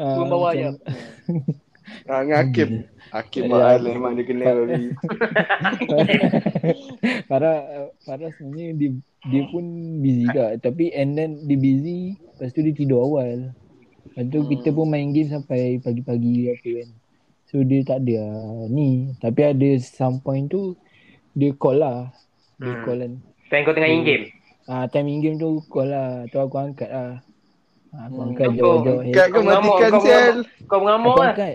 ah, 0.00 0.12
Turun 0.16 0.28
bawah 0.32 0.52
je. 0.56 0.68
Ha, 2.04 2.20
dengan 2.20 2.36
Hakim. 2.38 2.70
Hakim 3.10 3.42
Ya. 3.42 3.48
mahal 3.48 3.78
memang 3.82 4.12
dia 4.14 4.24
kenal 4.24 4.56
tadi. 4.62 4.86
Farah 7.24 7.58
Farah 8.00 8.30
sebenarnya 8.32 8.68
dia 8.74 8.90
dia 9.24 9.42
pun 9.46 9.64
busy 9.98 10.24
tak 10.26 10.62
tapi 10.62 10.88
and 10.90 11.14
then 11.14 11.30
dia 11.44 11.56
busy 11.56 12.00
lepas 12.30 12.50
tu 12.50 12.60
dia 12.60 12.72
tidur 12.72 13.02
awal. 13.02 13.52
Lepas 14.06 14.24
tu 14.26 14.38
Hmm. 14.38 14.48
kita 14.48 14.68
pun 14.70 14.86
main 14.86 15.08
game 15.08 15.28
sampai 15.28 15.60
pagi-pagi 15.78 16.34
apa 16.50 16.68
kan. 16.76 16.88
So 17.44 17.60
dia 17.60 17.80
tak 17.82 18.02
ada 18.02 18.16
ah, 18.22 18.64
ni 18.66 18.88
tapi 19.16 19.40
ada 19.42 19.68
some 19.78 20.18
point 20.18 20.46
tu 20.46 20.76
dia 21.32 21.52
call 21.52 21.78
lah. 21.78 22.12
Dia 22.56 22.68
Hmm. 22.70 22.82
call 22.82 22.98
kan. 22.98 23.12
Time 23.48 23.62
kau 23.62 23.72
tengah 23.72 23.90
in 23.90 24.02
game. 24.02 24.24
Ah 24.64 24.84
time 24.86 25.08
in 25.08 25.20
game 25.20 25.36
tu 25.36 25.60
call 25.66 25.88
lah. 25.88 26.24
Tu 26.26 26.36
aku 26.36 26.56
angkat 26.56 26.88
lah. 26.88 27.24
Ah, 27.88 28.04
aku 28.04 28.16
Hmm. 28.16 28.26
angkat 28.28 28.46
Kau- 28.46 28.56
jawab-jawab. 28.58 29.02
Kat 29.08 29.26
kau 29.26 29.34
Kau 29.34 29.44
matikan 29.46 29.90
kau 29.90 30.02
sial. 30.02 30.34
Kau 30.66 30.78
mengamuk 30.78 31.08
Aku 31.10 31.18
lah. 31.18 31.32
angkat. 31.32 31.54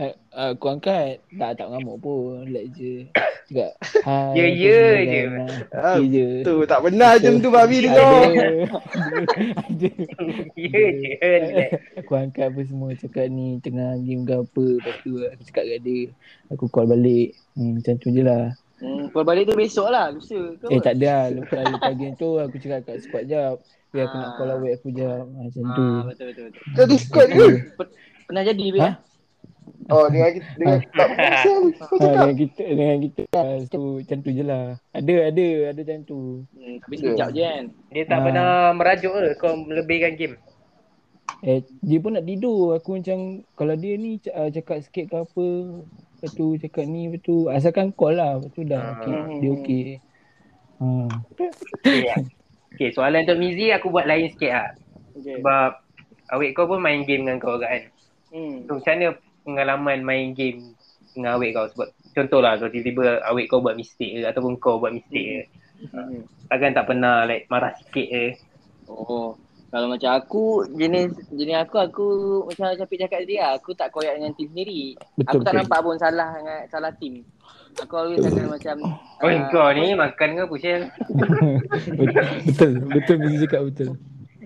Eh, 0.00 0.12
Aku 0.32 0.64
angkat 0.66 1.20
Tak 1.30 1.54
tak 1.54 1.66
mengamuk 1.68 2.00
pun 2.00 2.48
Like 2.48 2.72
je 2.72 3.04
Cakap 3.46 3.72
Hai 4.08 4.32
Ya, 4.32 4.44
ya 4.48 4.78
je. 5.04 5.20
kan?" 5.28 5.52
Ah, 5.70 5.96
Ya 5.98 6.04
je 6.06 6.26
Tu 6.40 6.54
tak 6.64 6.78
pernah 6.80 7.12
je 7.16 7.30
tu 7.36 7.50
babi 7.50 7.76
dengar. 7.84 8.32
Ada 9.60 9.90
Ya 10.56 10.86
je. 10.88 11.64
Aku 11.98 12.12
angkat 12.14 12.48
apa 12.48 12.60
semua 12.64 12.94
Cakap 12.94 13.28
ni 13.28 13.60
Tengah 13.60 14.00
game 14.00 14.24
ke 14.24 14.34
apa 14.38 14.64
Lepas 14.72 14.96
tu 15.02 15.12
aku 15.20 15.42
cakap 15.44 15.64
kat 15.66 15.80
dia 15.82 16.08
Aku 16.48 16.64
call 16.66 16.88
balik 16.88 17.36
hmm, 17.52 17.70
Macam 17.76 17.94
tu 17.98 18.08
je 18.08 18.22
lah 18.22 18.56
Hmm, 18.80 19.12
call 19.12 19.28
balik 19.28 19.44
tu 19.44 19.52
besok 19.52 19.92
lah, 19.92 20.08
lusa 20.08 20.56
ke 20.56 20.64
Eh 20.66 20.80
tak 20.80 20.96
ada 20.96 21.28
lah 21.28 21.44
Lepas, 21.68 21.92
game 21.92 22.16
tu 22.16 22.40
Aku 22.40 22.56
cakap 22.56 22.88
kat 22.88 22.96
squad 23.04 23.28
jap 23.28 23.60
Biar 23.90 24.08
aku 24.08 24.16
nak 24.16 24.30
Ah. 24.30 24.34
call 24.34 24.50
awet 24.50 24.72
aku 24.78 24.88
jap 24.88 25.20
Ah, 25.20 25.44
Macam 25.44 25.64
tu 25.68 25.84
Ah, 25.84 26.04
betul 26.06 26.24
betul 26.32 26.44
betul. 26.48 26.62
Jadi 26.72 26.94
squad 26.96 27.28
ke? 27.28 27.46
Pernah 28.24 28.44
jadi. 28.46 28.66
Ha? 28.78 28.90
Oh 29.86 30.06
dengan 30.06 30.30
kita 30.32 30.50
dengan 30.54 30.78
tak. 30.90 31.08
Kau 31.80 31.96
ha. 31.96 32.08
Dengan 32.16 32.34
kita 32.36 32.62
Dengan 32.64 32.96
kita 33.00 33.22
lah 33.30 33.48
tu, 33.66 33.82
Macam 33.98 34.16
tu 34.18 34.30
je 34.30 34.42
lah 34.42 34.64
Ada 34.90 35.14
ada 35.26 35.46
Ada 35.68 35.80
macam 35.80 35.98
tu 36.04 36.20
Hmm, 36.50 36.74
tapi 36.78 36.94
sekejap 36.96 37.28
je 37.30 37.42
kan. 37.42 37.64
Dia 37.88 38.02
tak 38.04 38.14
Ah. 38.14 38.22
pernah 38.22 38.48
merajuk 38.72 39.12
ke 39.12 39.24
kau 39.36 39.54
melebihkan 39.56 40.12
game? 40.14 40.36
Eh 41.40 41.60
dia 41.80 41.98
pun 41.98 42.12
nak 42.12 42.24
tidur 42.24 42.74
Aku 42.74 42.96
macam 42.96 43.18
Kalau 43.52 43.74
dia 43.74 43.94
ni 43.94 44.16
c- 44.16 44.30
uh, 44.30 44.46
Cakap 44.46 44.78
sikit 44.80 45.04
ke 45.06 45.16
apa 45.18 45.46
Lepas 46.12 46.30
tu 46.30 46.46
cakap 46.56 46.84
ni 46.84 47.06
Lepas 47.06 47.20
tu 47.22 47.36
Asalkan 47.46 47.90
call 47.90 48.14
lah 48.14 48.36
Lepas 48.36 48.50
tu 48.50 48.62
dah 48.62 48.82
Ah. 48.82 48.92
okay, 48.96 49.14
Dia 49.38 49.50
okay 49.52 49.84
Hmm. 50.76 51.12
Okay, 51.30 52.16
okay 52.72 52.88
soalan 52.90 53.20
untuk 53.22 53.36
Mizi 53.36 53.68
aku 53.68 53.92
buat 53.92 54.08
lain 54.08 54.32
sikit 54.32 54.48
lah. 54.48 54.68
Okay. 55.12 55.36
Sebab 55.36 55.76
awet 56.30 56.56
kau 56.56 56.64
pun 56.64 56.80
main 56.80 57.04
game 57.04 57.20
dengan 57.20 57.36
kau 57.36 57.60
kan. 57.60 57.84
Hmm. 58.32 58.64
So 58.64 58.80
macam 58.80 58.92
mana 58.94 59.08
pengalaman 59.52 60.00
main 60.06 60.32
game 60.32 60.74
dengan 61.12 61.36
awet 61.36 61.54
kau? 61.54 61.66
Sebab 61.74 61.88
contohlah 62.14 62.56
kalau 62.58 62.70
tiba-tiba 62.70 63.22
awet 63.26 63.46
kau 63.50 63.62
buat 63.62 63.74
mistake 63.74 64.18
ke 64.18 64.26
ataupun 64.26 64.56
kau 64.62 64.78
buat 64.78 64.94
mistake 64.94 65.26
ke. 65.26 65.42
Hmm. 65.90 66.22
Takkan 66.46 66.76
tak 66.76 66.86
pernah 66.86 67.24
like 67.24 67.48
marah 67.48 67.72
sikit 67.78 68.06
ke. 68.08 68.26
Oh. 68.90 69.34
Kalau 69.70 69.86
macam 69.86 70.18
aku, 70.18 70.66
jenis 70.74 71.14
jenis 71.30 71.62
aku, 71.62 71.78
aku 71.78 72.06
macam 72.42 72.74
Capik 72.74 73.06
cakap 73.06 73.22
tadi 73.22 73.38
lah, 73.38 73.54
aku 73.54 73.70
tak 73.70 73.94
koyak 73.94 74.18
dengan 74.18 74.34
tim 74.34 74.50
sendiri. 74.50 74.98
Betul, 75.14 75.30
aku 75.30 75.42
tak 75.46 75.54
betul. 75.54 75.58
nampak 75.62 75.78
pun 75.86 75.94
salah 75.94 76.30
dengan 76.34 76.58
salah 76.66 76.92
tim. 76.98 77.22
Aku 77.78 77.94
always 77.94 78.18
akan 78.26 78.50
macam 78.50 78.76
Oh 79.22 79.30
ah, 79.30 79.46
kau 79.54 79.70
ni 79.70 79.94
makan 79.94 80.28
ke 80.34 80.44
Pushel? 80.50 80.82
betul 82.02 82.26
Betul 82.50 82.70
Betul 82.90 83.16
Bizi 83.22 83.36
cakap 83.46 83.62
betul 83.70 83.94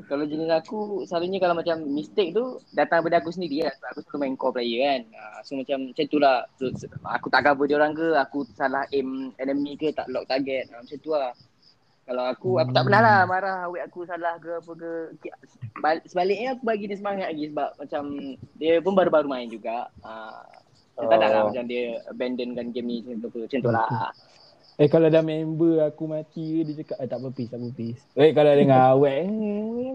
kalau 0.05 0.25
jenis 0.29 0.51
aku 0.53 1.05
selalunya 1.09 1.39
kalau 1.41 1.57
macam 1.57 1.81
mistake 1.85 2.37
tu 2.37 2.61
datang 2.77 3.01
daripada 3.01 3.25
aku 3.25 3.33
sendiri 3.33 3.65
lah. 3.65 3.75
Sebab 3.77 3.89
aku 3.91 4.01
selalu 4.05 4.21
main 4.21 4.35
core 4.37 4.55
player 4.57 4.81
kan. 4.85 5.01
Uh, 5.13 5.39
so 5.43 5.51
macam 5.57 5.79
macam 5.91 6.05
tu 6.09 6.19
lah. 6.21 6.39
So, 6.61 6.65
aku 7.09 7.27
tak 7.33 7.43
cover 7.45 7.65
dia 7.69 7.77
orang 7.81 7.93
ke 7.97 8.07
aku 8.17 8.39
salah 8.55 8.85
aim 8.93 9.33
enemy 9.41 9.75
ke 9.77 9.91
tak 9.93 10.07
lock 10.13 10.29
target. 10.29 10.69
Uh, 10.73 10.81
macam 10.85 10.99
tu 11.01 11.11
lah. 11.13 11.33
Kalau 12.05 12.25
aku 12.29 12.51
aku 12.61 12.73
tak 12.77 12.85
pernah 12.85 13.01
lah 13.01 13.19
marah 13.25 13.57
awet 13.65 13.83
aku 13.89 14.05
salah 14.05 14.37
ke 14.37 14.51
apa 14.61 14.73
ke. 14.77 14.93
Sebaliknya 16.05 16.53
aku 16.53 16.63
bagi 16.69 16.85
dia 16.85 17.01
semangat 17.01 17.33
lagi 17.33 17.49
sebab 17.49 17.69
macam 17.81 18.03
dia 18.61 18.73
pun 18.85 18.93
baru-baru 18.93 19.29
main 19.29 19.49
juga. 19.49 19.89
Uh, 20.05 20.45
oh. 21.01 21.09
tak 21.09 21.17
nak 21.17 21.31
lah 21.33 21.43
macam 21.49 21.65
dia 21.65 21.99
abandonkan 22.13 22.71
game 22.71 22.87
ni 22.87 22.97
macam 23.03 23.33
tu 23.33 23.41
macam 23.41 23.59
tu 23.59 23.73
lah 23.73 23.89
Eh 24.75 24.91
kalau 24.91 25.07
dah 25.07 25.23
member 25.23 25.87
aku 25.87 26.11
mati 26.11 26.59
ke 26.59 26.61
Dia 26.67 26.75
cakap 26.83 26.97
eh, 26.99 27.07
tak 27.07 27.19
apa 27.23 27.29
peace 27.31 27.51
Tak 27.55 27.63
apa 27.63 27.69
peace 27.71 28.03
Eh 28.19 28.31
kalau 28.35 28.53
dengan 28.59 28.81
awet 28.91 29.23
eh, 29.23 29.27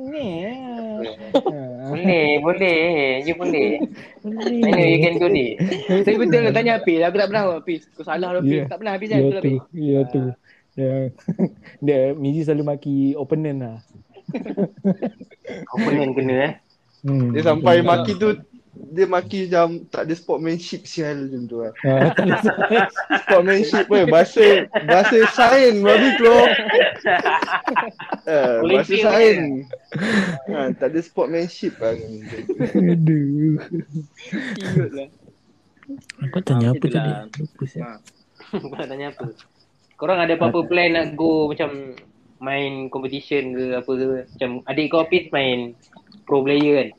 Ni 0.07 0.27
ah. 0.47 0.97
Boleh, 1.89 2.37
boleh. 2.43 3.25
You 3.25 3.33
boleh. 3.33 3.81
Boleh. 4.21 4.61
I 4.61 4.69
know 4.69 4.85
you 4.85 4.99
can 5.01 5.15
do 5.17 5.27
this. 5.31 5.57
Tapi 6.05 6.17
betul 6.21 6.41
lah 6.45 6.53
tanya 6.53 6.71
Hafiz 6.77 7.01
aku 7.01 7.17
tak 7.17 7.27
pernah 7.33 7.43
Hafiz 7.57 7.81
kau 7.97 8.05
salah 8.05 8.29
lah 8.37 8.41
Hafiz 8.45 8.61
Ya. 8.61 8.65
tak 8.69 8.77
pernah 8.77 8.93
Hafiz 8.93 9.09
kan 9.09 9.17
Ya 9.17 9.23
betul 9.25 9.41
tu 9.41 9.49
Hafiz 9.57 9.61
Ya 9.73 9.99
tu 10.05 10.21
Ya. 10.79 10.95
Dia 11.85 11.99
Mizi 12.15 12.45
selalu 12.45 12.63
maki 12.71 12.97
opponent 13.17 13.57
lah 13.59 13.77
Opponent 15.75 16.11
kena 16.13 16.35
eh. 16.39 16.53
hmm. 17.03 17.35
Dia 17.35 17.41
sampai 17.51 17.81
maki 17.81 18.15
tu 18.15 18.37
dia 18.69 19.05
maki 19.05 19.49
macam 19.49 19.83
tak 19.89 20.07
ada 20.07 20.13
sportmanship 20.15 20.85
sial 20.85 21.25
macam 21.25 21.41
tu 21.49 21.57
lah. 21.61 21.73
Ah, 21.83 22.13
Sportmanship 23.25 23.89
pun 23.89 24.05
bahasa 24.07 24.69
bahasa 24.85 25.17
babi 25.81 26.09
keluar. 26.15 26.47
Eh, 28.29 28.61
Boleh 28.61 28.85
bahasa 28.85 28.93
sains. 28.93 29.65
Ha, 30.53 30.69
tak 30.77 30.93
ada 30.93 30.99
sportmanship 31.01 31.73
lah. 31.81 31.97
Aduh 32.77 33.57
lah 34.93 35.09
Kau 36.29 36.41
tanya 36.45 36.69
Ah, 36.69 36.73
apa 36.77 36.85
tu 36.85 36.93
tadi? 36.93 37.09
lah. 37.09 37.25
Lupa 37.25 37.63
saya. 37.65 37.81
Ha. 37.81 38.85
Tanya 38.89 39.07
apa? 39.09 39.25
Korang 39.97 40.19
ada 40.21 40.33
apa-apa 40.37 40.59
plan 40.65 40.89
nak 40.93 41.17
go 41.17 41.49
macam 41.49 41.97
main 42.39 42.87
competition 42.87 43.51
ke 43.57 43.65
apa 43.75 43.91
ke? 43.91 44.05
Macam 44.37 44.49
adik 44.65 44.85
kau 44.93 45.01
Hafiz 45.03 45.27
main 45.33 45.73
pro 46.23 46.45
player 46.45 46.73
kan? 46.77 46.89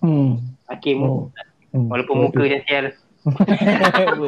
Hmm. 0.00 0.53
Hakim 0.66 0.98
Oh. 1.04 1.28
Hmm. 1.74 1.90
Walaupun 1.90 2.30
muka 2.30 2.46
dia 2.46 2.62
sial. 2.64 2.94
Apa, 3.24 3.42
apa. 4.14 4.26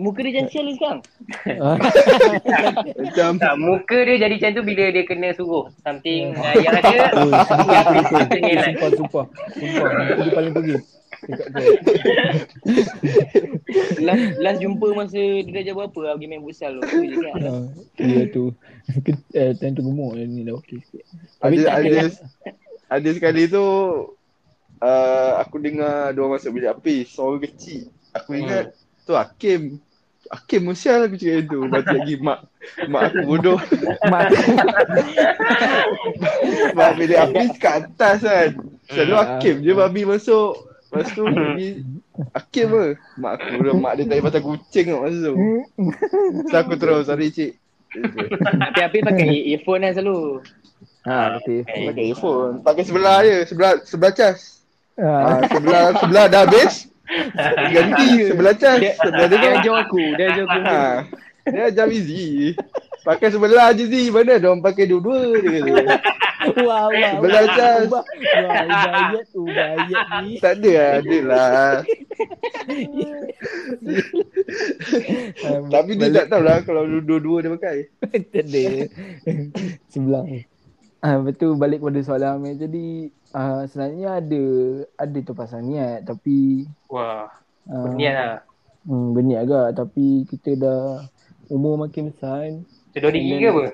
Muka 0.00 0.24
dia 0.24 0.32
jangan 0.32 0.48
sial 0.48 0.64
ni 0.64 0.74
sekarang 0.78 1.00
Macam 3.04 3.30
Tak, 3.36 3.54
muka 3.60 3.98
dia 4.00 4.16
jadi 4.16 4.34
macam 4.38 4.50
tu 4.56 4.62
bila 4.64 4.84
dia 4.88 5.04
kena 5.04 5.28
suruh. 5.36 5.68
Something 5.84 6.32
uh, 6.40 6.54
yang 6.56 6.72
ada. 6.72 7.10
sumpah, 7.52 8.24
sumpah, 8.64 8.88
sumpah. 8.96 9.24
Muka 9.60 10.22
dia 10.24 10.32
paling 10.32 10.52
pergi. 10.56 10.74
Last, 14.00 14.24
last 14.40 14.58
jumpa 14.64 14.86
masa 14.96 15.20
dia 15.20 15.52
dah 15.52 15.64
jawab 15.68 15.92
berapa 15.92 16.00
lah 16.00 16.12
pergi 16.16 16.28
main 16.32 16.40
futsal 16.40 16.72
tu 16.80 16.88
Tu 16.88 17.12
je 17.12 17.18
kan 17.20 17.34
Ah, 17.44 17.64
Ya 18.00 18.24
tu. 18.32 18.44
Eh, 19.36 19.52
Time 19.60 19.74
tu 19.76 19.82
gemuk 19.84 20.16
ni 20.16 20.48
dah 20.48 20.56
okey 20.56 20.80
sikit. 20.80 21.04
Tapi 21.44 21.60
ada 21.60 22.08
ada. 22.90 23.08
sekali 23.14 23.46
tu 23.46 23.64
uh, 24.82 25.32
aku 25.38 25.56
dengar 25.62 26.10
orang 26.12 26.36
masuk 26.36 26.58
bilik 26.58 26.74
api, 26.74 27.06
suara 27.06 27.38
kecil. 27.38 27.88
Aku 28.12 28.34
ingat 28.34 28.74
tu 29.06 29.14
Hakim. 29.14 29.78
Hakim 30.30 30.62
musial 30.62 31.10
aku 31.10 31.18
cakap 31.18 31.42
itu. 31.42 31.58
Lepas 31.58 31.82
tu 31.82 31.94
lagi 31.98 32.14
mak 32.22 32.38
mak 32.86 33.02
aku 33.10 33.18
bodoh. 33.26 33.58
Mak. 34.10 34.30
Mak 36.78 36.90
bilik 36.94 37.18
api 37.18 37.44
kat 37.58 37.90
atas 37.90 38.22
kan. 38.22 38.50
Selalu 38.90 39.14
Hmm. 39.14 39.22
Hakim 39.26 39.54
je 39.66 39.72
babi 39.74 40.02
masuk. 40.06 40.54
Lepas 40.90 41.06
tu 41.14 41.22
pergi 41.26 41.82
Hakim 42.30 42.66
ke? 42.70 42.86
Mak 43.18 43.32
aku 43.42 43.54
dah 43.58 43.74
mak 43.74 43.92
dia 43.98 44.06
tanya 44.06 44.22
pasal 44.22 44.42
kucing 44.46 44.84
kat 44.90 44.98
masa 45.02 45.18
tu. 45.18 45.34
So 46.50 46.54
aku 46.54 46.74
terus 46.78 47.10
sorry 47.10 47.34
cik. 47.34 47.58
Tapi 47.90 48.78
Hafiz 48.86 49.02
pakai 49.02 49.50
earphone 49.50 49.82
kan 49.82 49.98
selalu 49.98 50.46
Ha, 51.08 51.40
betul. 51.40 51.64
Pakai 51.64 52.04
earphone. 52.12 52.54
Pakai 52.60 52.82
sebelah 52.84 53.16
je. 53.24 53.36
Sebelah 53.48 53.72
sebelah 53.88 54.12
cas. 54.12 54.60
Ah, 55.00 55.36
Ah, 55.36 55.40
sebelah 55.48 55.84
sebelah 55.96 56.24
dah 56.28 56.40
habis. 56.44 56.74
Ganti 57.74 58.08
sebelah 58.28 58.54
cas. 58.54 58.78
Dia, 58.78 58.92
Sebelah 59.00 59.26
dia 59.26 59.38
dia 59.40 59.50
ajar 59.58 59.74
aku 59.82 60.02
Dia 60.14 60.24
ajar 60.30 60.44
aku 60.44 60.58
Ha. 60.60 60.82
Dia 61.50 61.62
ajar 61.72 61.86
easy. 61.88 62.52
Pakai 63.00 63.32
sebelah 63.32 63.72
je 63.72 63.88
Zee. 63.88 64.12
Mana 64.12 64.36
dia 64.36 64.48
orang 64.52 64.60
pakai 64.60 64.84
dua-dua 64.84 65.40
je 65.40 65.48
kata. 65.48 65.96
Wah, 66.64 66.88
wah. 66.88 67.12
Sebelah 67.16 67.42
wah. 67.42 67.56
cas. 67.56 67.80
Ubah. 67.88 68.04
Wah, 68.04 68.62
ubayat, 68.68 69.26
ubayat 69.32 70.06
ni. 70.24 70.32
Tak 70.36 70.52
ada 70.60 70.70
lah, 70.72 70.90
ada 71.00 71.18
lah. 71.24 71.74
Ah, 75.40 75.60
Tapi 75.72 75.90
dia 75.96 76.08
tak 76.12 76.26
tahu 76.28 76.42
lah 76.44 76.60
kalau 76.64 76.82
dua-dua 77.00 77.36
dia 77.40 77.50
pakai. 77.56 77.76
tak 78.32 78.44
ada. 78.44 78.64
Sebelah. 79.88 80.24
Ah, 81.00 81.16
betul 81.16 81.56
balik 81.56 81.80
pada 81.80 82.00
soalan 82.04 82.36
Amir 82.36 82.60
tadi. 82.60 83.08
Ah, 83.32 83.64
sebenarnya 83.64 84.20
ada 84.20 84.44
ada 85.00 85.18
tu 85.24 85.32
pasal 85.32 85.64
niat 85.64 86.04
tapi 86.04 86.68
Wah, 86.92 87.24
ah, 87.72 87.82
berniat 87.88 88.14
lah. 88.14 88.36
Hmm, 88.84 89.16
berniat 89.16 89.48
agak 89.48 89.68
tapi 89.80 90.28
kita 90.28 90.60
dah 90.60 90.82
umur 91.48 91.80
makin 91.80 92.12
besar 92.12 92.44
kan. 92.44 92.54
Sedor 92.92 93.16
diri 93.16 93.40
ke 93.40 93.48
apa? 93.48 93.64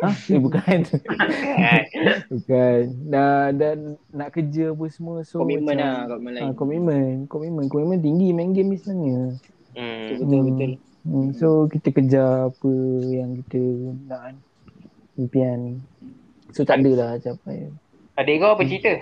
Ha? 0.00 0.08
Eh 0.32 0.40
bukan. 0.40 0.78
Kan? 0.84 1.82
bukan. 2.32 2.80
Dah 3.08 3.52
dan 3.52 4.00
nak 4.12 4.32
kerja 4.32 4.72
apa 4.72 4.84
semua 4.88 5.20
so 5.28 5.44
Komitmen 5.44 5.76
lah 5.76 6.08
Komitmen 6.08 6.32
lain 6.32 6.44
Ah, 6.44 6.52
komitmen, 6.56 7.12
komitmen, 7.28 7.64
komitmen 7.68 7.98
tinggi 8.00 8.32
main 8.36 8.52
game 8.52 8.72
ni 8.72 8.78
sebenarnya. 8.80 9.36
Hmm. 9.76 10.08
Betul 10.20 10.40
betul 10.52 10.72
Hmm, 11.00 11.32
so 11.32 11.64
kita 11.72 11.96
kejar 11.96 12.52
apa 12.52 12.72
yang 13.08 13.32
kita 13.40 13.60
nak 14.04 14.20
kan. 14.20 14.36
Impian. 15.16 15.80
So 16.52 16.66
tak 16.66 16.82
ada 16.82 16.90
lah 16.94 17.10
capai. 17.18 17.70
Adik 18.16 18.36
kau 18.42 18.52
apa 18.54 18.62
cerita? 18.66 18.92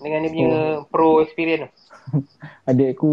Dengan 0.00 0.24
dia 0.24 0.30
punya 0.32 0.62
pro 0.88 1.20
experience 1.20 1.68
tu? 1.68 1.70
Adik 2.70 2.96
aku 2.96 3.12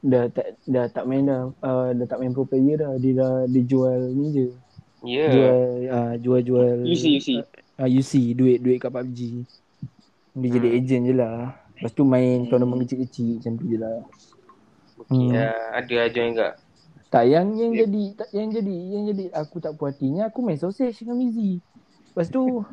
dah 0.00 0.30
tak 0.30 0.56
dah 0.64 0.84
tak 0.88 1.04
main 1.04 1.26
dah. 1.26 1.50
Uh, 1.60 1.92
dah 1.92 2.06
tak 2.06 2.18
main 2.18 2.32
pro 2.32 2.46
player 2.46 2.80
dah. 2.80 2.92
Dia 2.96 3.12
dah 3.18 3.32
dia 3.46 3.62
jual 3.62 3.98
ni 4.14 4.26
je. 4.32 4.46
Ya. 5.06 5.28
Jual 5.30 5.58
uh, 5.86 6.12
jual 6.18 6.40
jual 6.42 6.68
UC 6.82 7.04
UC 7.20 7.28
uh, 7.78 7.88
UC 7.88 8.12
duit 8.32 8.58
duit 8.58 8.78
kat 8.80 8.90
PUBG. 8.90 9.44
Dia 10.36 10.48
jadi 10.52 10.68
Hmm. 10.68 10.78
agent 10.78 11.02
je 11.04 11.14
lah. 11.14 11.38
Lepas 11.76 11.92
tu 11.92 12.02
main 12.04 12.44
tournament 12.48 12.80
kecil-kecil 12.82 13.36
macam 13.36 13.52
tu 13.56 13.64
je 13.68 13.78
lah. 13.78 13.98
Okay, 14.96 15.12
Hmm. 15.12 15.28
ya, 15.28 15.48
ada 15.76 15.96
aja 16.08 16.20
enggak. 16.24 16.52
Tak 17.06 17.24
yang 17.28 17.52
yang 17.54 17.72
jadi 17.72 18.02
tak 18.16 18.28
yang 18.32 18.48
jadi 18.50 18.76
yang 18.90 19.02
jadi 19.12 19.24
aku 19.36 19.60
tak 19.60 19.76
puas 19.76 19.94
hatinya 19.94 20.26
aku 20.26 20.40
main 20.40 20.56
sausage 20.56 21.04
dengan 21.04 21.20
Mizi. 21.20 21.60
Lepas 22.10 22.32
tu 22.32 22.64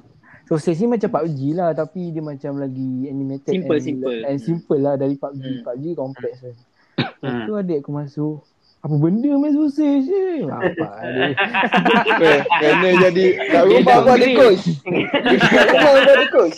sausage 0.45 0.77
ni 0.77 0.89
macam 0.89 1.09
PUBG 1.09 1.51
lah 1.51 1.71
tapi 1.71 2.09
dia 2.09 2.19
macam 2.19 2.55
lagi 2.55 3.05
animated 3.05 3.49
Simple, 3.49 3.73
and, 3.73 3.83
simple. 3.83 4.17
and 4.23 4.37
simple 4.37 4.77
lah 4.77 4.93
dari 4.95 5.13
PUBG. 5.13 5.41
Hmm. 5.41 5.61
PUBG 5.63 5.83
kompleks 5.93 6.37
kan. 6.39 6.55
Lepas 6.93 7.21
Hmm. 7.23 7.45
tu 7.45 7.51
adik 7.53 7.77
aku 7.79 7.91
masuk 7.91 8.35
apa 8.79 8.93
benda 8.93 9.31
main 9.33 9.49
sausage 9.49 10.05
je. 10.05 10.43
Apa 10.43 10.87
dia. 11.07 11.31
Eh, 12.19 12.39
Kena 12.43 12.89
jadi 13.01 13.25
kat 13.47 13.63
rumah 13.63 13.95
pun 14.03 14.11
ada 14.11 14.27
coach. 14.35 14.63
Kat 15.39 15.65
rumah 15.71 15.89
pun 15.89 16.05
ada 16.05 16.25
coach. 16.27 16.57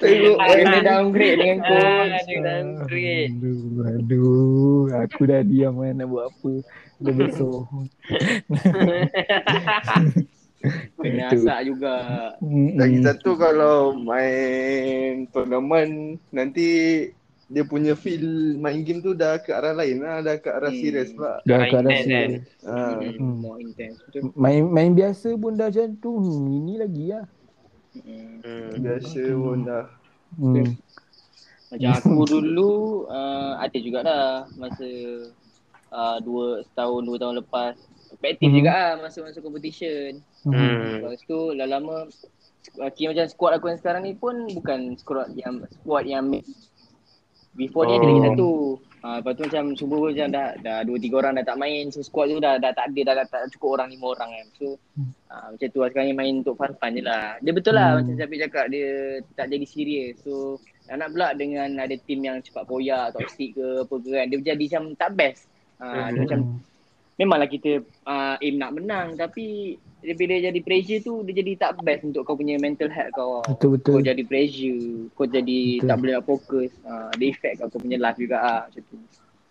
Tengok 0.00 0.36
Kena 0.40 0.78
downgrade 0.80 1.36
dengan 1.36 1.58
Ah, 1.60 1.68
coach. 1.68 2.16
ada 2.16 2.34
downgrade. 2.40 3.30
Aduh, 3.30 3.84
aduh, 3.84 4.88
aku 4.98 5.20
dah 5.22 5.42
diam 5.42 5.74
kan 5.76 5.94
nak 5.94 6.06
buat 6.08 6.24
apa. 6.26 6.52
Dah 6.96 7.12
besar. 7.12 7.54
Kena 10.94 11.32
Itu. 11.32 11.40
asak 11.40 11.58
juga. 11.64 11.94
Lagi 12.76 12.98
satu 13.00 13.30
kalau 13.34 13.96
main 13.96 15.24
tournament 15.32 16.20
nanti 16.28 16.68
dia 17.46 17.64
punya 17.64 17.98
feel 17.98 18.54
main 18.56 18.84
game 18.84 19.00
tu 19.00 19.10
dah 19.10 19.34
ke 19.36 19.50
arah 19.50 19.72
lain 19.72 19.98
lah, 19.98 20.20
dah 20.20 20.36
ke 20.36 20.46
arah 20.46 20.70
Hmm. 20.70 20.78
serius 20.78 21.10
pula. 21.10 21.40
Dah 21.42 21.58
Main 21.58 21.70
kat 21.70 21.82
net 21.82 21.90
rasa. 21.90 22.06
kan? 22.06 22.30
Ha. 22.62 22.74
Hmm. 23.18 23.34
More 23.40 23.58
intense. 23.58 23.98
Betul. 24.06 24.20
Main 24.36 24.62
main 24.68 24.92
biasa 24.92 25.28
pun 25.34 25.52
dah 25.56 25.66
macam 25.66 25.88
tu. 25.96 26.12
Hmm, 26.14 26.46
ini 26.46 26.74
lagi 26.76 27.04
lah. 27.08 27.24
Hmm. 27.96 28.34
Hmm. 28.44 28.70
Biasa 28.78 29.22
pun 29.34 29.58
dah. 29.64 29.86
Hmm. 30.36 30.66
Macam 31.70 31.90
aku 31.90 32.12
dulu 32.36 32.72
uh, 33.08 33.52
ada 33.58 33.78
jugalah 33.80 34.22
masa 34.54 34.88
uh, 35.88 36.18
dua 36.20 36.62
setahun 36.62 37.02
dua 37.02 37.16
tahun 37.18 37.36
lepas 37.40 37.74
aktif 38.12 38.48
Mhm. 38.48 38.56
juga 38.56 38.70
lah 38.70 38.90
masa-masa 39.00 39.38
competition. 39.38 40.18
Hmm. 40.42 40.52
Hmm. 40.52 40.92
Lepas 41.06 41.22
tu 41.22 41.38
dah 41.52 41.66
lama 41.66 41.96
uh, 42.76 42.90
kira 42.90 43.12
macam 43.12 43.26
squad 43.26 43.52
aku 43.54 43.66
yang 43.68 43.78
sekarang 43.78 44.02
ni 44.02 44.14
pun 44.14 44.34
bukan 44.50 44.94
squad 44.96 45.30
yang 45.34 45.54
squad 45.70 46.04
yang. 46.04 46.26
Before 47.50 47.82
ni 47.82 47.98
ada 47.98 48.06
lagi 48.06 48.14
Oh. 48.14 48.26
satu. 48.30 48.50
Uh, 49.00 49.16
lepas 49.18 49.32
tu 49.32 49.42
macam 49.42 49.64
semua 49.74 49.98
macam 50.06 50.28
dah 50.28 50.48
dah 50.60 50.78
dua 50.84 50.96
tiga 51.00 51.14
orang 51.18 51.34
dah 51.34 51.44
tak 51.44 51.58
main. 51.58 51.90
So 51.90 51.98
squad 51.98 52.30
tu 52.30 52.38
dah 52.38 52.62
dah 52.62 52.70
tak 52.70 52.94
ada 52.94 53.00
dah, 53.10 53.14
dah 53.18 53.26
tak 53.26 53.42
cukup 53.50 53.74
orang 53.74 53.90
lima 53.90 54.06
orang 54.14 54.30
kan. 54.30 54.46
So 54.54 54.66
uh, 55.26 55.46
macam 55.50 55.66
tu 55.66 55.78
lah 55.80 55.88
sekarang 55.90 56.08
ni 56.08 56.14
main 56.14 56.34
untuk 56.40 56.54
fun 56.54 56.70
fun 56.78 56.94
je 56.94 57.02
lah. 57.02 57.34
Dia 57.42 57.50
betul 57.50 57.74
lah 57.74 57.98
Hmm. 57.98 58.06
macam 58.06 58.14
Syafiq 58.14 58.38
cakap 58.38 58.64
dia 58.70 58.88
tak 59.34 59.46
jadi 59.50 59.66
serius. 59.66 60.14
So 60.22 60.62
nak 60.86 61.10
pula 61.10 61.34
dengan 61.34 61.74
ada 61.74 61.94
team 61.98 62.22
yang 62.22 62.38
cepat 62.38 62.62
koyak, 62.66 63.14
toxic 63.14 63.54
ke 63.54 63.66
apa 63.82 63.94
ke 63.98 64.10
kan. 64.10 64.26
Dia 64.30 64.38
jadi 64.46 64.64
macam 64.70 64.82
tak 64.94 65.10
best. 65.18 65.42
Dia 65.80 65.90
Hmm. 65.90 66.14
macam 66.22 66.38
memanglah 67.20 67.48
kita 67.52 67.84
uh, 68.08 68.40
aim 68.40 68.56
nak 68.56 68.72
menang 68.72 69.12
tapi 69.20 69.76
dia 70.00 70.16
bila 70.16 70.40
jadi 70.40 70.60
pressure 70.64 71.04
tu 71.04 71.20
dia 71.28 71.44
jadi 71.44 71.52
tak 71.60 71.84
best 71.84 72.08
untuk 72.08 72.24
kau 72.24 72.32
punya 72.32 72.56
mental 72.56 72.88
health 72.88 73.12
kau. 73.12 73.44
Betul 73.44 73.76
betul. 73.76 73.92
Kau 74.00 74.04
jadi 74.08 74.22
pressure, 74.24 74.80
kau 75.12 75.28
jadi 75.28 75.60
Betul. 75.76 75.88
tak 75.92 75.96
boleh 76.00 76.12
nak 76.16 76.24
fokus. 76.24 76.70
Uh, 76.80 77.12
dia 77.20 77.26
effect 77.28 77.60
kat 77.60 77.66
kau 77.68 77.76
punya 77.76 78.00
life 78.00 78.16
juga 78.16 78.36
ah 78.40 78.60
macam 78.64 78.82
tu. 78.88 78.96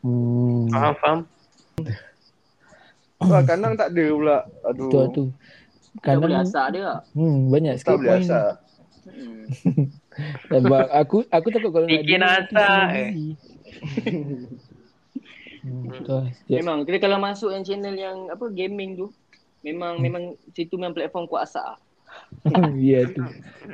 Hmm. 0.01 0.65
Faham, 0.73 0.93
faham. 0.97 1.19
Wah, 3.21 3.41
kanang 3.49 3.77
tak 3.77 3.93
ada 3.93 4.05
pula. 4.09 4.37
Aduh. 4.65 4.89
Betul 4.89 5.05
tu. 5.13 5.23
Kau 6.01 6.17
boleh 6.17 6.41
asak 6.41 6.65
dia 6.73 6.81
tak? 6.81 6.99
hmm, 7.13 7.37
banyak 7.53 7.73
Tak 7.77 7.79
sikit 7.85 7.97
boleh 8.01 8.09
point. 8.09 8.25
asal. 8.25 8.47
Hmm. 9.09 9.89
Sebab 10.51 10.85
aku 10.93 11.25
aku 11.33 11.47
takut 11.49 11.71
kalau 11.73 11.87
nak 11.89 11.97
nak 11.97 12.05
nanti 12.05 12.53
asal, 12.53 12.61
semua 12.61 12.93
eh. 12.93 13.09
busy. 13.09 13.29
Hmm, 15.69 15.85
betul. 15.87 16.23
Memang 16.49 16.77
kita 16.83 16.97
kalau 16.99 17.17
masuk 17.17 17.53
yang 17.53 17.61
channel 17.61 17.93
yang 17.93 18.17
apa 18.27 18.45
gaming 18.49 18.97
tu 18.97 19.07
memang 19.59 19.99
memang 19.99 20.23
situ 20.51 20.75
memang 20.75 20.95
platform 20.95 21.25
kuat 21.25 21.45
ah. 21.55 21.77
Ya 22.75 23.05
tu. 23.05 23.21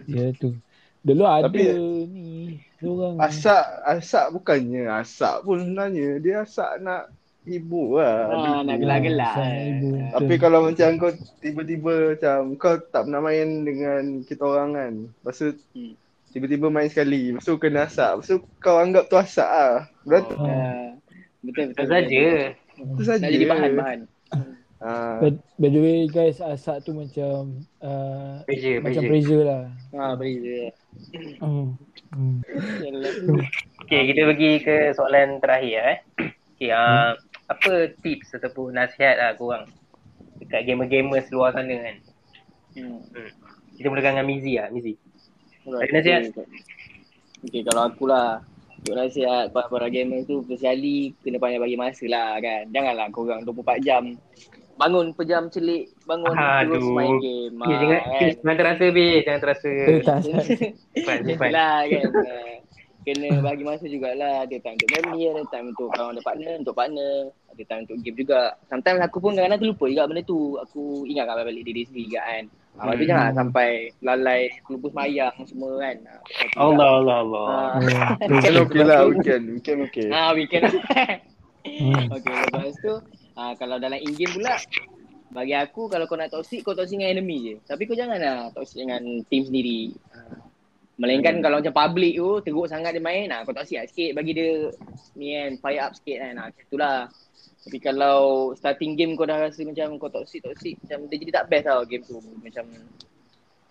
Ya 0.06 0.36
tu. 0.36 0.54
Dulu 1.02 1.24
ada 1.24 1.48
Tapi- 1.48 1.72
ni 2.10 2.60
seorang. 2.82 3.22
Asak, 3.22 3.64
asak 3.86 4.26
bukannya 4.32 4.90
asak 4.92 5.42
pun 5.42 5.62
sebenarnya. 5.62 6.20
Dia 6.20 6.36
asak 6.42 6.82
nak 6.82 7.14
hibur 7.46 8.02
lah. 8.02 8.34
Ah, 8.34 8.60
nak 8.66 8.82
gelak-gelak. 8.82 9.36
Ibu. 9.38 9.90
Ah. 10.02 10.10
Tapi 10.18 10.34
kalau 10.36 10.66
macam 10.66 10.90
kau 10.98 11.14
tiba-tiba 11.40 12.18
macam 12.18 12.38
kau 12.58 12.76
tak 12.82 13.06
pernah 13.06 13.22
main 13.22 13.62
dengan 13.62 14.02
kita 14.26 14.42
orang 14.42 14.70
kan. 14.74 14.94
Lepas 15.06 15.36
tu 15.38 15.50
Hmm. 15.78 15.94
tiba-tiba 16.34 16.68
main 16.68 16.90
sekali. 16.90 17.32
Lepas 17.32 17.46
tu 17.46 17.56
kena 17.56 17.86
asak. 17.86 18.10
Lepas 18.18 18.28
tu 18.28 18.38
kau 18.58 18.82
anggap 18.82 19.06
tu 19.06 19.16
asak 19.16 19.46
lah. 19.46 19.86
Berarti 20.02 20.34
Oh, 20.34 20.42
ah. 20.44 20.90
Betul 21.48 21.64
betul. 21.72 21.86
Saja. 21.88 22.26
tu 22.76 23.04
saja. 23.06 23.26
Jadi 23.30 23.46
bahan-bahan. 23.48 24.00
Ha. 24.86 25.18
By, 25.24 25.30
by 25.58 25.70
the 25.72 25.80
way 25.82 26.00
guys, 26.12 26.44
asak 26.44 26.84
tu 26.84 26.92
macam 26.92 27.64
uh, 27.80 28.44
Pressure, 28.44 28.84
macam 28.84 29.08
pressure. 29.08 29.40
pressure 29.40 29.44
lah. 29.48 29.64
Ha, 29.96 30.14
beza. 30.20 30.62
Hmm. 31.42 31.80
Hmm. 32.12 32.38
Okay, 33.88 34.02
kita 34.12 34.22
pergi 34.30 34.52
ke 34.62 34.76
soalan 34.94 35.40
terakhir 35.40 35.80
eh. 35.80 35.98
Okay, 36.60 36.70
uh, 36.76 37.16
apa 37.48 37.96
tips 38.04 38.36
ataupun 38.36 38.76
nasihat 38.76 39.16
lah 39.18 39.32
korang 39.40 39.66
dekat 40.44 40.68
gamer-gamers 40.68 41.32
luar 41.32 41.56
sana 41.56 41.72
kan? 41.72 41.96
Hmm. 42.76 43.00
Kita 43.80 43.88
mulakan 43.90 44.20
dengan 44.20 44.28
Mizi 44.28 44.54
lah, 44.60 44.68
Mizi. 44.70 44.94
Ada 45.66 45.92
nasihat? 45.98 46.22
Okay, 46.30 46.46
okay, 47.48 47.62
kalau 47.64 47.90
aku 47.90 48.12
lah 48.12 48.44
untuk 48.82 48.96
nasihat 48.96 49.46
para, 49.56 49.68
para 49.72 49.88
gamer 49.88 50.26
tu 50.28 50.44
first 50.44 50.64
kali 50.64 51.14
kena 51.24 51.38
banyak 51.40 51.60
bagi 51.62 51.78
masa 51.80 52.06
lah 52.10 52.40
kan. 52.42 52.68
Janganlah 52.74 53.08
korang 53.14 53.42
24 53.48 53.86
jam 53.86 54.04
bangun 54.76 55.16
pejam 55.16 55.48
celik 55.48 55.88
bangun 56.04 56.36
terus 56.36 56.84
Aduh. 56.84 56.96
main 56.96 57.16
game. 57.24 57.56
Okay, 57.64 57.76
jangan, 57.80 58.00
kan. 58.04 58.32
jangan 58.44 58.58
terasa 58.60 58.86
Bil, 58.92 59.20
jangan 59.24 59.42
terasa. 59.42 59.72
Eh. 59.96 61.20
Itulah 61.32 61.78
kan. 61.88 62.10
Ah, 62.12 62.56
Kena 63.06 63.38
bagi 63.38 63.62
masa 63.62 63.86
jugalah. 63.86 64.50
Ada 64.50 64.58
time 64.66 64.82
untuk 64.82 64.90
family, 64.98 65.22
ada 65.30 65.44
time 65.54 65.68
untuk 65.70 65.90
kawan 65.94 66.18
ada 66.18 66.24
partner, 66.26 66.54
untuk 66.58 66.74
partner. 66.74 67.14
Ada 67.54 67.64
time 67.70 67.82
untuk 67.86 67.98
game 68.02 68.18
juga. 68.18 68.42
Sometimes 68.66 69.00
aku 69.06 69.18
pun 69.22 69.38
kadang-kadang 69.38 69.62
terlupa 69.62 69.86
juga 69.86 70.04
benda 70.10 70.24
tu. 70.26 70.58
Aku 70.58 71.06
ingatkan 71.06 71.46
balik 71.46 71.64
diri 71.70 71.86
sendiri 71.86 72.10
juga 72.10 72.22
kan. 72.26 72.44
Ah, 72.76 72.92
Hmm. 72.92 73.08
jangan 73.08 73.32
sampai 73.32 73.70
lalai 74.04 74.52
terlupa 74.68 74.92
semayang 74.92 75.36
semua 75.48 75.80
kan. 75.80 75.96
Ah. 76.12 76.20
Allah, 76.60 76.90
Allah, 77.00 77.18
Allah. 77.24 77.46
Ah. 77.48 77.72
Hmm. 77.80 78.28
Weekend 78.36 78.58
okey 78.68 78.82
lah. 78.84 79.00
Weekend. 79.08 79.44
Weekend 79.56 79.80
okey. 79.88 80.08
Ah, 80.12 80.32
weekend. 80.36 80.64
Hmm. 81.66 82.14
okay, 82.14 82.30
lepas 82.30 82.78
tu 82.78 82.94
ah, 83.34 83.58
kalau 83.58 83.82
dalam 83.82 83.98
in-game 83.98 84.38
pula 84.38 84.54
bagi 85.34 85.58
aku 85.58 85.90
kalau 85.90 86.06
kau 86.06 86.14
nak 86.14 86.30
toxic 86.30 86.62
kau 86.62 86.78
toxic 86.78 87.02
dengan 87.02 87.18
enemy 87.18 87.38
je. 87.42 87.56
Tapi 87.66 87.90
kau 87.90 87.98
janganlah 87.98 88.54
toxic 88.54 88.86
dengan 88.86 89.02
team 89.34 89.50
sendiri. 89.50 89.90
Ah. 90.14 90.46
Melainkan 91.02 91.42
kalau 91.42 91.60
macam 91.60 91.74
public 91.74 92.22
tu 92.22 92.30
teruk 92.46 92.70
sangat 92.70 92.94
dia 92.94 93.02
main, 93.02 93.34
nah, 93.34 93.42
kau 93.44 93.52
toxic 93.52 93.82
lah 93.82 93.90
sikit 93.90 94.14
bagi 94.14 94.38
dia 94.38 94.70
ni 95.18 95.34
kan 95.34 95.52
fire 95.58 95.82
up 95.90 95.92
sikit 95.98 96.18
kan. 96.22 96.32
Nah, 96.38 96.48
itulah. 96.54 96.98
Tapi 97.66 97.78
kalau 97.82 98.54
starting 98.54 98.94
game 98.94 99.18
kau 99.18 99.26
dah 99.26 99.42
rasa 99.42 99.66
macam 99.66 99.98
kau 99.98 100.14
toxic 100.14 100.46
toxic 100.46 100.78
macam 100.86 101.10
dia 101.10 101.18
jadi 101.18 101.32
tak 101.42 101.46
best 101.50 101.66
tau 101.66 101.82
game 101.82 102.06
tu. 102.06 102.22
Macam 102.22 102.66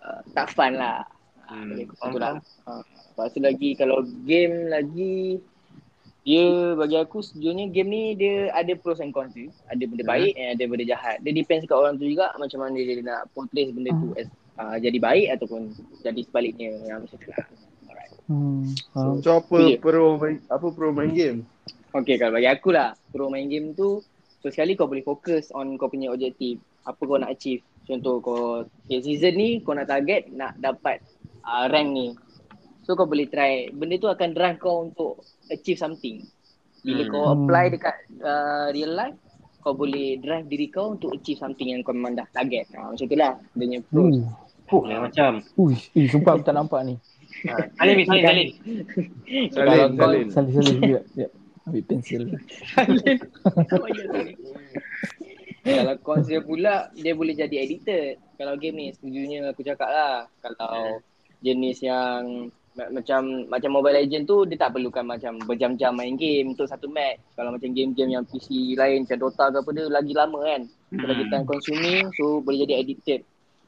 uh, 0.03 0.19
tak 0.35 0.51
fun 0.51 0.75
lah. 0.75 1.07
Hmm, 1.47 1.71
Hmm, 1.77 1.87
faham, 1.95 2.11
tu 2.11 2.19
lah. 2.19 2.33
Ha. 2.67 2.71
Lepas 2.83 3.27
tu 3.31 3.39
lagi 3.39 3.69
kalau 3.79 4.03
game 4.27 4.67
lagi 4.67 5.39
dia 6.25 6.73
bagi 6.73 6.97
aku 6.97 7.21
sejujurnya 7.21 7.69
game 7.69 7.89
ni 7.93 8.03
dia 8.17 8.49
ada 8.51 8.73
pros 8.75 8.99
and 8.99 9.13
cons 9.13 9.31
dia. 9.31 9.47
Ada 9.71 9.83
benda 9.87 10.03
Hmm. 10.03 10.11
baik 10.11 10.33
dan 10.35 10.47
ada 10.57 10.63
benda 10.67 10.83
jahat. 10.83 11.15
Dia 11.23 11.31
depends 11.31 11.63
kat 11.63 11.77
orang 11.77 11.95
tu 11.95 12.03
juga 12.09 12.33
macam 12.35 12.59
mana 12.65 12.75
dia 12.75 12.99
nak 12.99 13.29
portray 13.31 13.71
benda 13.71 13.93
tu 13.95 14.09
as 14.19 14.27
uh, 14.57 14.75
jadi 14.75 14.97
baik 14.99 15.27
ataupun 15.39 15.71
jadi 16.03 16.21
sebaliknya 16.25 16.69
yang 16.83 16.99
macam 17.05 17.15
tu 17.15 17.29
lah. 17.31 17.45
Hmm. 18.25 18.73
faham. 18.89 19.21
So 19.21 19.37
apa 19.37 19.57
je. 19.61 19.77
pro 19.77 20.17
main, 20.17 20.41
apa 20.49 20.67
pro 20.73 20.89
main 20.89 21.11
game? 21.13 21.45
Okay 21.93 22.17
kalau 22.17 22.35
bagi 22.35 22.49
aku 22.49 22.73
lah 22.73 22.97
pro 23.13 23.29
main 23.29 23.45
game 23.45 23.77
tu 23.77 24.01
so 24.41 24.49
sekali 24.49 24.73
kau 24.73 24.89
boleh 24.89 25.05
fokus 25.05 25.53
on 25.53 25.77
kau 25.77 25.89
punya 25.89 26.09
objektif. 26.09 26.57
Apa 26.85 27.01
kau 27.05 27.17
nak 27.21 27.33
achieve. 27.33 27.61
Contoh 27.85 28.17
kau 28.21 28.43
okay, 28.65 28.99
season 29.01 29.37
ni 29.37 29.61
kau 29.61 29.77
nak 29.77 29.89
target 29.89 30.29
nak 30.33 30.57
dapat 30.57 31.01
uh, 31.45 31.69
rank 31.69 31.89
ni. 31.93 32.07
So 32.85 32.97
kau 32.97 33.09
boleh 33.09 33.29
try 33.29 33.69
benda 33.69 33.97
tu 34.01 34.09
akan 34.09 34.29
drive 34.33 34.57
kau 34.57 34.85
untuk 34.85 35.21
achieve 35.53 35.77
something. 35.77 36.25
Bila 36.85 37.05
Hmm. 37.05 37.11
kau 37.13 37.25
apply 37.33 37.65
dekat 37.73 37.95
uh, 38.21 38.69
real 38.73 38.93
life 38.93 39.17
kau 39.65 39.73
boleh 39.73 40.21
drive 40.21 40.45
diri 40.45 40.69
kau 40.69 40.93
untuk 40.93 41.17
achieve 41.17 41.41
something 41.41 41.73
yang 41.73 41.81
kau 41.81 41.93
memang 41.93 42.13
dah 42.13 42.29
target. 42.29 42.69
Ha, 42.77 42.93
macam 42.93 43.05
tu 43.05 43.17
lah 43.17 43.33
dia 43.53 43.65
punya 43.65 43.79
pros. 43.89 44.17
Uh. 44.17 44.45
Fuh, 44.65 44.81
lain 44.81 44.97
macam. 45.05 45.45
Eh, 45.93 46.09
sumpah 46.09 46.37
aku 46.37 46.43
tak 46.45 46.57
nampak 46.57 46.81
ni. 46.89 46.97
Ha. 47.43 47.55
Salin, 47.75 47.95
Mizi, 47.95 48.17
salin. 48.19 48.47
So, 49.51 49.57
kalau 49.59 49.73
Salin, 49.75 49.89
kau 49.91 50.01
salin. 50.01 50.27
Salih 50.29 50.51
salih 50.53 50.71
sekejap. 50.71 51.03
Sekejap. 51.05 51.31
Ambil 51.65 51.83
pensel. 51.83 52.23
Kalau 55.65 55.95
konsep 55.99 56.41
pula 56.41 56.93
dia 56.93 57.11
boleh 57.11 57.33
jadi 57.33 57.55
edited. 57.59 58.21
Kalau 58.37 58.53
game 58.55 58.75
ni 58.77 58.87
sejujurnya 58.93 59.49
aku 59.49 59.65
cakap 59.65 59.89
lah 59.89 60.15
kalau 60.39 61.01
jenis 61.41 61.81
yang 61.81 62.49
Ma- 62.75 62.91
macam 62.91 63.47
macam 63.47 63.71
Mobile 63.71 64.03
Legend 64.03 64.27
tu 64.27 64.43
dia 64.43 64.59
tak 64.59 64.75
perlukan 64.75 65.07
macam 65.07 65.39
berjam-jam 65.41 65.95
main 65.95 66.13
game 66.13 66.51
untuk 66.51 66.67
satu 66.67 66.85
match. 66.85 67.23
Kalau 67.33 67.55
macam 67.55 67.71
game-game 67.71 68.11
yang 68.11 68.27
PC 68.27 68.75
lain 68.75 69.07
macam 69.07 69.17
Dota 69.17 69.47
ke 69.47 69.57
apa 69.63 69.69
dia 69.71 69.87
lagi 69.87 70.11
lama 70.11 70.43
kan. 70.43 70.61
Kalau 70.91 71.13
Hmm. 71.15 71.21
kita 71.23 71.35
consuming 71.47 72.03
so 72.13 72.43
boleh 72.43 72.67
jadi 72.67 72.83
addicted. 72.83 73.23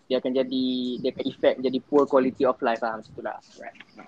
Dia 0.07 0.23
akan 0.23 0.31
jadi 0.31 0.65
dia 1.03 1.09
akan 1.11 1.25
effect 1.27 1.57
jadi 1.59 1.77
poor 1.83 2.07
quality 2.07 2.47
of 2.47 2.55
life 2.63 2.79
lah 2.79 2.95
macam 2.95 3.11
tu 3.11 3.19
lah. 3.19 3.35
Right. 3.59 3.75
Nah. 3.99 4.07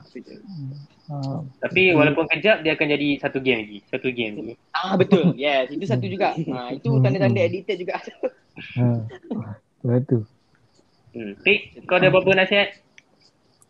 Ah, 1.09 1.43
Tapi 1.59 1.91
walaupun 1.91 2.23
kejap 2.31 2.63
dia 2.63 2.77
akan 2.79 2.87
jadi 2.95 3.19
satu 3.19 3.43
game 3.43 3.59
lagi. 3.67 3.79
Satu 3.91 4.07
game 4.15 4.33
lagi. 4.39 4.53
Ah 4.71 4.95
betul. 4.95 5.35
Yes, 5.35 5.67
itu 5.75 5.83
satu 5.83 6.07
juga. 6.07 6.31
Ha, 6.37 6.71
itu 6.77 6.87
tanda-tanda 7.03 7.41
addicted 7.43 7.77
juga. 7.83 7.99
ah. 8.79 9.03
Lepas 9.83 10.01
tu. 10.07 10.19
Hmm. 11.09 11.33
Pik, 11.41 11.83
kau 11.89 11.97
ada 11.97 12.13
berapa 12.13 12.31
nasihat? 12.37 12.79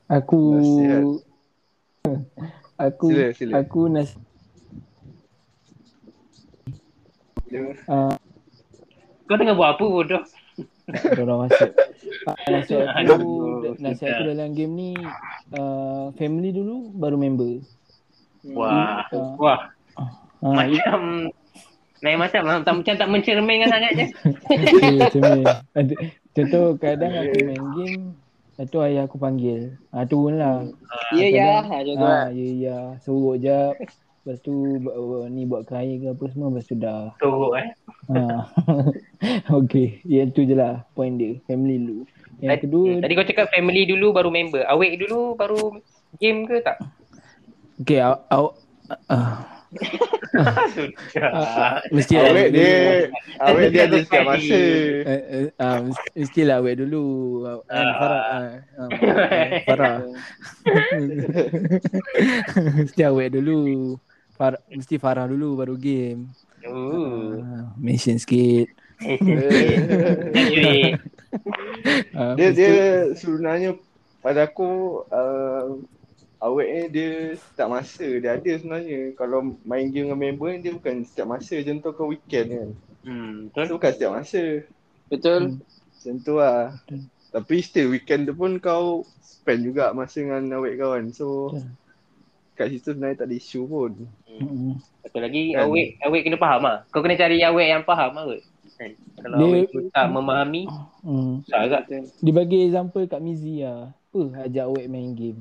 Aku 0.10 0.42
Nasihat. 0.60 1.04
aku 2.76 3.08
Sila, 3.10 3.28
sila. 3.38 3.54
aku 3.62 3.82
nas 3.88 4.10
uh, 7.90 8.14
Kau 9.30 9.38
tengah 9.38 9.54
buat 9.54 9.78
apa 9.78 9.84
bodoh? 9.86 10.24
Orang 11.22 11.40
masuk. 11.48 11.72
Ah, 12.26 12.36
nasihat 12.50 12.88
aku 13.00 13.14
Aduh, 13.14 13.74
nasihat 13.80 14.10
aku 14.18 14.24
dalam 14.34 14.50
game 14.58 14.74
ni 14.74 14.90
uh, 15.56 16.12
family 16.18 16.50
dulu 16.52 16.92
baru 16.98 17.18
member. 17.18 17.62
Wah. 18.56 19.06
Ah. 19.10 19.36
Wah. 19.38 19.60
Ah, 20.40 20.56
Macam 20.56 21.30
Lain 22.00 22.16
macam 22.16 22.42
lah. 22.48 22.64
Tak, 22.64 22.74
macam 22.80 22.94
tak 22.96 23.10
mencerminkan 23.12 23.70
sangat 23.70 23.92
je. 23.96 24.06
Ya. 25.20 25.60
Ada, 25.76 25.94
contoh 26.32 26.66
kadang 26.80 27.12
aku 27.12 27.38
main 27.44 27.66
game, 27.76 28.04
lepas 28.56 28.68
tu 28.72 28.78
ayah 28.80 29.04
aku 29.04 29.18
panggil. 29.20 29.76
Ha, 29.92 30.08
turun 30.08 30.40
lah. 30.40 30.64
Ya 31.12 31.28
ya, 31.28 31.52
ha 31.60 31.76
tu 31.84 31.94
ya, 32.00 32.48
ya. 32.56 32.78
Suruh 33.04 33.36
jap. 33.36 33.76
Lepas 34.24 34.40
tu 34.40 34.80
ni 35.28 35.44
buat 35.44 35.68
air 35.76 36.00
ke 36.00 36.08
apa 36.16 36.24
semua. 36.32 36.48
Lepas 36.54 36.66
tu 36.72 36.76
dah. 36.80 37.12
Teruk 37.20 37.54
eh. 37.60 37.68
Ha. 38.16 38.20
okay. 39.60 40.00
Yang 40.08 40.30
tu 40.36 40.42
je 40.48 40.56
lah 40.56 40.84
point 40.96 41.16
dia. 41.16 41.40
Family 41.46 41.76
dulu. 41.80 41.98
Yang 42.40 42.50
Tadi- 42.56 42.64
kedua. 42.64 42.88
Tadi 43.04 43.14
kau 43.16 43.28
cakap 43.28 43.48
family 43.52 43.84
dulu 43.84 44.08
baru 44.16 44.30
member. 44.32 44.64
Awake 44.64 44.96
dulu 45.08 45.36
baru 45.36 45.62
game 46.18 46.48
ke 46.48 46.64
tak? 46.64 46.80
Okay. 47.84 48.00
Awak. 48.00 48.20
Aw, 48.32 48.46
uh, 49.12 49.36
Sudah. 50.74 51.78
mesti 51.94 52.18
Awet 52.18 52.50
dulu. 52.50 52.58
dia 52.58 53.06
Awet 53.38 53.68
dia 53.70 53.84
ada 53.86 53.98
setiap 54.02 54.26
masa 54.26 54.58
Uh, 54.58 55.14
uh, 55.14 55.46
uh, 55.62 55.78
mesti- 55.86 56.14
mestilah 56.18 56.58
awet 56.58 56.76
dulu. 56.82 57.06
Ah. 57.46 57.62
Farah. 57.70 58.24
Uh, 58.34 58.50
uh, 58.82 58.90
Farah. 59.70 59.98
mesti 62.82 63.02
awet 63.06 63.30
dulu. 63.36 63.60
Farah, 64.34 64.62
mesti 64.72 64.96
Farah 64.98 65.28
dulu 65.28 65.60
baru 65.60 65.76
game. 65.76 66.32
Oh. 66.66 67.38
Uh, 67.38 67.70
mention 67.78 68.18
sikit. 68.18 68.72
Dia 72.36 72.50
dia 72.52 72.76
sebenarnya 73.16 73.80
pada 74.20 74.50
aku 74.50 75.04
uh, 75.08 75.80
awet 76.44 76.68
ni 76.68 76.82
dia 76.92 77.12
setiap 77.40 77.70
masa 77.72 78.04
dia 78.04 78.36
ada 78.36 78.52
sebenarnya. 78.60 79.16
Kalau 79.16 79.56
main 79.64 79.88
game 79.92 80.12
dengan 80.12 80.20
member 80.20 80.52
ni 80.56 80.60
dia 80.68 80.74
bukan 80.76 81.08
setiap 81.08 81.28
masa 81.32 81.56
contoh 81.64 81.92
kau 81.96 82.12
weekend 82.12 82.48
kan. 82.52 82.70
hmm, 83.08 83.36
betul. 83.56 83.76
bukan 83.80 83.92
setiap 83.96 84.12
masa. 84.16 84.44
Betul. 85.08 85.42
Macam 85.64 86.16
tu 86.24 86.34
lah. 86.40 86.76
Betul. 86.84 87.00
Tapi 87.30 87.56
still 87.62 87.94
weekend 87.94 88.26
tu 88.26 88.34
pun 88.34 88.58
kau 88.58 89.06
spend 89.22 89.62
juga 89.64 89.94
masa 89.94 90.20
dengan 90.20 90.60
awet 90.60 90.76
kau 90.76 90.92
kan. 90.98 91.06
So 91.16 91.28
Betul. 91.56 91.72
kat 92.60 92.68
situ 92.76 92.92
sebenarnya 92.92 93.24
tak 93.24 93.28
ada 93.32 93.36
isu 93.40 93.62
pun. 93.64 93.92
Mm. 94.28 94.76
Satu 95.08 95.20
lagi 95.24 95.56
Kan. 95.56 95.64
awake 95.68 95.96
awake 96.04 96.24
kena 96.28 96.40
faham 96.40 96.62
lah. 96.68 96.78
Kau 96.92 97.00
kena 97.00 97.16
cari 97.16 97.40
awake 97.44 97.72
yang 97.72 97.84
faham 97.88 98.12
lah 98.16 98.24
kot. 98.28 98.44
Kan? 98.80 98.92
Kalau 99.20 99.36
Dia- 99.36 99.48
awake 99.52 99.70
tu 99.70 99.80
tak 99.92 100.08
memahami, 100.08 100.64
Hmm. 101.04 101.44
susah 101.44 101.60
agak. 101.68 101.82
Dia 102.24 102.34
bagi 102.34 102.58
example 102.64 103.04
kat 103.06 103.20
Mizi 103.20 103.60
lah. 103.60 103.92
Apa 103.92 104.48
ajak 104.48 104.66
awet 104.66 104.88
main 104.88 105.12
game. 105.14 105.40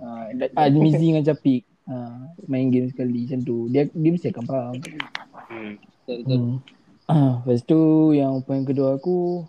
Ha, 0.00 0.32
uh, 0.34 0.68
Mizi 0.72 1.12
dengan 1.12 1.22
Capik. 1.22 1.62
Ha, 1.84 1.96
main 2.48 2.72
game 2.72 2.88
sekali 2.88 3.28
macam 3.28 3.40
tu. 3.44 3.68
Dia 3.68 3.84
dia 3.86 4.10
mesti 4.10 4.32
akan 4.32 4.44
faham. 4.48 4.74
Hmm. 5.46 5.76
Betul 5.76 6.16
betul. 6.24 6.38
Hmm. 6.40 6.56
Ah, 7.04 7.32
lepas 7.44 7.60
tu 7.62 7.80
yang 8.10 8.40
point 8.40 8.64
kedua 8.64 8.96
aku 8.96 9.44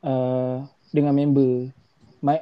uh, 0.00 0.62
dengan 0.94 1.10
member. 1.12 1.74
My, 2.22 2.38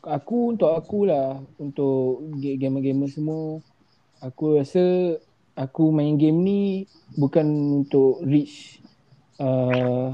aku 0.00 0.54
untuk 0.54 0.70
aku 0.70 1.10
lah 1.10 1.42
untuk 1.58 2.22
ga- 2.38 2.54
gamer-gamer 2.56 3.10
semua 3.10 3.58
aku 4.16 4.56
rasa 4.56 5.18
aku 5.52 5.90
main 5.90 6.14
game 6.14 6.38
ni 6.40 6.62
bukan 7.12 7.46
untuk 7.82 8.22
reach 8.22 8.78
uh, 9.40 10.08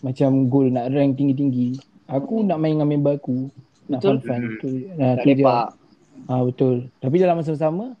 macam 0.00 0.30
goal 0.48 0.72
nak 0.72 0.88
rank 0.92 1.16
tinggi-tinggi. 1.16 1.76
Aku 2.10 2.42
nak 2.42 2.58
main 2.58 2.74
dengan 2.74 2.88
member 2.88 3.20
aku. 3.20 3.50
Nak 3.86 4.00
fun-fun. 4.02 4.40
Tu, 4.58 4.90
nah, 4.94 5.18
Tak 5.18 5.24
tu 5.26 5.38
je. 5.38 5.44
Ah 6.28 6.40
betul. 6.46 6.76
Tapi 7.00 7.16
dalam 7.18 7.42
masa 7.42 7.56
sama 7.56 7.96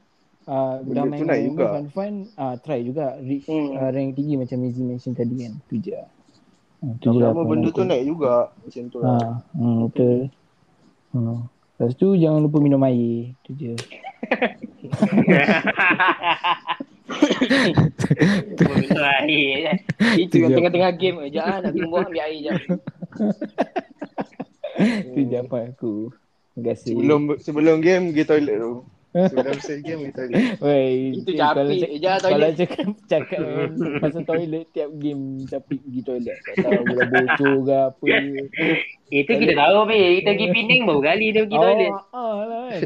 uh, 0.46 0.74
Benda 0.86 0.94
dah 0.94 1.02
tu 1.02 1.10
main 1.10 1.20
dengan 1.26 1.50
juga. 1.50 1.66
fun 1.74 1.86
fun 1.90 2.12
uh, 2.36 2.54
try 2.62 2.80
juga 2.82 3.18
reach 3.18 3.46
Hmm. 3.48 3.74
uh, 3.74 3.90
rank 3.90 4.14
tinggi 4.14 4.34
macam 4.38 4.56
Mizi 4.60 4.82
mention 4.86 5.12
tadi 5.16 5.34
kan. 5.46 5.52
Tu 5.66 5.76
je. 5.82 5.98
Uh, 6.80 6.94
tu 7.02 7.10
je 7.10 7.18
lah 7.20 7.34
Lama 7.34 7.42
benda 7.44 7.68
tu 7.74 7.82
naik 7.82 8.04
juga 8.06 8.54
macam 8.54 8.82
tu 8.86 8.98
lah. 9.02 9.18
Ha, 9.18 9.28
hmm, 9.58 9.78
betul. 9.90 10.16
Hmm. 11.10 11.38
Lepas 11.74 11.92
tu 11.96 12.08
jangan 12.14 12.40
lupa 12.44 12.58
minum 12.60 12.82
air. 12.86 13.34
Tu 13.42 13.50
je. 13.56 13.72
Betul 18.56 19.02
air. 19.02 19.80
Itu 20.16 20.34
yang 20.42 20.54
tengah-tengah 20.56 20.92
game 20.96 21.18
je. 21.30 21.40
Ah, 21.42 21.58
nak 21.60 21.72
buah 21.74 22.06
ambil 22.06 22.22
air 22.24 22.38
je. 22.40 22.52
Tu 25.12 25.20
je 25.28 25.40
point 25.44 25.68
aku. 25.68 26.14
Terima 26.54 26.74
kasih. 26.74 26.92
Sebelum 26.94 27.20
sebelum 27.40 27.76
game 27.82 28.10
pergi 28.10 28.24
toilet 28.26 28.56
tu. 28.58 28.84
Sebelum 29.10 29.58
selesai 29.58 29.82
game 29.82 30.00
pergi 30.06 30.14
toilet. 30.14 30.42
Wey, 30.62 30.94
Itu 31.18 31.30
capik 31.34 31.58
kalau 31.58 31.74
je 31.74 31.86
toilet. 31.90 32.22
Kalau 32.22 32.48
cakap 32.54 32.86
cakap 33.10 33.40
kan, 33.42 33.70
pasal 34.06 34.22
toilet 34.22 34.66
tiap 34.70 34.90
game 35.02 35.22
capik 35.50 35.80
pergi 35.82 36.00
toilet. 36.06 36.38
Tak 36.46 36.54
tahu 36.62 36.82
budak 36.86 37.06
bocor 37.10 37.54
ke 37.66 37.74
apa. 37.90 38.06
Itu 39.20 39.32
kita 39.34 39.54
tahu 39.58 39.76
be. 39.90 39.98
Kita 40.22 40.30
pergi 40.30 40.46
Penang 40.54 40.80
baru 40.86 41.00
kali 41.02 41.26
dia 41.34 41.42
pergi 41.42 41.58
toilet. 41.58 41.90
Oh, 41.90 42.14
ah, 42.14 42.38
lah 42.46 42.62
kan. 42.70 42.80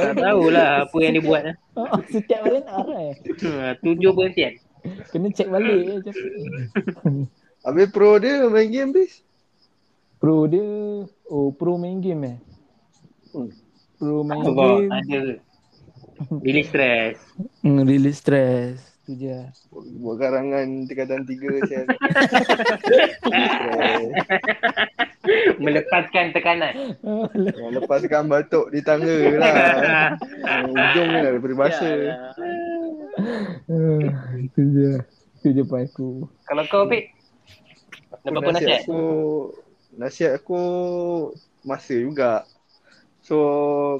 Tak 0.00 0.12
tahulah 0.16 0.70
apa 0.88 0.96
yang 1.04 1.12
dia 1.12 1.24
buat. 1.24 1.42
lah. 1.44 1.56
Ah, 1.76 2.00
Setiap 2.08 2.40
kali 2.40 2.64
nak 2.64 2.72
arah 2.88 3.00
eh. 3.12 3.14
Hmm, 3.36 3.72
Tujuh 3.84 4.10
berhentian. 4.16 4.56
Kena 5.12 5.28
check 5.28 5.52
balik 5.52 5.76
eh, 5.76 6.00
capik. 6.08 6.32
Habis 7.68 7.86
pro 7.92 8.16
dia 8.16 8.48
main 8.48 8.72
game 8.72 8.96
bis. 8.96 9.20
Pro 10.16 10.48
dia, 10.48 10.64
oh 11.28 11.52
pro 11.52 11.76
main 11.76 12.00
game 12.00 12.22
eh. 12.32 12.38
Hmm. 13.36 13.52
Pro 14.00 14.24
main 14.24 14.40
game, 14.40 14.88
ada. 14.88 15.20
Release 16.40 16.68
stress. 16.72 17.16
hmm, 17.62 17.82
release 17.84 18.18
stress. 18.20 18.96
Tu 19.06 19.14
je. 19.22 19.38
Buat 20.02 20.18
karangan 20.18 20.90
tingkatan 20.90 21.22
tiga 21.30 21.46
macam. 21.54 21.84
Melepaskan 25.62 26.34
tekanan. 26.34 26.74
Yang 27.58 27.72
lepaskan 27.82 28.26
batuk 28.26 28.74
di 28.74 28.82
tangga 28.82 29.14
lah. 29.38 30.18
Ujung 30.74 31.08
lah 31.14 31.22
daripada 31.22 31.54
bahasa. 31.54 31.86
Ya, 33.70 34.10
tu 34.54 34.62
je. 34.74 34.90
Tu 35.42 35.54
je 35.54 35.62
point 35.62 35.86
aku. 35.86 36.26
Kalau 36.50 36.62
kau 36.66 36.90
Pik, 36.90 37.14
apa 38.10 38.50
nasihat? 38.50 38.82
aku 38.82 39.02
nasihat 39.94 40.32
aku 40.42 40.60
masa 41.62 41.94
juga. 41.94 42.42
So 43.26 43.38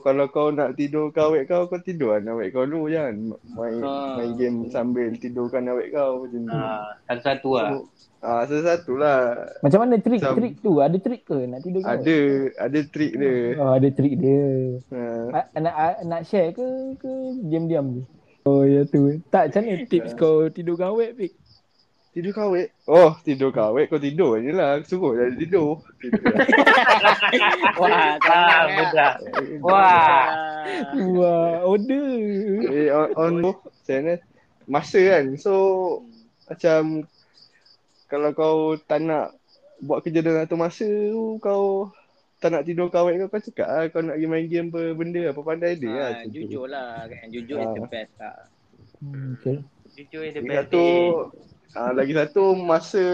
kalau 0.06 0.30
kau 0.30 0.54
nak 0.54 0.78
tidur 0.78 1.10
kau 1.10 1.34
awet 1.34 1.50
kau 1.50 1.66
kau 1.66 1.82
tidur 1.82 2.14
lah 2.14 2.22
awet 2.30 2.54
kau 2.54 2.62
dulu 2.62 2.86
jangan 2.86 3.34
main 3.50 3.82
Ha. 3.82 4.14
main 4.14 4.38
game 4.38 4.70
sambil 4.70 5.10
tidurkan 5.18 5.66
awet 5.66 5.90
kau 5.90 6.22
macam 6.22 6.46
tu. 6.46 6.54
Ah, 6.54 6.94
satu-satu 7.10 7.50
lah. 7.50 7.68
So, 7.68 7.78
ah 8.22 8.42
satu 8.46 8.92
lah. 8.94 9.18
Macam 9.66 9.78
mana 9.82 9.98
trik 9.98 10.22
Macam- 10.22 10.38
trik 10.38 10.54
tu? 10.62 10.72
Ada 10.78 10.96
trik 11.02 11.22
ke 11.26 11.38
nak 11.42 11.58
tidur 11.58 11.82
kau? 11.82 11.90
Ada 11.90 12.16
ada 12.54 12.80
trik 12.86 13.12
dia. 13.18 13.34
Oh, 13.58 13.72
ada 13.74 13.88
trik 13.90 14.14
dia. 14.14 14.42
Ha. 14.94 15.02
A- 15.34 15.50
nak 15.58 15.74
a- 15.74 16.00
nak 16.06 16.22
share 16.22 16.54
ke 16.54 16.66
ke 16.94 17.10
diam-diam 17.42 17.98
je? 17.98 18.02
Oh 18.46 18.62
ya 18.62 18.86
tu. 18.86 19.10
Tak 19.26 19.50
macam 19.50 19.62
mana 19.66 19.90
tips 19.90 20.14
kau 20.14 20.46
tidur 20.54 20.78
kau 20.78 20.94
awet 20.94 21.18
Pik? 21.18 21.34
Tidur 22.16 22.32
kau 22.32 22.48
awet. 22.48 22.72
Oh, 22.88 23.12
tidur 23.20 23.52
kau 23.52 23.70
awet 23.70 23.92
kau 23.92 24.00
tidur 24.00 24.40
je 24.40 24.48
lah. 24.48 24.80
Suruh 24.80 25.12
dah 25.12 25.28
tidur. 25.36 25.84
Tidur. 26.00 26.24
Wah, 27.76 27.92
Ah, 27.92 28.16
tenang 28.16 28.64
ya. 28.64 28.74
mudah. 28.74 29.12
Wah. 29.60 30.24
Wah, 31.12 31.52
order. 31.62 32.08
eh 32.66 32.88
on, 32.88 33.08
on 33.14 33.32
tu 33.38 33.52
macam 33.52 33.96
mana? 34.00 34.14
Masa 34.64 34.98
kan. 34.98 35.24
So 35.36 35.52
macam 36.48 37.04
kalau 38.08 38.30
kau 38.32 38.56
tak 38.80 39.04
nak 39.04 39.36
buat 39.78 40.00
kerja 40.00 40.24
dalam 40.24 40.40
satu 40.42 40.56
masa 40.56 40.88
tu 40.88 41.36
kau 41.36 41.92
tak 42.38 42.48
nak 42.50 42.64
tidur 42.64 42.88
kawet 42.88 43.20
kau, 43.20 43.28
kau 43.28 43.42
cakap 43.42 43.68
lah 43.68 43.84
kau 43.88 44.00
nak 44.00 44.16
pergi 44.16 44.24
main 44.26 44.46
game 44.46 44.68
apa 44.68 44.80
benda 44.92 45.20
apa 45.28 45.40
pandai 45.42 45.76
dia 45.76 45.92
lah. 45.92 46.00
Ah, 46.00 46.10
macam 46.16 46.26
tu. 46.26 46.34
jujur 46.34 46.64
lah 46.64 46.88
kan. 47.04 47.26
Jujur 47.28 47.56
is 47.58 47.68
the 47.68 47.82
Ah. 47.82 47.88
best 47.92 48.12
lah. 48.16 48.36
Hmm, 48.96 49.26
betul. 49.36 49.56
Jujur 49.92 50.22
is 50.22 50.32
the 50.32 50.40
Lagi 50.40 50.48
best 50.48 50.58
satu, 50.64 50.84
ah, 51.76 51.92
lagi 51.92 52.16
satu 52.16 52.56
masa 52.56 53.04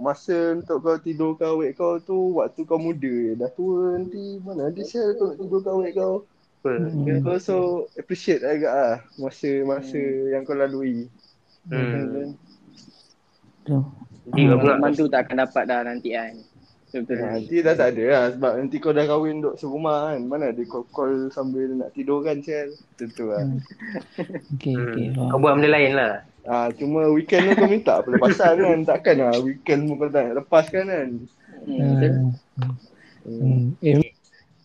masa 0.00 0.56
untuk 0.56 0.80
kau 0.80 0.96
tidur 0.96 1.36
kawet 1.36 1.76
kau 1.76 2.00
tu 2.00 2.40
waktu 2.40 2.64
kau 2.64 2.80
muda 2.80 3.36
dah 3.36 3.50
tua 3.52 4.00
nanti 4.00 4.40
mana 4.40 4.72
ada 4.72 4.80
share 4.80 5.12
kau 5.20 5.28
nak 5.28 5.36
tidur 5.36 5.60
kau. 5.92 6.14
Apa? 6.60 6.72
Hmm. 6.76 7.24
Kau 7.24 7.36
so 7.40 7.56
appreciate 7.96 8.44
agak 8.44 8.72
ah 8.72 8.96
masa-masa 9.20 10.00
yang 10.32 10.44
kau 10.48 10.56
lalui. 10.56 11.08
Hmm. 11.68 12.32
Betul. 13.60 13.82
Jadi 14.30 14.40
kau 14.46 14.56
pula 14.56 14.74
Pengalaman 14.78 14.92
tu 14.96 15.04
tak 15.08 15.20
akan 15.28 15.36
dapat 15.44 15.62
dah 15.68 15.80
nanti 15.84 16.08
kan. 16.16 16.34
Ha, 16.90 17.38
nanti 17.38 17.62
dah 17.62 17.74
tak 17.78 17.94
ada 17.94 18.04
lah 18.10 18.24
sebab 18.34 18.52
nanti 18.58 18.76
kau 18.82 18.90
dah 18.90 19.06
kahwin 19.06 19.38
duduk 19.38 19.54
serumah 19.62 20.10
kan. 20.10 20.20
Mana 20.26 20.50
ada 20.50 20.62
kau 20.66 20.82
call 20.90 21.30
sambil 21.30 21.70
nak 21.78 21.94
tidur 21.94 22.26
kan 22.26 22.42
Cel. 22.42 22.74
Tentu 22.98 23.30
lah. 23.30 23.46
Hmm. 24.20 24.58
Okay, 24.58 24.76
okay. 24.76 25.06
hmm. 25.14 25.30
kau 25.30 25.38
buat 25.38 25.54
benda 25.56 25.70
lain 25.70 25.92
lah. 25.94 26.14
Ha, 26.44 26.68
cuma 26.74 27.06
weekend 27.14 27.52
tu 27.52 27.62
kau 27.62 27.70
minta 27.70 28.02
pelepasan 28.02 28.58
kan. 28.58 28.80
Takkan 28.90 29.16
lah 29.22 29.38
weekend 29.38 29.86
pun 29.86 29.96
kau 30.02 30.10
tak 30.10 30.22
nak 30.26 30.36
lepaskan 30.42 30.84
kan. 30.90 31.08
Hmm, 31.64 31.88
betul. 31.94 32.12
Hmm. 32.58 32.74
Hmm. 33.24 33.62
Eh, 33.80 34.10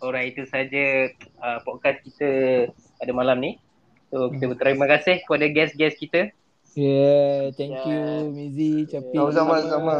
Alright, 0.01 0.33
itu 0.33 0.43
saja 0.49 1.09
uh, 1.41 1.59
podcast 1.61 2.01
kita 2.03 2.29
pada 2.99 3.11
malam 3.13 3.37
ni. 3.41 3.51
So, 4.13 4.31
kita 4.31 4.53
berterima 4.53 4.85
kasih 4.85 5.25
kepada 5.25 5.45
guest-guest 5.49 5.97
kita. 5.97 6.29
Yeah, 6.75 7.49
thank 7.55 7.75
you 7.83 7.95
Yeah. 7.95 8.27
Mizi, 8.27 8.71
Capik. 8.85 9.15
Sama-sama, 9.15 9.55
sama. 9.65 9.95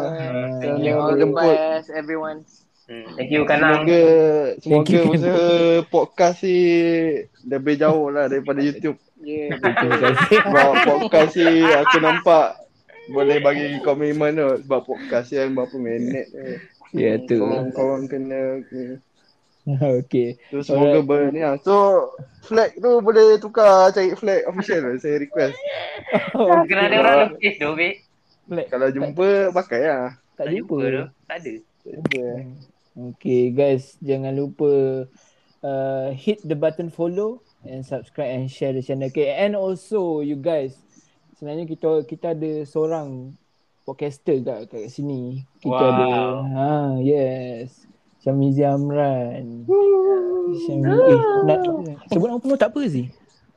Thank 0.60 0.84
Yeah, 0.84 0.96
you. 0.96 1.02
all 1.02 1.16
the 1.16 1.28
best 1.28 1.88
everyone. 1.92 2.44
Hmm. 2.86 3.18
Thank 3.18 3.34
you, 3.34 3.42
Kanang. 3.50 3.82
Semoga 3.82 4.02
Thank 4.62 4.62
semoga 4.62 4.94
you. 4.94 5.04
usaha 5.18 5.46
podcast 5.90 6.40
ni 6.46 6.60
lebih 7.50 7.76
jauh 7.82 8.14
lah 8.14 8.30
daripada 8.30 8.62
YouTube. 8.62 9.02
Yeah. 9.18 9.58
Terima 9.58 9.98
kasih. 9.98 10.38
Sebab 10.38 10.70
podcast 10.86 11.34
ni 11.34 11.66
aku 11.66 11.98
nampak 11.98 12.48
boleh 13.10 13.38
bagi 13.42 13.82
komitmen 13.82 14.38
tu. 14.38 14.50
Sebab 14.70 14.80
podcast 14.86 15.34
yang 15.34 15.58
berapa 15.58 15.74
minit 15.82 16.30
tu. 16.30 16.46
Ya, 16.94 17.18
tu. 17.18 17.42
Korang-korang 17.42 18.06
kena, 18.06 18.62
kena 18.70 19.02
okay. 20.02 20.38
Tu 20.54 20.62
semoga 20.62 21.02
ber 21.02 21.34
ni 21.34 21.42
lah. 21.42 21.58
So 21.66 22.10
flag 22.46 22.78
tu 22.78 23.02
boleh 23.02 23.42
tukar 23.42 23.90
cari 23.90 24.14
flag 24.14 24.46
official 24.46 24.86
lah. 24.86 24.94
Saya 25.02 25.18
request. 25.18 25.58
Kena 26.70 26.82
ada 26.90 26.98
orang 27.02 27.18
lukis 27.34 27.58
tu, 27.58 27.70
Bik. 27.74 27.96
Black. 28.46 28.68
Kalau 28.70 28.88
jumpa 28.94 29.50
pakai 29.50 29.82
lah. 29.90 30.14
Tak 30.38 30.54
jumpa. 30.54 30.78
tu. 30.78 31.04
Tak 31.26 31.38
ada. 31.42 31.54
Tak 31.82 31.92
jumpa. 31.98 32.24
Okay 32.96 33.52
guys, 33.52 34.00
jangan 34.00 34.32
lupa 34.32 35.04
uh, 35.60 36.08
hit 36.16 36.40
the 36.48 36.56
button 36.56 36.88
follow 36.88 37.44
and 37.68 37.84
subscribe 37.84 38.32
and 38.32 38.48
share 38.48 38.72
the 38.72 38.80
channel. 38.80 39.10
Okay, 39.12 39.36
and 39.36 39.58
also 39.58 40.22
you 40.24 40.40
guys, 40.40 40.78
sebenarnya 41.36 41.68
kita 41.68 42.08
kita 42.08 42.32
ada 42.38 42.64
seorang 42.64 43.36
podcaster 43.84 44.40
kat 44.46 44.72
kat 44.72 44.88
sini. 44.88 45.44
Kita 45.60 45.76
Wow. 45.76 45.92
ada 45.92 46.08
ha 46.56 46.70
yes. 47.02 47.84
Syamizi 48.26 48.66
Amran. 48.66 49.70
Syamizi 50.66 51.14
eh, 51.14 51.22
nak 51.46 51.62
sebut 52.10 52.26
nama 52.26 52.42
penuh 52.42 52.58
tak 52.58 52.74
apa 52.74 52.82
sih? 52.90 53.06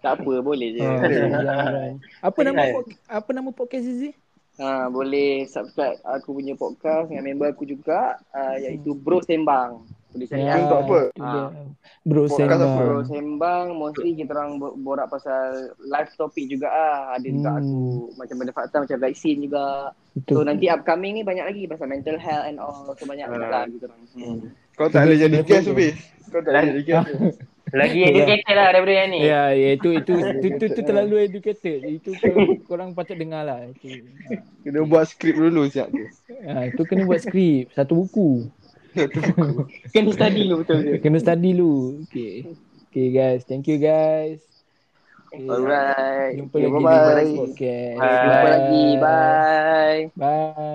Tak 0.05 0.21
apa, 0.21 0.45
boleh 0.45 0.77
je. 0.77 0.85
Amran. 0.85 1.97
Apa 2.21 2.39
nama 2.45 2.63
apa 3.09 3.31
nama 3.33 3.49
podcast 3.49 3.89
Zizi? 3.89 4.13
Ha, 4.61 4.93
boleh 4.93 5.49
subscribe 5.49 5.97
aku 6.05 6.37
punya 6.37 6.53
podcast 6.53 7.09
dengan 7.09 7.33
member 7.33 7.49
aku 7.49 7.65
juga 7.65 8.21
uh, 8.37 8.61
iaitu 8.61 8.93
Bro 8.93 9.25
Sembang. 9.25 9.89
Boleh 10.09 10.27
cari 10.27 10.41
Ya. 10.41 10.55
Untuk 10.57 10.79
apa? 10.81 10.99
Ah. 11.15 11.27
dia. 11.29 11.45
Bro 12.03 12.23
Podcast 12.25 12.41
Sembang. 12.41 12.61
apa? 12.65 12.83
Bro 12.83 13.01
Sembang 13.05 13.65
mostly 13.73 14.11
kita 14.15 14.31
orang 14.33 14.51
bo- 14.57 14.73
borak 14.75 15.07
pasal 15.07 15.41
live 15.79 16.13
topik 16.15 16.45
juga 16.47 16.69
ah. 16.69 17.15
Ada 17.15 17.27
juga 17.27 17.51
Hmm. 17.51 17.61
aku 17.61 17.77
macam 18.17 18.35
benda 18.37 18.53
fakta 18.53 18.77
macam 18.79 18.99
vaksin 18.99 19.37
juga. 19.39 19.67
Betul. 20.15 20.35
So 20.35 20.43
nanti 20.43 20.65
upcoming 20.67 21.13
ni 21.13 21.23
banyak 21.23 21.45
lagi 21.45 21.63
pasal 21.65 21.87
mental 21.87 22.17
health 22.17 22.47
and 22.47 22.57
all. 22.57 22.89
So 22.89 23.05
banyak 23.05 23.25
Ah. 23.25 23.31
juga 23.31 23.47
kita 23.69 23.85
orang. 23.87 24.01
Hmm. 24.11 24.39
Kau 24.75 24.89
tak 24.89 25.05
boleh 25.05 25.19
jadi 25.19 25.37
guest 25.43 25.69
Ubis. 25.69 25.97
Kau 26.27 26.41
tak 26.41 26.53
boleh 26.53 26.65
jadi 26.73 26.83
guest. 26.83 27.13
Lagi 27.69 28.01
educated 28.01 28.49
lah 28.49 28.73
daripada 28.73 28.95
yang 28.97 29.11
ni. 29.13 29.21
Ya, 29.21 29.53
ya 29.53 29.77
itu 29.77 29.93
itu 29.93 30.13
itu, 30.33 30.47
itu, 30.49 30.65
itu 30.73 30.81
terlalu 30.81 31.21
educated. 31.23 31.85
Itu 31.85 32.17
korang, 32.17 32.49
korang 32.65 32.89
patut 32.97 33.13
dengar 33.13 33.45
lah. 33.45 33.61
Itu. 33.61 34.09
Kena 34.65 34.89
buat 34.89 35.05
skrip 35.05 35.37
dulu 35.37 35.69
siap 35.69 35.93
tu. 35.93 36.01
Ha, 36.49 36.65
itu 36.67 36.81
kena 36.83 37.05
buat 37.05 37.21
skrip 37.21 37.69
satu 37.71 37.93
buku. 37.99 38.49
Kena 39.93 40.11
study 40.13 40.41
dulu 40.49 40.55
betul. 40.65 40.79
Kena 41.03 41.19
study 41.21 41.51
dulu. 41.55 42.03
Okay. 42.09 42.47
Okay 42.89 43.09
guys, 43.13 43.45
thank 43.45 43.69
you 43.69 43.79
guys. 43.79 44.41
Okay, 45.29 45.45
Alright. 45.45 46.35
Jumpa 46.41 46.57
Okay, 46.57 46.65
lagi 46.65 46.85
di 46.89 46.99
bye-bye. 46.99 47.13
next 47.13 47.33
podcast. 47.37 47.99
Bye. 48.01 48.21
Jumpa 48.25 48.47
lagi. 48.49 48.85
Bye. 48.97 50.11
Bye. 50.17 50.69